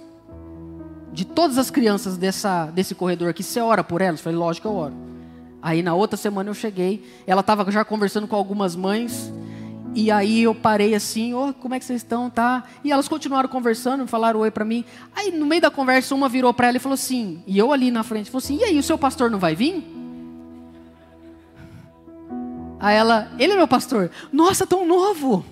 de 1.14 1.26
todas 1.26 1.60
as 1.60 1.70
crianças 1.70 2.18
dessa, 2.18 2.66
desse 2.68 2.96
corredor 2.96 3.30
aqui. 3.30 3.44
Você 3.44 3.62
ora 3.62 3.84
por 3.84 4.02
elas? 4.02 4.20
Eu 4.20 4.24
falei, 4.24 4.40
lógico 4.40 4.68
que 4.68 4.74
eu 4.74 4.76
oro. 4.76 4.96
Aí 5.62 5.84
na 5.84 5.94
outra 5.94 6.18
semana 6.18 6.50
eu 6.50 6.56
cheguei, 6.56 7.06
ela 7.28 7.42
estava 7.42 7.70
já 7.72 7.86
conversando 7.86 8.28
com 8.28 8.36
algumas 8.36 8.76
mães, 8.76 9.32
e 9.94 10.10
aí 10.10 10.42
eu 10.42 10.56
parei 10.56 10.96
assim, 10.96 11.36
oh, 11.36 11.54
como 11.54 11.76
é 11.76 11.80
que 11.80 11.86
vocês 11.86 12.02
estão, 12.02 12.28
tá? 12.28 12.64
E 12.84 12.92
elas 12.92 13.08
continuaram 13.08 13.48
conversando, 13.48 14.08
falaram 14.08 14.40
oi 14.40 14.50
para 14.50 14.66
mim. 14.66 14.84
Aí 15.16 15.32
no 15.32 15.46
meio 15.46 15.62
da 15.62 15.70
conversa 15.70 16.16
uma 16.16 16.28
virou 16.28 16.54
para 16.54 16.68
ela 16.68 16.78
e 16.78 16.80
falou 16.80 16.96
assim, 16.96 17.44
e 17.46 17.58
eu 17.58 17.72
ali 17.72 17.92
na 17.92 18.04
frente, 18.04 18.32
falou 18.32 18.44
assim, 18.44 18.58
e 18.58 18.64
aí 18.64 18.78
o 18.80 18.84
seu 18.84 18.98
pastor 18.98 19.30
não 19.30 19.38
vai 19.38 19.56
vir? 19.56 19.84
Aí 22.86 22.98
ela, 22.98 23.32
ele 23.40 23.54
é 23.54 23.56
meu 23.56 23.68
pastor. 23.68 24.12
Nossa, 24.32 24.68
tão 24.68 24.86
novo. 24.86 25.44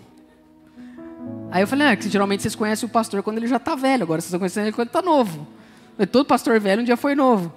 Aí 1.50 1.64
eu 1.64 1.68
falei, 1.68 1.88
ah, 1.88 1.96
que 1.96 2.08
geralmente 2.08 2.44
vocês 2.44 2.54
conhecem 2.54 2.88
o 2.88 2.92
pastor 2.92 3.24
quando 3.24 3.38
ele 3.38 3.48
já 3.48 3.58
está 3.58 3.74
velho, 3.74 4.04
agora 4.04 4.22
vocês 4.22 4.28
estão 4.28 4.40
conhecendo 4.40 4.66
ele 4.66 4.72
quando 4.72 4.90
está 4.90 5.02
novo. 5.02 5.48
Todo 6.12 6.28
pastor 6.28 6.60
velho 6.60 6.84
um 6.84 6.86
dia 6.86 6.96
foi 6.96 7.16
novo. 7.16 7.52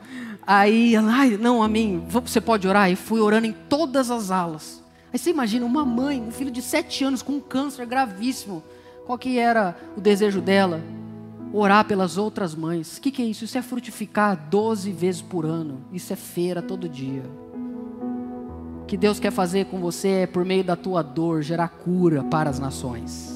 Aí 0.47 0.95
ela, 0.95 1.13
ai, 1.13 1.37
não, 1.37 1.63
amém, 1.63 2.03
você 2.09 2.41
pode 2.41 2.67
orar? 2.67 2.91
E 2.91 2.97
fui 2.97 3.21
orando 3.21 3.49
em 3.49 3.53
todas 3.53 4.11
as 4.11 4.31
alas. 4.31 4.83
Aí 5.13 5.19
você 5.19 5.29
imagina 5.29 5.67
uma 5.67 5.85
mãe, 5.85 6.23
um 6.23 6.31
filho 6.31 6.51
de 6.51 6.63
sete 6.63 7.05
anos 7.05 7.21
com 7.21 7.35
um 7.35 7.41
câncer 7.41 7.85
gravíssimo. 7.85 8.65
Qual 9.05 9.19
que 9.19 9.39
era 9.39 9.77
o 9.95 10.01
desejo 10.01 10.41
dela? 10.41 10.81
Orar 11.53 11.85
pelas 11.85 12.17
outras 12.17 12.55
mães. 12.55 12.97
O 12.97 13.01
que, 13.03 13.11
que 13.11 13.21
é 13.21 13.27
isso? 13.27 13.45
Isso 13.45 13.59
é 13.59 13.63
frutificar 13.63 14.49
12 14.49 14.91
vezes 14.91 15.21
por 15.21 15.45
ano. 15.45 15.85
Isso 15.93 16.15
é 16.15 16.17
feira 16.17 16.63
todo 16.63 16.89
dia 16.89 17.25
que 18.87 18.97
Deus 18.97 19.19
quer 19.19 19.33
fazer 19.33 19.67
com 19.67 19.81
você 19.81 20.09
é 20.09 20.27
por 20.27 20.45
meio 20.45 20.63
da 20.63 20.77
tua 20.77 21.03
dor 21.03 21.43
gerar 21.43 21.69
cura 21.69 22.23
para 22.25 22.49
as 22.49 22.59
nações. 22.59 23.35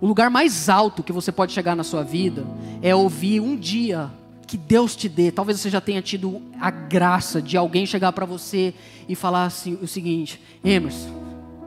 O 0.00 0.06
lugar 0.06 0.28
mais 0.28 0.68
alto 0.68 1.02
que 1.02 1.12
você 1.12 1.30
pode 1.30 1.52
chegar 1.52 1.76
na 1.76 1.84
sua 1.84 2.02
vida 2.02 2.44
é 2.82 2.94
ouvir 2.94 3.40
um 3.40 3.56
dia 3.56 4.10
que 4.46 4.56
Deus 4.56 4.94
te 4.94 5.08
dê. 5.08 5.30
Talvez 5.30 5.60
você 5.60 5.70
já 5.70 5.80
tenha 5.80 6.02
tido 6.02 6.42
a 6.60 6.70
graça 6.70 7.40
de 7.40 7.56
alguém 7.56 7.86
chegar 7.86 8.12
para 8.12 8.26
você 8.26 8.74
e 9.08 9.14
falar 9.14 9.44
assim, 9.44 9.78
o 9.80 9.86
seguinte: 9.86 10.40
Emerson, 10.64 11.10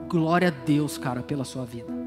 glória 0.08 0.48
a 0.48 0.50
Deus, 0.50 0.98
cara, 0.98 1.22
pela 1.22 1.44
sua 1.44 1.64
vida. 1.64 1.97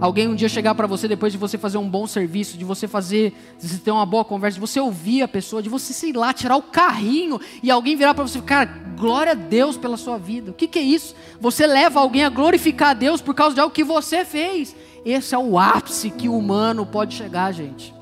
Alguém 0.00 0.28
um 0.28 0.34
dia 0.34 0.48
chegar 0.48 0.74
para 0.74 0.86
você 0.86 1.06
depois 1.06 1.30
de 1.30 1.38
você 1.38 1.58
fazer 1.58 1.76
um 1.76 1.88
bom 1.88 2.06
serviço, 2.06 2.56
de 2.56 2.64
você 2.64 2.88
fazer, 2.88 3.34
de 3.60 3.68
você 3.68 3.78
ter 3.78 3.90
uma 3.90 4.06
boa 4.06 4.24
conversa, 4.24 4.54
de 4.54 4.60
você 4.60 4.80
ouvir 4.80 5.20
a 5.20 5.28
pessoa, 5.28 5.62
de 5.62 5.68
você, 5.68 5.92
sei 5.92 6.12
lá, 6.12 6.32
tirar 6.32 6.56
o 6.56 6.62
carrinho 6.62 7.38
e 7.62 7.70
alguém 7.70 7.96
virar 7.96 8.14
para 8.14 8.26
você, 8.26 8.40
cara, 8.40 8.64
glória 8.96 9.32
a 9.32 9.34
Deus 9.34 9.76
pela 9.76 9.98
sua 9.98 10.16
vida. 10.16 10.52
O 10.52 10.54
que, 10.54 10.66
que 10.66 10.78
é 10.78 10.82
isso? 10.82 11.14
Você 11.38 11.66
leva 11.66 12.00
alguém 12.00 12.24
a 12.24 12.30
glorificar 12.30 12.90
a 12.90 12.94
Deus 12.94 13.20
por 13.20 13.34
causa 13.34 13.54
de 13.54 13.60
algo 13.60 13.74
que 13.74 13.84
você 13.84 14.24
fez. 14.24 14.74
Esse 15.04 15.34
é 15.34 15.38
o 15.38 15.58
ápice 15.58 16.10
que 16.10 16.30
o 16.30 16.36
humano 16.36 16.86
pode 16.86 17.14
chegar, 17.14 17.52
gente. 17.52 17.99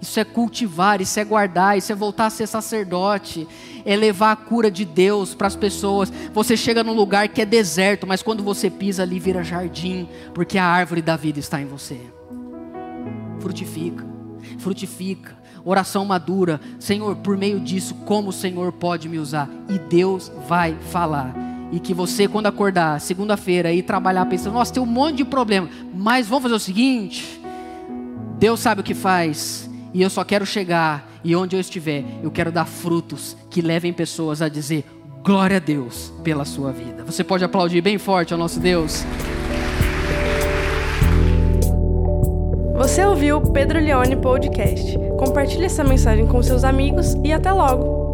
Isso 0.00 0.20
é 0.20 0.24
cultivar, 0.24 1.00
isso 1.00 1.18
é 1.18 1.24
guardar, 1.24 1.78
isso 1.78 1.90
é 1.90 1.94
voltar 1.94 2.26
a 2.26 2.30
ser 2.30 2.46
sacerdote, 2.46 3.48
é 3.84 3.96
levar 3.96 4.32
a 4.32 4.36
cura 4.36 4.70
de 4.70 4.84
Deus 4.84 5.34
para 5.34 5.46
as 5.46 5.56
pessoas. 5.56 6.12
Você 6.34 6.56
chega 6.56 6.84
num 6.84 6.92
lugar 6.92 7.28
que 7.28 7.40
é 7.40 7.46
deserto, 7.46 8.06
mas 8.06 8.22
quando 8.22 8.42
você 8.42 8.68
pisa 8.68 9.02
ali 9.02 9.18
vira 9.18 9.42
jardim, 9.42 10.08
porque 10.34 10.58
a 10.58 10.66
árvore 10.66 11.00
da 11.00 11.16
vida 11.16 11.38
está 11.38 11.60
em 11.60 11.66
você. 11.66 11.98
Frutifica, 13.40 14.04
frutifica. 14.58 15.36
Oração 15.64 16.04
madura, 16.04 16.60
Senhor, 16.78 17.16
por 17.16 17.36
meio 17.36 17.58
disso, 17.58 17.92
como 18.04 18.28
o 18.28 18.32
Senhor 18.32 18.70
pode 18.70 19.08
me 19.08 19.18
usar? 19.18 19.50
E 19.68 19.78
Deus 19.78 20.30
vai 20.46 20.76
falar. 20.92 21.34
E 21.72 21.80
que 21.80 21.92
você, 21.92 22.28
quando 22.28 22.46
acordar 22.46 23.00
segunda-feira 23.00 23.72
e 23.72 23.82
trabalhar 23.82 24.26
pensando, 24.26 24.52
nossa, 24.52 24.72
tem 24.72 24.80
um 24.80 24.86
monte 24.86 25.16
de 25.16 25.24
problema, 25.24 25.68
mas 25.92 26.28
vamos 26.28 26.44
fazer 26.44 26.54
o 26.54 26.60
seguinte: 26.60 27.40
Deus 28.38 28.60
sabe 28.60 28.82
o 28.82 28.84
que 28.84 28.94
faz 28.94 29.68
e 29.92 30.02
eu 30.02 30.10
só 30.10 30.24
quero 30.24 30.44
chegar 30.44 31.10
e 31.24 31.34
onde 31.34 31.56
eu 31.56 31.60
estiver, 31.60 32.04
eu 32.22 32.30
quero 32.30 32.52
dar 32.52 32.64
frutos 32.64 33.36
que 33.50 33.60
levem 33.60 33.92
pessoas 33.92 34.42
a 34.42 34.48
dizer 34.48 34.84
glória 35.22 35.56
a 35.56 35.60
Deus 35.60 36.12
pela 36.22 36.44
sua 36.44 36.70
vida. 36.70 37.04
Você 37.04 37.24
pode 37.24 37.44
aplaudir 37.44 37.80
bem 37.80 37.98
forte 37.98 38.32
ao 38.32 38.38
nosso 38.38 38.60
Deus. 38.60 39.04
Você 42.76 43.04
ouviu 43.04 43.38
o 43.38 43.52
Pedro 43.52 43.80
Leone 43.80 44.16
Podcast. 44.16 44.96
Compartilhe 45.18 45.64
essa 45.64 45.82
mensagem 45.82 46.26
com 46.26 46.40
seus 46.42 46.62
amigos 46.62 47.14
e 47.24 47.32
até 47.32 47.50
logo. 47.50 48.05